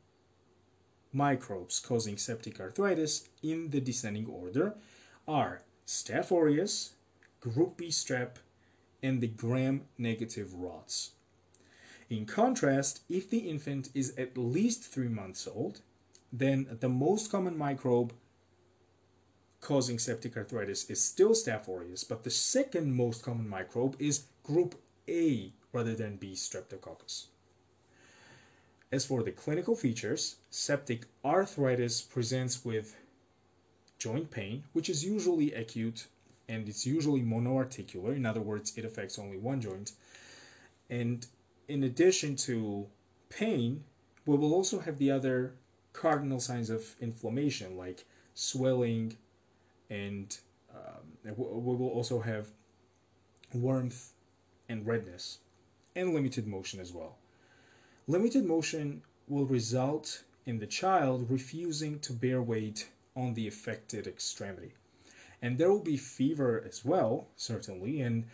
microbes 1.15 1.81
causing 1.81 2.19
septic 2.19 2.61
arthritis 2.61 3.29
in 3.43 3.71
the 3.71 3.81
descending 3.81 4.27
order 4.27 4.75
are 5.27 5.63
Staph 5.87 6.33
aureus, 6.33 6.95
group 7.41 7.77
B 7.77 7.89
strep, 7.89 8.37
and 9.03 9.21
the 9.21 9.29
gram-negative 9.29 10.55
rods. 10.55 11.13
In 12.11 12.27
contrast, 12.27 13.03
if 13.09 13.29
the 13.29 13.39
infant 13.39 13.91
is 13.95 14.15
at 14.17 14.37
least 14.37 14.83
three 14.83 15.09
months 15.09 15.47
old, 15.47 15.81
then 16.33 16.77
the 16.81 16.89
most 16.89 17.31
common 17.31 17.57
microbe 17.57 18.13
causing 19.61 19.99
septic 19.99 20.37
arthritis 20.37 20.85
is 20.91 21.03
still 21.03 21.31
Staph 21.31 21.69
aureus, 21.69 22.05
but 22.05 22.23
the 22.23 22.31
second 22.31 22.95
most 22.95 23.23
common 23.23 23.49
microbe 23.49 23.97
is 23.99 24.27
group 24.43 24.75
A 25.09 25.53
rather 25.73 25.95
than 25.95 26.17
B 26.17 26.33
streptococcus. 26.33 27.27
As 28.93 29.05
for 29.05 29.23
the 29.23 29.33
clinical 29.33 29.75
features, 29.75 30.37
septic 30.51 31.07
arthritis 31.25 32.01
presents 32.01 32.65
with 32.65 32.97
joint 33.99 34.31
pain, 34.31 34.65
which 34.73 34.89
is 34.89 35.05
usually 35.05 35.53
acute 35.55 36.07
and 36.49 36.69
it's 36.69 36.87
usually 36.87 37.23
monoarticular. 37.23 38.15
In 38.15 38.27
other 38.27 38.41
words, 38.41 38.77
it 38.77 38.85
affects 38.85 39.19
only 39.19 39.39
one 39.39 39.61
joint. 39.61 39.93
And 40.91 41.27
in 41.69 41.85
addition 41.85 42.37
to 42.37 42.87
pain, 43.31 43.85
we 44.27 44.37
will 44.37 44.53
also 44.53 44.79
have 44.79 44.99
the 44.99 45.11
other 45.11 45.55
cardinal 45.93 46.41
signs 46.41 46.71
of 46.71 46.95
inflammation 47.01 47.77
like 47.77 48.05
swelling 48.35 49.17
and 49.91 50.37
um, 50.75 51.35
we 51.37 51.75
will 51.77 51.91
also 51.91 52.21
have 52.21 52.49
warmth 53.53 54.13
and 54.69 54.87
redness 54.87 55.39
and 55.95 56.13
limited 56.13 56.47
motion 56.47 56.81
as 56.81 56.93
well. 56.93 57.17
Limited 58.07 58.45
motion 58.45 59.03
will 59.29 59.47
result 59.47 60.25
in 60.45 60.59
the 60.59 60.67
child 60.67 61.31
refusing 61.31 61.99
to 62.01 62.13
bear 62.13 62.43
weight 62.43 62.91
on 63.17 63.33
the 63.33 63.49
affected 63.49 64.07
extremity. 64.07 64.75
And 65.41 65.57
there 65.57 65.71
will 65.71 65.83
be 65.83 65.97
fever 65.97 66.63
as 66.67 66.85
well, 66.85 67.29
certainly, 67.37 68.03
and 68.03 68.25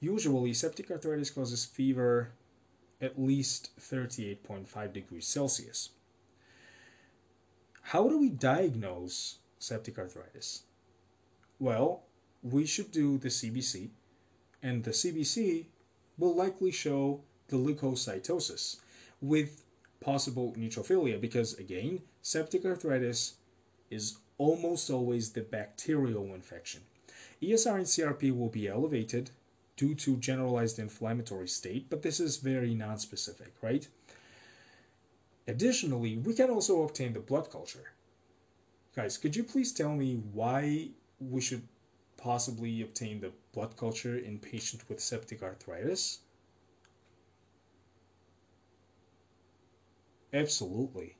usually 0.00 0.54
septic 0.54 0.90
arthritis 0.90 1.30
causes 1.30 1.66
fever 1.66 2.30
at 3.02 3.20
least 3.20 3.70
38.5 3.78 4.92
degrees 4.94 5.26
Celsius. 5.26 5.90
How 7.82 8.08
do 8.08 8.18
we 8.18 8.30
diagnose 8.30 9.38
septic 9.58 9.98
arthritis? 9.98 10.62
Well, 11.58 12.02
we 12.42 12.64
should 12.64 12.92
do 12.92 13.18
the 13.18 13.28
CBC, 13.28 13.90
and 14.62 14.84
the 14.84 14.92
CBC 14.92 15.66
will 16.16 16.34
likely 16.34 16.70
show 16.70 17.20
the 17.48 17.56
leukocytosis 17.56 18.76
with 19.20 19.64
possible 20.00 20.54
neutrophilia 20.56 21.20
because, 21.20 21.54
again, 21.54 22.00
septic 22.22 22.64
arthritis 22.64 23.34
is 23.90 24.18
almost 24.38 24.90
always 24.90 25.32
the 25.32 25.40
bacterial 25.40 26.34
infection. 26.34 26.82
ESR 27.42 27.76
and 27.76 27.86
CRP 27.86 28.36
will 28.36 28.48
be 28.48 28.68
elevated 28.68 29.30
due 29.76 29.94
to 29.94 30.16
generalized 30.16 30.78
inflammatory 30.78 31.48
state, 31.48 31.88
but 31.88 32.02
this 32.02 32.20
is 32.20 32.38
very 32.38 32.74
non-specific, 32.74 33.54
right? 33.62 33.88
Additionally, 35.46 36.18
we 36.18 36.34
can 36.34 36.50
also 36.50 36.82
obtain 36.82 37.12
the 37.12 37.20
blood 37.20 37.50
culture. 37.50 37.92
Guys, 38.94 39.16
could 39.16 39.36
you 39.36 39.44
please 39.44 39.72
tell 39.72 39.94
me 39.94 40.16
why 40.32 40.88
we 41.20 41.40
should 41.40 41.62
possibly 42.16 42.82
obtain 42.82 43.20
the 43.20 43.32
blood 43.52 43.76
culture 43.76 44.18
in 44.18 44.38
patients 44.38 44.84
with 44.88 45.00
septic 45.00 45.42
arthritis? 45.42 46.18
Absolutely. 50.32 51.16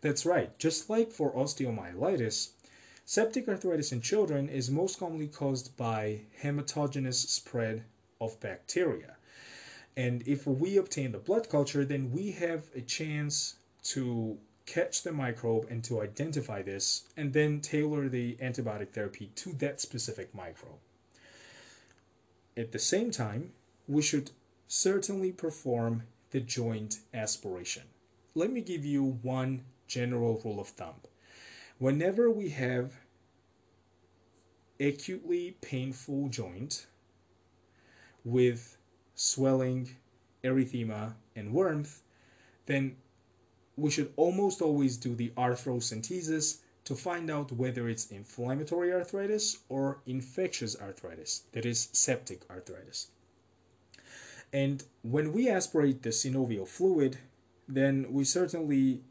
That's 0.00 0.26
right. 0.26 0.56
Just 0.58 0.90
like 0.90 1.12
for 1.12 1.32
osteomyelitis, 1.34 2.50
septic 3.04 3.48
arthritis 3.48 3.92
in 3.92 4.00
children 4.00 4.48
is 4.48 4.70
most 4.70 4.98
commonly 4.98 5.28
caused 5.28 5.76
by 5.76 6.22
hematogenous 6.42 7.26
spread 7.28 7.84
of 8.20 8.40
bacteria. 8.40 9.16
And 9.96 10.26
if 10.26 10.46
we 10.46 10.76
obtain 10.76 11.12
the 11.12 11.18
blood 11.18 11.48
culture, 11.48 11.84
then 11.84 12.12
we 12.12 12.30
have 12.32 12.68
a 12.74 12.80
chance 12.80 13.56
to 13.84 14.38
catch 14.66 15.02
the 15.02 15.12
microbe 15.12 15.66
and 15.70 15.82
to 15.84 16.02
identify 16.02 16.62
this 16.62 17.04
and 17.16 17.32
then 17.32 17.60
tailor 17.60 18.08
the 18.08 18.36
antibiotic 18.36 18.90
therapy 18.90 19.30
to 19.34 19.52
that 19.54 19.80
specific 19.80 20.34
microbe. 20.34 20.78
At 22.56 22.72
the 22.72 22.78
same 22.78 23.10
time, 23.10 23.52
we 23.86 24.02
should 24.02 24.30
certainly 24.66 25.32
perform 25.32 26.02
the 26.30 26.40
joint 26.40 27.00
aspiration. 27.14 27.84
Let 28.38 28.52
me 28.52 28.60
give 28.60 28.84
you 28.84 29.18
one 29.22 29.64
general 29.88 30.40
rule 30.44 30.60
of 30.60 30.68
thumb. 30.68 31.00
Whenever 31.78 32.30
we 32.30 32.50
have 32.50 32.92
acutely 34.78 35.56
painful 35.60 36.28
joint 36.28 36.86
with 38.24 38.78
swelling, 39.16 39.96
erythema, 40.44 41.14
and 41.34 41.52
warmth, 41.52 42.02
then 42.66 42.94
we 43.76 43.90
should 43.90 44.12
almost 44.14 44.62
always 44.62 44.96
do 44.96 45.16
the 45.16 45.30
arthrocentesis 45.30 46.58
to 46.84 46.94
find 46.94 47.32
out 47.32 47.50
whether 47.50 47.88
it's 47.88 48.12
inflammatory 48.12 48.92
arthritis 48.92 49.58
or 49.68 49.98
infectious 50.06 50.80
arthritis, 50.80 51.42
that 51.50 51.66
is, 51.66 51.88
septic 51.90 52.42
arthritis. 52.48 53.08
And 54.52 54.84
when 55.02 55.32
we 55.32 55.48
aspirate 55.48 56.04
the 56.04 56.10
synovial 56.10 56.68
fluid, 56.68 57.18
then 57.68 58.06
we 58.10 58.24
certainly 58.24 59.02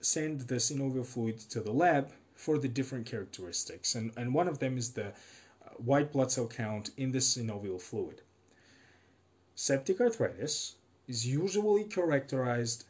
send 0.00 0.40
the 0.42 0.56
synovial 0.56 1.06
fluid 1.06 1.38
to 1.38 1.60
the 1.60 1.72
lab 1.72 2.12
for 2.34 2.58
the 2.58 2.68
different 2.68 3.06
characteristics. 3.06 3.94
And, 3.94 4.12
and 4.16 4.34
one 4.34 4.48
of 4.48 4.58
them 4.58 4.76
is 4.78 4.92
the 4.92 5.08
uh, 5.08 5.12
white 5.76 6.12
blood 6.12 6.32
cell 6.32 6.48
count 6.48 6.90
in 6.96 7.12
the 7.12 7.18
synovial 7.18 7.80
fluid. 7.80 8.22
Septic 9.54 10.00
arthritis 10.00 10.76
is 11.06 11.26
usually 11.26 11.84
characterized 11.84 12.86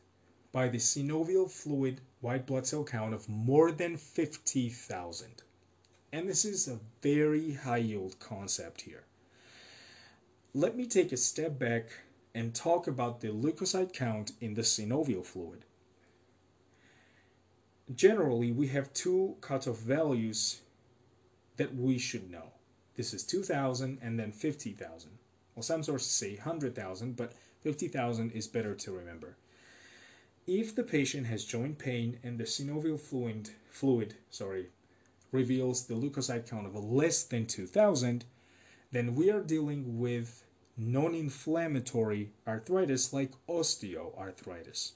by 0.53 0.69
the 0.69 0.79
synovial 0.79 1.51
fluid 1.51 2.01
white 2.21 2.47
blood 2.47 2.67
cell 2.67 2.85
count 2.85 3.13
of 3.13 3.29
more 3.29 3.73
than 3.73 3.97
50,000. 3.97 5.43
And 6.13 6.29
this 6.29 6.45
is 6.45 6.69
a 6.69 6.79
very 7.03 7.55
high 7.55 7.79
yield 7.79 8.19
concept 8.21 8.83
here. 8.83 9.05
Let 10.55 10.77
me 10.77 10.87
take 10.87 11.11
a 11.11 11.17
step 11.17 11.59
back 11.59 11.87
and 12.35 12.55
talk 12.55 12.87
about 12.87 13.21
the 13.21 13.29
leukocyte 13.29 13.93
count 13.93 14.33
in 14.41 14.55
the 14.55 14.63
synovial 14.63 15.25
fluid. 15.25 15.65
Generally, 17.95 18.53
we 18.53 18.69
have 18.69 18.93
two 18.95 19.37
cutoff 19.41 19.79
values 19.79 20.61
that 21.57 21.75
we 21.75 21.99
should 21.99 22.31
know. 22.31 22.53
This 22.97 23.13
is 23.13 23.25
2,000 23.25 23.99
and 24.01 24.19
then 24.19 24.33
50,000. 24.33 25.11
Well, 25.55 25.63
some 25.63 25.83
sources 25.83 26.11
say 26.11 26.37
100,000, 26.37 27.17
but 27.17 27.35
50,000 27.63 28.33
is 28.33 28.47
better 28.47 28.75
to 28.75 28.93
remember. 28.93 29.37
If 30.47 30.75
the 30.75 30.83
patient 30.83 31.27
has 31.27 31.45
joint 31.45 31.79
pain 31.79 32.19
and 32.23 32.39
the 32.39 32.45
synovial 32.45 32.99
fluid, 32.99 33.51
fluid 33.71 34.15
sorry, 34.31 34.69
reveals 35.31 35.87
the 35.87 35.95
leukocyte 35.95 36.49
count 36.49 36.67
of 36.67 36.75
less 36.75 37.23
than 37.23 37.47
2000, 37.47 38.25
then 38.91 39.15
we 39.15 39.31
are 39.31 39.41
dealing 39.41 39.99
with 39.99 40.42
non-inflammatory 40.77 42.33
arthritis 42.47 43.13
like 43.13 43.33
osteoarthritis. 43.49 44.93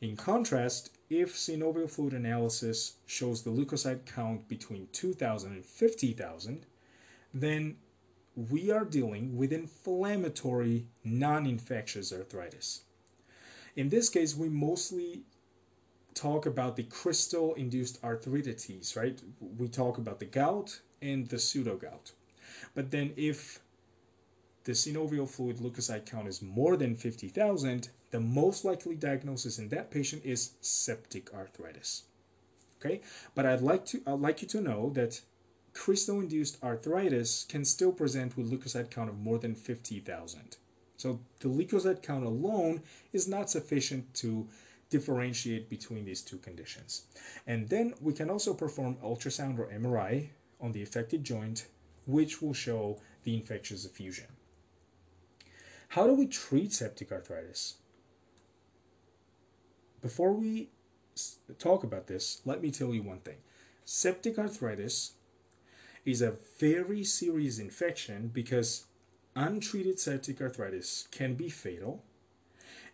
In 0.00 0.16
contrast, 0.16 0.90
if 1.08 1.34
synovial 1.34 1.90
fluid 1.90 2.12
analysis 2.12 2.96
shows 3.06 3.42
the 3.42 3.50
leukocyte 3.50 4.04
count 4.04 4.48
between 4.48 4.88
2000 4.92 5.52
and 5.52 5.64
50,000, 5.64 6.66
then 7.32 7.76
we 8.36 8.70
are 8.70 8.84
dealing 8.84 9.36
with 9.36 9.52
inflammatory 9.52 10.86
non-infectious 11.04 12.12
arthritis. 12.12 12.82
In 13.76 13.88
this 13.88 14.08
case, 14.08 14.36
we 14.36 14.48
mostly 14.48 15.22
talk 16.14 16.46
about 16.46 16.76
the 16.76 16.84
crystal 16.84 17.54
induced 17.54 18.00
arthritides, 18.02 18.96
right? 18.96 19.20
We 19.40 19.68
talk 19.68 19.98
about 19.98 20.20
the 20.20 20.26
gout 20.26 20.80
and 21.02 21.28
the 21.28 21.36
pseudogout. 21.36 22.12
But 22.74 22.90
then 22.90 23.12
if 23.16 23.60
the 24.64 24.72
synovial 24.72 25.28
fluid 25.28 25.58
leukocyte 25.58 26.06
count 26.06 26.26
is 26.26 26.40
more 26.40 26.76
than 26.76 26.96
50,000, 26.96 27.90
the 28.10 28.20
most 28.20 28.64
likely 28.64 28.94
diagnosis 28.94 29.58
in 29.58 29.68
that 29.68 29.90
patient 29.90 30.24
is 30.24 30.52
septic 30.62 31.32
arthritis. 31.34 32.04
Okay? 32.80 33.02
But 33.34 33.46
I'd 33.46 33.60
like 33.60 33.84
to 33.86 34.02
I'd 34.06 34.20
like 34.20 34.42
you 34.42 34.48
to 34.48 34.60
know 34.60 34.90
that 34.90 35.20
crystal 35.74 36.20
induced 36.20 36.62
arthritis 36.62 37.44
can 37.44 37.64
still 37.64 37.92
present 37.92 38.36
with 38.36 38.50
leukocyte 38.50 38.90
count 38.90 39.10
of 39.10 39.18
more 39.18 39.38
than 39.38 39.54
50,000. 39.54 40.56
So 40.96 41.20
the 41.40 41.48
leukocyte 41.48 42.02
count 42.02 42.24
alone 42.24 42.82
is 43.12 43.28
not 43.28 43.50
sufficient 43.50 44.14
to 44.14 44.48
differentiate 44.88 45.68
between 45.68 46.04
these 46.04 46.22
two 46.22 46.38
conditions. 46.38 47.06
And 47.46 47.68
then 47.68 47.94
we 48.00 48.12
can 48.12 48.30
also 48.30 48.54
perform 48.54 48.96
ultrasound 49.02 49.58
or 49.58 49.66
MRI 49.66 50.28
on 50.60 50.72
the 50.72 50.82
affected 50.82 51.24
joint, 51.24 51.66
which 52.06 52.40
will 52.40 52.54
show 52.54 53.00
the 53.24 53.34
infectious 53.34 53.84
effusion. 53.84 54.26
How 55.94 56.08
do 56.08 56.14
we 56.14 56.26
treat 56.26 56.72
septic 56.72 57.12
arthritis? 57.12 57.76
Before 60.02 60.32
we 60.32 60.70
talk 61.60 61.84
about 61.84 62.08
this, 62.08 62.42
let 62.44 62.60
me 62.60 62.72
tell 62.72 62.92
you 62.92 63.04
one 63.04 63.20
thing. 63.20 63.36
Septic 63.84 64.36
arthritis 64.36 65.12
is 66.04 66.20
a 66.20 66.34
very 66.58 67.04
serious 67.04 67.60
infection 67.60 68.26
because 68.34 68.86
untreated 69.36 70.00
septic 70.00 70.40
arthritis 70.40 71.06
can 71.12 71.34
be 71.34 71.48
fatal. 71.48 72.02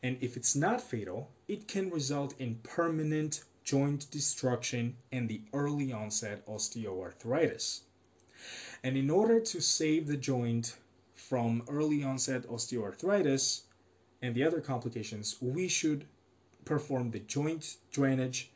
And 0.03 0.19
if 0.21 0.37
it's 0.37 0.55
not 0.55 0.83
fatal, 0.83 1.31
it 1.49 1.67
can 1.67 1.89
result 1.89 2.35
in 2.39 2.61
permanent 2.63 3.45
joint 3.65 4.11
destruction 4.11 4.99
and 5.11 5.27
the 5.27 5.41
early 5.55 5.91
onset 5.91 6.47
osteoarthritis. 6.47 7.81
And 8.85 8.99
in 8.99 9.09
order 9.09 9.41
to 9.41 9.63
save 9.63 10.07
the 10.07 10.19
joint 10.19 10.77
from 11.31 11.63
early 11.69 12.03
onset 12.05 12.43
osteoarthritis 12.49 13.63
and 14.21 14.35
the 14.35 14.45
other 14.45 14.61
complications, 14.61 15.37
we 15.41 15.67
should 15.69 16.05
perform 16.65 17.11
the 17.11 17.21
joint 17.21 17.77
drainage 17.91 18.51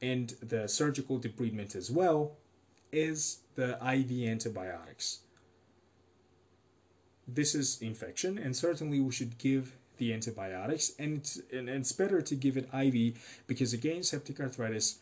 and 0.00 0.36
the 0.40 0.68
surgical 0.68 1.18
debridement 1.18 1.74
as 1.74 1.90
well 1.90 2.36
as 2.92 3.38
the 3.56 3.70
IV 3.94 4.28
antibiotics 4.28 5.20
this 7.28 7.54
is 7.54 7.80
infection, 7.82 8.38
and 8.38 8.56
certainly 8.56 9.00
we 9.00 9.12
should 9.12 9.36
give 9.38 9.76
the 9.98 10.12
antibiotics. 10.12 10.92
And 10.98 11.18
it's, 11.18 11.40
and 11.52 11.68
it's 11.68 11.92
better 11.92 12.22
to 12.22 12.34
give 12.34 12.56
it 12.56 12.68
IV 12.72 13.44
because, 13.46 13.72
again, 13.72 14.02
septic 14.02 14.40
arthritis 14.40 14.98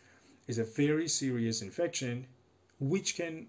is 0.48 0.58
a 0.58 0.64
very 0.64 1.08
serious 1.08 1.62
infection 1.62 2.26
which 2.80 3.16
can 3.16 3.46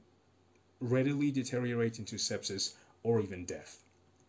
readily 0.80 1.32
deteriorate 1.32 1.98
into 1.98 2.16
sepsis 2.16 2.74
or 3.08 3.22
even 3.22 3.46
death. 3.46 3.84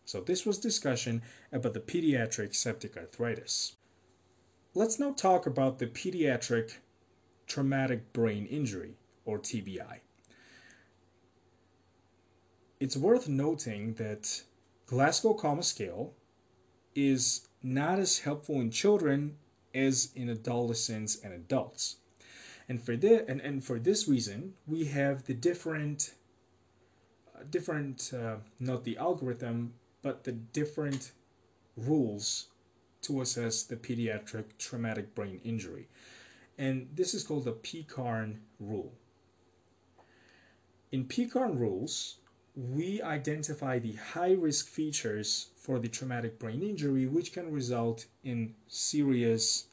So, 0.05 0.21
this 0.21 0.45
was 0.45 0.57
discussion 0.57 1.21
about 1.51 1.73
the 1.73 1.79
pediatric 1.79 2.55
septic 2.55 2.97
arthritis. 2.97 3.75
Let's 4.73 4.99
now 4.99 5.11
talk 5.11 5.45
about 5.45 5.79
the 5.79 5.87
pediatric 5.87 6.77
traumatic 7.47 8.13
brain 8.13 8.45
injury 8.45 8.95
or 9.25 9.39
TBI 9.39 9.99
it's 12.79 12.95
worth 12.95 13.27
noting 13.27 13.93
that 13.95 14.43
Glasgow 14.85 15.33
Coma 15.33 15.63
Scale 15.63 16.13
is 16.95 17.47
not 17.61 17.99
as 17.99 18.19
helpful 18.19 18.61
in 18.61 18.71
children 18.71 19.35
as 19.75 20.11
in 20.15 20.29
adolescents 20.29 21.19
and 21.21 21.33
adults. 21.33 21.97
And 22.69 22.81
for, 22.81 22.95
this, 22.95 23.23
and, 23.27 23.41
and 23.41 23.63
for 23.63 23.79
this 23.79 24.07
reason, 24.07 24.53
we 24.65 24.85
have 24.85 25.25
the 25.25 25.33
different 25.33 26.13
different, 27.49 28.11
uh, 28.13 28.37
not 28.59 28.83
the 28.83 28.97
algorithm, 28.97 29.73
but 30.01 30.23
the 30.23 30.31
different 30.31 31.11
rules 31.75 32.47
to 33.01 33.21
assess 33.21 33.63
the 33.63 33.75
pediatric 33.75 34.45
traumatic 34.57 35.15
brain 35.15 35.39
injury. 35.43 35.87
And 36.57 36.89
this 36.93 37.13
is 37.13 37.23
called 37.23 37.45
the 37.45 37.53
PECARN 37.53 38.39
rule. 38.59 38.93
In 40.91 41.05
PECARN 41.05 41.57
rules, 41.57 42.17
we 42.55 43.01
identify 43.01 43.79
the 43.79 43.93
high 43.93 44.33
risk 44.33 44.67
features 44.67 45.51
for 45.55 45.79
the 45.79 45.87
traumatic 45.87 46.39
brain 46.39 46.61
injury, 46.61 47.05
which 47.05 47.31
can 47.31 47.51
result 47.51 48.07
in 48.23 48.55
serious, 48.67 49.67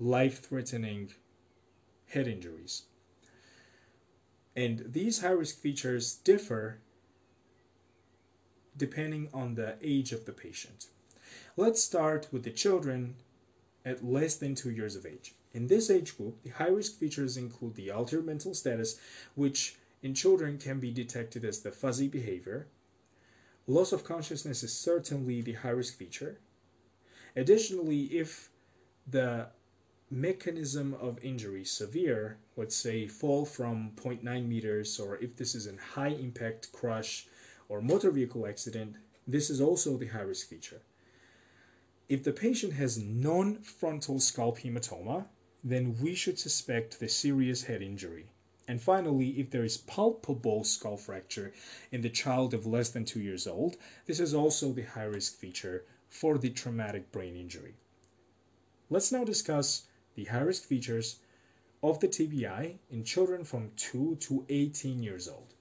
life 0.00 0.42
threatening 0.42 1.12
head 2.06 2.26
injuries. 2.26 2.84
And 4.56 4.92
these 4.92 5.20
high 5.20 5.30
risk 5.30 5.60
features 5.60 6.14
differ 6.14 6.78
depending 8.76 9.28
on 9.32 9.54
the 9.54 9.76
age 9.82 10.12
of 10.12 10.24
the 10.24 10.32
patient. 10.32 10.86
Let's 11.56 11.80
start 11.80 12.28
with 12.32 12.42
the 12.42 12.50
children 12.50 13.16
at 13.84 14.04
less 14.04 14.36
than 14.36 14.54
two 14.54 14.70
years 14.70 14.96
of 14.96 15.06
age. 15.06 15.34
In 15.52 15.68
this 15.68 15.90
age 15.90 16.16
group, 16.16 16.42
the 16.42 16.50
high 16.50 16.68
risk 16.68 16.98
features 16.98 17.36
include 17.36 17.74
the 17.76 17.90
altered 17.90 18.26
mental 18.26 18.54
status, 18.54 18.98
which 19.34 19.76
in 20.02 20.14
children 20.14 20.58
can 20.58 20.80
be 20.80 20.90
detected 20.90 21.44
as 21.44 21.60
the 21.60 21.70
fuzzy 21.70 22.08
behavior. 22.08 22.66
Loss 23.66 23.92
of 23.92 24.04
consciousness 24.04 24.62
is 24.62 24.76
certainly 24.76 25.40
the 25.40 25.52
high 25.52 25.70
risk 25.70 25.96
feature. 25.96 26.38
Additionally, 27.36 28.04
if 28.06 28.50
the 29.06 29.48
mechanism 30.14 30.94
of 30.94 31.18
injury 31.24 31.64
severe, 31.64 32.38
let's 32.56 32.76
say 32.76 33.08
fall 33.08 33.44
from 33.44 33.90
0.9 33.96 34.46
meters, 34.46 35.00
or 35.00 35.16
if 35.16 35.34
this 35.34 35.56
is 35.56 35.66
a 35.66 35.76
high 35.76 36.10
impact 36.10 36.70
crush 36.70 37.26
or 37.68 37.82
motor 37.82 38.12
vehicle 38.12 38.46
accident, 38.46 38.94
this 39.26 39.50
is 39.50 39.60
also 39.60 39.96
the 39.96 40.06
high 40.06 40.20
risk 40.20 40.48
feature. 40.48 40.80
If 42.08 42.22
the 42.22 42.32
patient 42.32 42.74
has 42.74 42.96
non 42.96 43.56
frontal 43.56 44.20
scalp 44.20 44.60
hematoma, 44.60 45.26
then 45.64 45.96
we 46.00 46.14
should 46.14 46.38
suspect 46.38 47.00
the 47.00 47.08
serious 47.08 47.64
head 47.64 47.82
injury. 47.82 48.30
And 48.68 48.80
finally, 48.80 49.30
if 49.40 49.50
there 49.50 49.64
is 49.64 49.78
palpable 49.78 50.62
skull 50.62 50.96
fracture 50.96 51.52
in 51.90 52.02
the 52.02 52.08
child 52.08 52.54
of 52.54 52.66
less 52.66 52.90
than 52.90 53.04
two 53.04 53.20
years 53.20 53.48
old, 53.48 53.78
this 54.06 54.20
is 54.20 54.32
also 54.32 54.72
the 54.72 54.82
high 54.82 55.04
risk 55.04 55.34
feature 55.34 55.86
for 56.08 56.38
the 56.38 56.50
traumatic 56.50 57.10
brain 57.10 57.34
injury. 57.34 57.74
Let's 58.90 59.10
now 59.10 59.24
discuss 59.24 59.86
the 60.14 60.24
high 60.24 60.40
risk 60.40 60.64
features 60.64 61.20
of 61.82 62.00
the 62.00 62.08
TBI 62.08 62.76
in 62.90 63.04
children 63.04 63.44
from 63.44 63.70
2 63.76 64.16
to 64.16 64.46
18 64.48 65.02
years 65.02 65.28
old. 65.28 65.54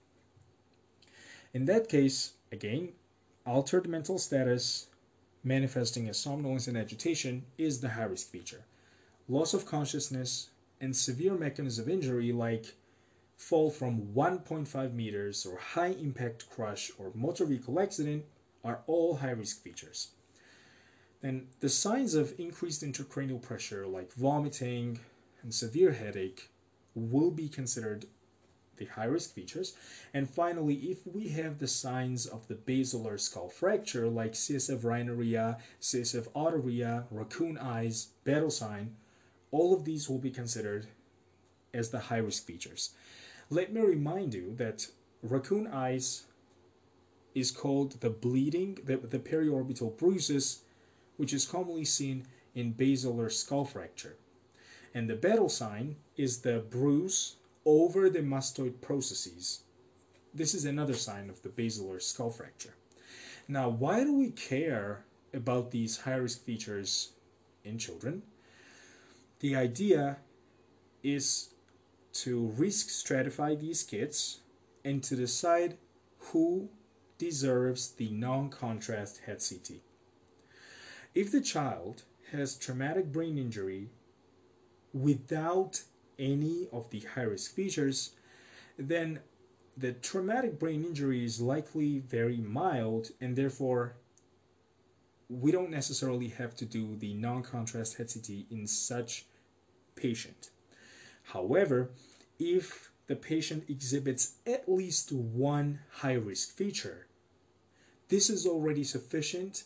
In 1.54 1.66
that 1.66 1.90
case, 1.90 2.34
again, 2.52 2.94
altered 3.46 3.88
mental 3.88 4.18
status 4.18 4.88
manifesting 5.44 6.08
as 6.08 6.18
somnolence 6.18 6.68
and 6.68 6.78
agitation 6.78 7.44
is 7.58 7.82
the 7.82 7.90
high 7.90 8.04
risk 8.04 8.30
feature. 8.30 8.64
Loss 9.28 9.54
of 9.54 9.66
consciousness 9.66 10.50
and 10.80 10.96
severe 10.96 11.36
mechanism 11.36 11.84
of 11.84 11.90
injury 11.90 12.32
like 12.32 12.74
fall 13.36 13.70
from 13.70 14.14
1.5 14.14 14.94
meters 14.94 15.46
or 15.46 15.58
high 15.58 15.92
impact 16.00 16.50
crush 16.50 16.92
or 16.98 17.12
motor 17.14 17.46
vehicle 17.46 17.80
accident 17.80 18.24
are 18.64 18.82
all 18.88 19.16
high 19.16 19.32
risk 19.32 19.62
features. 19.62 20.12
Then 21.24 21.48
the 21.62 21.70
signs 21.70 22.16
of 22.16 22.38
increased 22.38 22.84
intracranial 22.84 23.42
pressure 23.42 23.88
like 23.88 24.12
vomiting 24.12 25.00
and 25.42 25.54
severe 25.54 25.94
headache 25.94 26.50
will 26.96 27.32
be 27.32 27.48
considered 27.48 28.06
the 28.76 28.86
high 28.86 29.06
risk 29.06 29.34
features. 29.34 29.74
And 30.14 30.30
finally, 30.30 30.76
if 30.76 31.08
we 31.08 31.30
have 31.30 31.60
the 31.60 31.68
signs 31.68 32.26
of 32.26 32.50
the 32.50 32.56
basilar 32.56 33.18
skull 33.18 33.48
fracture 33.48 34.10
like 34.10 34.34
CSF 34.34 34.84
rhinorrhea, 34.84 35.60
CSF 35.80 36.28
otorrhea, 36.34 37.06
raccoon 37.10 37.58
eyes, 37.58 38.10
battle 38.26 38.52
sign, 38.52 38.98
all 39.52 39.74
of 39.74 39.86
these 39.86 40.10
will 40.10 40.20
be 40.20 40.32
considered 40.32 40.88
as 41.74 41.90
the 41.90 42.00
high 42.00 42.18
risk 42.18 42.46
features. 42.46 42.96
Let 43.50 43.72
me 43.72 43.80
remind 43.80 44.34
you 44.34 44.56
that 44.56 44.88
raccoon 45.22 45.68
eyes 45.68 46.26
is 47.34 47.50
called 47.50 48.02
the 48.02 48.10
bleeding, 48.10 48.80
the, 48.84 48.98
the 48.98 49.20
periorbital 49.20 49.98
bruises, 49.98 50.64
which 51.18 51.34
is 51.34 51.46
commonly 51.46 51.86
seen 51.86 52.26
in 52.56 52.72
basilar 52.72 53.30
skull 53.30 53.66
fracture. 53.66 54.16
And 54.94 55.10
the 55.10 55.16
battle 55.16 55.50
sign 55.50 55.96
is 56.18 56.42
the 56.42 56.60
bruise 56.60 57.38
over 57.66 58.10
the 58.10 58.20
mastoid 58.20 58.82
processes. 58.82 59.64
This 60.34 60.54
is 60.54 60.66
another 60.66 60.94
sign 60.94 61.30
of 61.30 61.42
the 61.42 61.50
basilar 61.50 62.00
skull 62.00 62.30
fracture. 62.30 62.76
Now, 63.48 63.70
why 63.70 64.04
do 64.04 64.14
we 64.14 64.32
care 64.32 65.06
about 65.34 65.72
these 65.72 65.98
high 65.98 66.16
risk 66.16 66.44
features 66.44 67.14
in 67.64 67.78
children? 67.78 68.24
The 69.40 69.56
idea 69.56 70.18
is 71.02 71.50
to 72.14 72.48
risk 72.58 72.88
stratify 72.88 73.60
these 73.60 73.84
kids 73.84 74.42
and 74.86 75.04
to 75.04 75.16
decide 75.16 75.78
who 76.18 76.70
deserves 77.18 77.92
the 77.92 78.10
non-contrast 78.12 79.22
head 79.26 79.42
CT. 79.48 79.82
If 81.16 81.32
the 81.32 81.42
child 81.42 82.04
has 82.32 82.58
traumatic 82.58 83.12
brain 83.12 83.38
injury 83.38 83.90
without 84.94 85.84
any 86.18 86.68
of 86.72 86.90
the 86.90 87.02
high-risk 87.02 87.54
features, 87.54 88.12
then 88.78 89.20
the 89.78 89.94
traumatic 89.94 90.58
brain 90.58 90.84
injury 90.84 91.24
is 91.24 91.40
likely 91.40 92.00
very 92.00 92.38
mild 92.38 93.12
and 93.22 93.36
therefore 93.36 93.96
we 95.30 95.52
don't 95.52 95.70
necessarily 95.70 96.28
have 96.30 96.56
to 96.56 96.66
do 96.66 96.96
the 96.96 97.14
non-contrast 97.14 97.98
head 97.98 98.12
CT 98.12 98.46
in 98.52 98.68
such 98.68 99.26
patient. 99.96 100.50
However, 101.24 101.90
if 102.40 102.92
the 103.08 103.16
patient 103.16 103.66
exhibits 103.70 104.36
at 104.46 104.70
least 104.70 105.12
one 105.12 105.80
high 105.92 106.14
risk 106.14 106.56
feature, 106.56 107.08
this 108.10 108.30
is 108.30 108.46
already 108.46 108.84
sufficient 108.84 109.64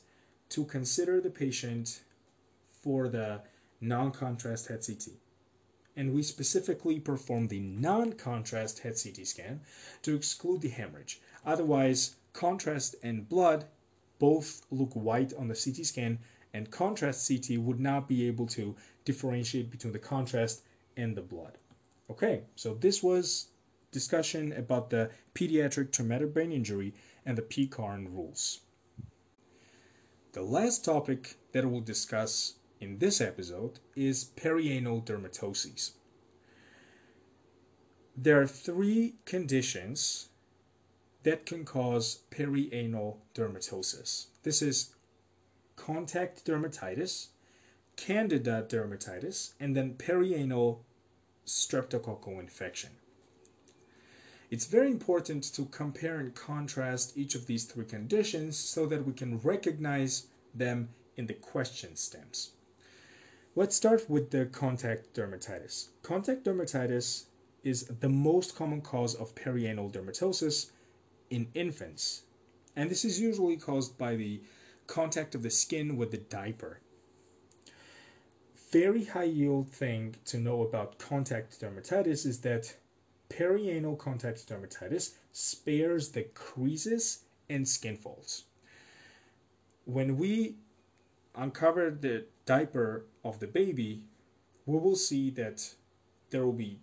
to 0.49 0.65
consider 0.65 1.19
the 1.19 1.30
patient 1.30 2.02
for 2.72 3.10
the 3.10 3.41
non 3.82 4.11
contrast 4.11 4.68
head 4.68 4.84
CT. 4.86 5.10
And 5.95 6.14
we 6.14 6.24
specifically 6.24 6.99
perform 6.99 7.48
the 7.48 7.60
non 7.60 8.14
contrast 8.14 8.80
head 8.80 8.95
CT 9.02 9.28
scan 9.28 9.61
to 10.03 10.15
exclude 10.15 10.61
the 10.61 10.69
hemorrhage. 10.69 11.19
Otherwise, 11.45 12.15
contrast 12.34 12.95
and 13.03 13.28
blood 13.28 13.65
both 14.19 14.65
look 14.72 14.94
white 14.94 15.34
on 15.34 15.48
the 15.48 15.56
CT 15.56 15.86
scan, 15.86 16.19
and 16.53 16.72
contrast 16.72 17.28
CT 17.28 17.60
would 17.60 17.80
not 17.80 18.07
be 18.07 18.28
able 18.28 18.48
to 18.48 18.76
differentiate 19.06 19.69
between 19.69 19.94
the 19.94 19.99
contrast 19.99 20.64
and 20.95 21.15
the 21.15 21.22
blood. 21.22 21.57
Okay, 22.10 22.44
so 22.56 22.74
this 22.74 23.03
was 23.03 23.48
discussion 23.91 24.53
about 24.53 24.90
the 24.90 25.10
pediatric 25.36 25.91
traumatic 25.91 26.34
brain 26.34 26.52
injury 26.52 26.94
and 27.26 27.38
the 27.38 27.41
PECARN 27.41 28.14
rules. 28.14 28.61
The 30.38 30.43
last 30.43 30.85
topic 30.85 31.38
that 31.51 31.65
we'll 31.65 31.81
discuss 31.81 32.57
in 32.80 32.99
this 32.99 33.19
episode 33.19 33.80
is 33.95 34.23
perianal 34.23 35.03
dermatoses. 35.03 35.93
There 38.15 38.39
are 38.39 38.45
three 38.45 39.15
conditions 39.26 40.30
that 41.23 41.47
can 41.47 41.65
cause 41.65 42.22
perianal 42.30 43.18
dermatosis. 43.34 44.27
This 44.43 44.61
is 44.61 44.93
contact 45.76 46.45
dermatitis, 46.45 47.30
candida 47.95 48.64
dermatitis, 48.69 49.53
and 49.59 49.76
then 49.76 49.95
perianal 49.95 50.81
streptococcal 51.47 52.39
infection. 52.39 52.91
It's 54.49 54.65
very 54.65 54.91
important 54.91 55.44
to 55.56 55.65
compare 55.65 56.19
and 56.19 56.34
contrast 56.34 57.18
each 57.18 57.36
of 57.36 57.48
these 57.48 57.65
three 57.65 57.86
conditions 57.86 58.57
so 58.57 58.86
that 58.86 59.06
we 59.06 59.14
can 59.14 59.40
recognize 59.40 60.28
them 60.53 60.90
in 61.18 61.28
the 61.28 61.34
question 61.34 61.95
stems. 61.95 62.52
Let's 63.56 63.76
start 63.76 64.10
with 64.10 64.32
the 64.32 64.45
contact 64.45 65.14
dermatitis. 65.14 65.90
Contact 66.02 66.45
dermatitis 66.45 67.26
is 67.64 67.86
the 67.86 68.10
most 68.10 68.56
common 68.56 68.82
cause 68.82 69.15
of 69.15 69.36
perianal 69.36 69.91
dermatosis 69.91 70.72
in 71.30 71.48
infants, 71.53 72.24
and 72.76 72.90
this 72.90 73.03
is 73.03 73.19
usually 73.19 73.57
caused 73.57 73.98
by 73.98 74.15
the 74.15 74.41
contact 74.86 75.36
of 75.36 75.44
the 75.44 75.49
skin 75.49 75.98
with 75.98 76.11
the 76.11 76.18
diaper 76.18 76.80
very 78.72 79.06
high 79.06 79.24
yield 79.24 79.72
thing 79.72 80.15
to 80.26 80.38
know 80.38 80.61
about 80.61 80.99
contact 80.99 81.60
dermatitis 81.61 82.26
is 82.26 82.40
that 82.40 82.76
perianal 83.30 83.98
contact 83.98 84.48
dermatitis 84.48 85.16
spares 85.32 86.10
the 86.12 86.24
creases 86.24 87.24
and 87.49 87.68
skin 87.68 87.95
folds. 87.95 88.45
When 89.86 90.18
we 90.18 90.56
uncover 91.36 91.91
the 91.91 92.26
diaper 92.45 93.06
of 93.24 93.40
the 93.40 93.48
baby, 93.48 94.04
we 94.66 94.78
will 94.78 94.95
see 94.95 95.30
that 95.32 95.74
there 96.30 96.45
will 96.45 96.54
be 96.54 96.80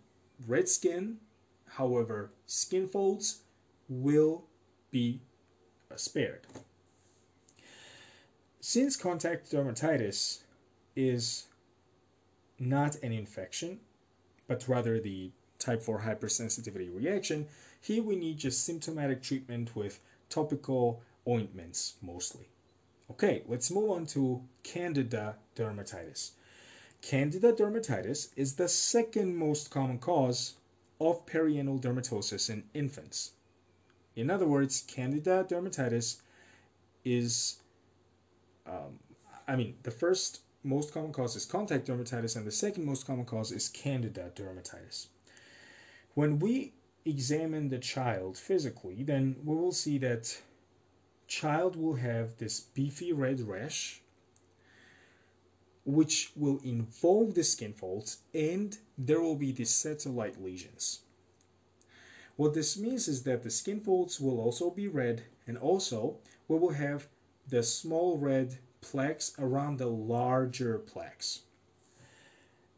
red 0.47 0.69
skin, 0.69 1.19
however, 1.67 2.33
skin 2.47 2.87
folds 2.89 3.43
will 3.89 4.45
be 4.91 5.21
uh, 5.91 5.97
spared. 5.97 6.47
Since 8.61 8.97
contact 8.97 9.51
dermatitis 9.51 10.39
is 10.97 11.49
not 12.59 12.97
an 13.03 13.13
infection, 13.13 13.81
but 14.47 14.67
rather 14.69 15.01
the 15.01 15.33
type 15.59 15.83
4 15.83 16.01
hypersensitivity 16.01 16.95
reaction, 16.95 17.47
here 17.81 18.03
we 18.03 18.17
need 18.17 18.39
just 18.39 18.65
symptomatic 18.65 19.23
treatment 19.23 19.75
with 19.77 20.01
topical 20.29 21.03
ointments 21.29 21.95
mostly. 22.03 22.49
Okay, 23.11 23.43
let's 23.47 23.71
move 23.71 23.91
on 23.91 24.07
to 24.07 24.43
Candida 24.63 25.37
dermatitis. 25.57 26.31
Candida 27.03 27.53
dermatitis 27.53 28.29
is 28.37 28.55
the 28.55 28.69
second 28.69 29.37
most 29.37 29.71
common 29.71 29.99
cause 29.99 30.55
of 31.01 31.27
perianal 31.27 31.81
dermatosis 31.81 32.49
in 32.49 32.65
infants. 32.73 33.33
In 34.17 34.31
other 34.31 34.47
words, 34.47 34.85
Candida 34.87 35.45
dermatitis 35.45 36.17
is, 37.05 37.61
um, 38.67 38.99
I 39.47 39.57
mean, 39.57 39.75
the 39.83 39.91
first 39.91 40.41
most 40.63 40.95
common 40.95 41.13
cause 41.13 41.37
is 41.37 41.45
contact 41.45 41.87
dermatitis, 41.87 42.37
and 42.37 42.47
the 42.47 42.53
second 42.53 42.87
most 42.87 43.07
common 43.07 43.27
cause 43.27 43.53
is 43.53 43.69
Candida 43.69 44.33
dermatitis. 44.35 45.09
When 46.15 46.39
we 46.39 46.75
examine 47.05 47.69
the 47.69 47.79
child 47.79 48.39
physically, 48.39 49.03
then 49.03 49.37
we 49.45 49.55
will 49.57 49.73
see 49.73 49.99
that 49.99 50.41
child 51.27 51.77
will 51.77 51.97
have 51.97 52.37
this 52.37 52.61
beefy 52.61 53.13
red 53.13 53.41
rash 53.41 54.01
which 55.85 56.33
will 56.35 56.61
involve 56.65 57.35
the 57.35 57.45
skin 57.45 57.73
folds 57.73 58.19
and 58.33 58.79
there 58.97 59.21
will 59.21 59.37
be 59.37 59.53
the 59.53 59.65
satellite 59.65 60.43
lesions. 60.43 61.01
What 62.37 62.55
this 62.55 62.79
means 62.79 63.07
is 63.07 63.23
that 63.25 63.43
the 63.43 63.51
skin 63.51 63.81
folds 63.81 64.21
will 64.21 64.41
also 64.41 64.71
be 64.71 64.89
red 64.89 65.25
and 65.47 65.59
also 65.59 66.19
we 66.49 66.59
will 66.59 66.73
have 66.73 67.09
the 67.49 67.63
small 67.63 68.19
red 68.19 68.59
plaques 68.81 69.35
around 69.39 69.79
the 69.79 69.91
larger 69.91 70.79
plaques. 70.79 71.43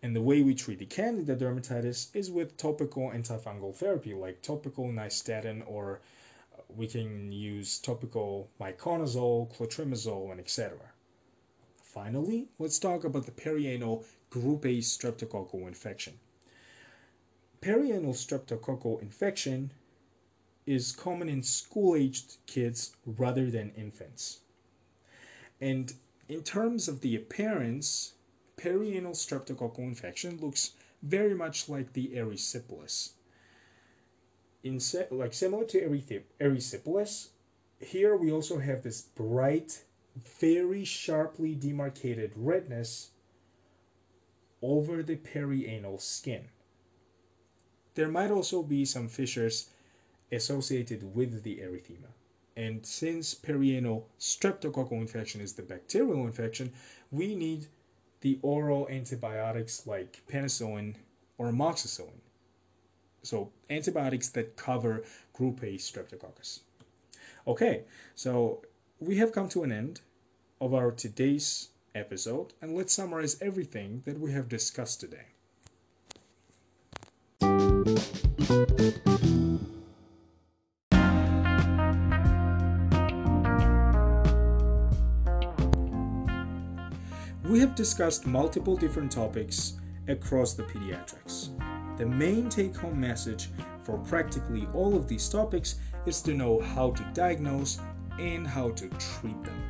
And 0.06 0.14
the 0.14 0.22
way 0.22 0.40
we 0.40 0.54
treat 0.54 0.78
the 0.78 0.86
candida 0.86 1.34
dermatitis 1.34 2.14
is 2.14 2.30
with 2.30 2.56
topical 2.56 3.10
antifungal 3.10 3.74
therapy 3.74 4.14
like 4.14 4.40
topical 4.40 4.84
nystatin 4.84 5.64
or 5.66 6.00
uh, 6.54 6.62
we 6.68 6.86
can 6.86 7.32
use 7.32 7.80
topical 7.80 8.48
miconazole, 8.60 9.52
clotrimazole, 9.52 10.30
and 10.30 10.38
etc. 10.38 10.78
Finally, 11.82 12.46
let's 12.60 12.78
talk 12.78 13.02
about 13.02 13.26
the 13.26 13.32
perianal 13.32 14.04
group 14.30 14.64
A 14.64 14.78
streptococcal 14.78 15.66
infection. 15.66 16.20
Perianal 17.60 18.14
streptococcal 18.14 19.02
infection 19.02 19.72
is 20.66 20.92
common 20.92 21.28
in 21.28 21.42
school-aged 21.42 22.36
kids 22.46 22.94
rather 23.04 23.50
than 23.50 23.72
infants. 23.76 24.38
And 25.60 25.92
in 26.28 26.44
terms 26.44 26.86
of 26.86 27.00
the 27.00 27.16
appearance, 27.16 28.12
perianal 28.56 29.14
streptococcal 29.14 29.80
infection 29.80 30.38
looks 30.38 30.72
very 31.02 31.34
much 31.34 31.68
like 31.68 31.92
the 31.92 32.08
erysipelas. 32.14 33.12
In 34.64 34.80
like 35.10 35.32
similar 35.32 35.64
to 35.66 35.80
erysipelas, 36.40 37.28
here 37.78 38.16
we 38.16 38.32
also 38.32 38.58
have 38.58 38.82
this 38.82 39.02
bright 39.02 39.84
very 40.40 40.84
sharply 40.84 41.54
demarcated 41.54 42.32
redness 42.34 43.10
over 44.62 45.02
the 45.02 45.16
perianal 45.16 46.00
skin. 46.00 46.48
There 47.94 48.08
might 48.08 48.30
also 48.30 48.62
be 48.62 48.84
some 48.84 49.08
fissures 49.08 49.68
associated 50.32 51.14
with 51.14 51.42
the 51.42 51.58
erythema. 51.58 52.10
And 52.56 52.84
since 52.84 53.34
perianal 53.34 54.04
streptococcal 54.18 54.92
infection 54.92 55.42
is 55.42 55.52
the 55.52 55.62
bacterial 55.62 56.26
infection, 56.26 56.72
we 57.10 57.34
need 57.34 57.66
the 58.20 58.38
oral 58.42 58.88
antibiotics 58.88 59.86
like 59.86 60.22
penicillin 60.30 60.94
or 61.38 61.50
amoxicillin. 61.50 62.20
So, 63.22 63.50
antibiotics 63.68 64.28
that 64.30 64.56
cover 64.56 65.02
group 65.32 65.62
A 65.62 65.74
streptococcus. 65.74 66.60
Okay, 67.46 67.82
so 68.14 68.62
we 69.00 69.16
have 69.18 69.32
come 69.32 69.48
to 69.50 69.62
an 69.62 69.72
end 69.72 70.00
of 70.60 70.74
our 70.74 70.90
today's 70.90 71.68
episode 71.94 72.52
and 72.60 72.74
let's 72.74 72.92
summarize 72.92 73.40
everything 73.40 74.02
that 74.04 74.18
we 74.18 74.32
have 74.32 74.48
discussed 74.48 75.00
today. 75.00 75.26
We 87.56 87.62
have 87.62 87.74
discussed 87.74 88.26
multiple 88.26 88.76
different 88.76 89.10
topics 89.10 89.78
across 90.08 90.52
the 90.52 90.64
pediatrics. 90.64 91.56
The 91.96 92.04
main 92.04 92.50
take 92.50 92.76
home 92.76 93.00
message 93.00 93.48
for 93.82 93.96
practically 93.96 94.68
all 94.74 94.94
of 94.94 95.08
these 95.08 95.26
topics 95.26 95.76
is 96.04 96.20
to 96.24 96.34
know 96.34 96.60
how 96.60 96.90
to 96.90 97.02
diagnose 97.14 97.80
and 98.18 98.46
how 98.46 98.72
to 98.72 98.90
treat 98.98 99.42
them. 99.42 99.62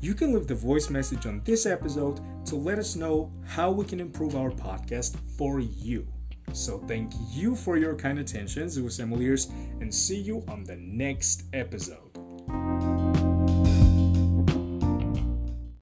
You 0.00 0.14
can 0.14 0.32
leave 0.32 0.46
the 0.46 0.54
voice 0.54 0.88
message 0.88 1.26
on 1.26 1.42
this 1.44 1.66
episode 1.66 2.18
to 2.46 2.56
let 2.56 2.78
us 2.78 2.96
know 2.96 3.30
how 3.44 3.70
we 3.70 3.84
can 3.84 4.00
improve 4.00 4.34
our 4.34 4.50
podcast 4.50 5.14
for 5.36 5.60
you. 5.60 6.06
So 6.54 6.78
thank 6.88 7.12
you 7.30 7.54
for 7.54 7.76
your 7.76 7.94
kind 7.94 8.20
attention, 8.20 8.68
ZUSMLErs, 8.68 9.50
and 9.82 9.94
see 9.94 10.18
you 10.18 10.42
on 10.48 10.64
the 10.64 10.76
next 10.76 11.42
episode. 11.52 12.11